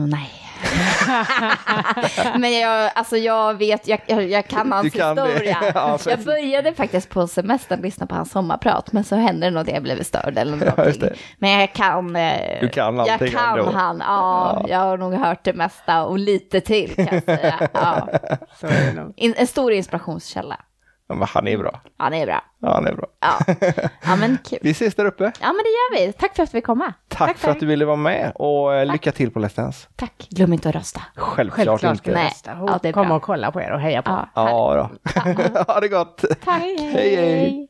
nej. 0.06 0.30
Men 2.38 2.52
jag, 2.60 2.90
alltså 2.94 3.16
jag 3.16 3.54
vet, 3.54 3.88
jag, 3.88 4.00
jag, 4.06 4.22
jag 4.30 4.46
kan 4.48 4.72
hans 4.72 4.84
Du 4.84 4.90
kan 4.98 5.16
det. 5.16 5.26
historia. 5.26 5.56
Ja, 5.74 5.98
jag 6.06 6.18
började 6.24 6.74
faktiskt 6.74 7.08
på 7.10 7.26
semestern 7.26 7.80
lyssna 7.80 8.06
på 8.06 8.14
hans 8.14 8.30
sommarprat, 8.30 8.92
men 8.92 9.04
så 9.04 9.16
hände 9.16 9.46
det 9.46 9.50
något, 9.50 9.68
jag 9.68 9.82
blev 9.82 10.02
störd 10.02 10.38
eller 10.38 10.56
någonting. 10.66 11.00
det. 11.00 11.14
men 11.38 11.50
jag 11.50 11.72
kan, 11.72 12.16
eh, 12.16 12.60
Du 12.60 12.68
kan 12.68 12.96
jag 12.96 13.18
kan 13.30 13.58
ändå. 13.58 13.70
han, 13.70 13.98
ja, 14.06 14.64
jag 14.68 14.78
har 14.78 14.96
nog 14.98 15.14
hört 15.14 15.44
det 15.44 15.52
mesta 15.52 16.04
och 16.04 16.18
lite 16.18 16.60
till 16.60 16.94
kan 16.94 17.08
jag 17.10 17.22
säga. 17.24 17.68
Ja. 17.72 18.08
Så 18.60 18.66
är 18.66 18.86
det 18.86 18.92
nog. 19.02 19.12
In, 19.16 19.34
en 19.36 19.46
stor 19.46 19.72
inspirationskälla. 19.72 20.56
Ja, 21.10 21.16
men 21.16 21.28
han 21.30 21.48
är 21.48 21.58
bra. 21.58 21.80
Ja, 21.98 22.10
det 22.10 22.16
är 22.16 22.26
bra. 22.26 22.44
Ja, 22.58 22.74
han 22.74 22.86
är 22.86 22.92
bra. 22.94 23.06
Ja, 23.20 23.54
ja 24.04 24.16
men 24.16 24.38
kul. 24.44 24.58
Vi 24.62 24.70
ses 24.70 24.94
där 24.94 25.04
uppe. 25.04 25.24
Ja, 25.24 25.46
men 25.46 25.56
det 25.56 25.98
gör 26.00 26.06
vi. 26.06 26.12
Tack 26.12 26.36
för 26.36 26.42
att 26.42 26.54
vi 26.54 26.60
kom 26.60 26.78
med. 26.78 26.92
Tack, 27.08 27.38
för 27.38 27.50
att 27.50 27.60
du 27.60 27.66
ville 27.66 27.84
vara 27.84 27.96
med 27.96 28.32
och 28.34 28.74
eh, 28.74 28.86
lycka 28.92 29.12
till 29.12 29.30
på 29.30 29.40
Let's 29.40 29.56
Dance. 29.56 29.88
Tack. 29.96 30.26
Glöm 30.30 30.52
inte 30.52 30.68
att 30.68 30.74
rösta. 30.74 31.00
Självklart, 31.16 31.66
Självklart 31.66 31.94
inte. 31.96 32.12
Nej. 32.12 32.24
rösta. 32.24 32.50
Ja, 32.66 32.78
det 32.82 32.88
är 32.88 32.92
Komma 32.92 33.06
bra. 33.06 33.16
och 33.16 33.22
kolla 33.22 33.52
på 33.52 33.60
er 33.60 33.72
och 33.72 33.80
heja 33.80 34.02
på. 34.02 34.10
Ja, 34.10 34.28
Ja 34.34 34.90
då. 35.14 35.62
ha 35.72 35.80
det 35.80 35.88
gott. 35.88 36.24
Tack. 36.44 36.60
Hej, 36.62 36.90
hej. 36.92 37.16
hej. 37.16 37.66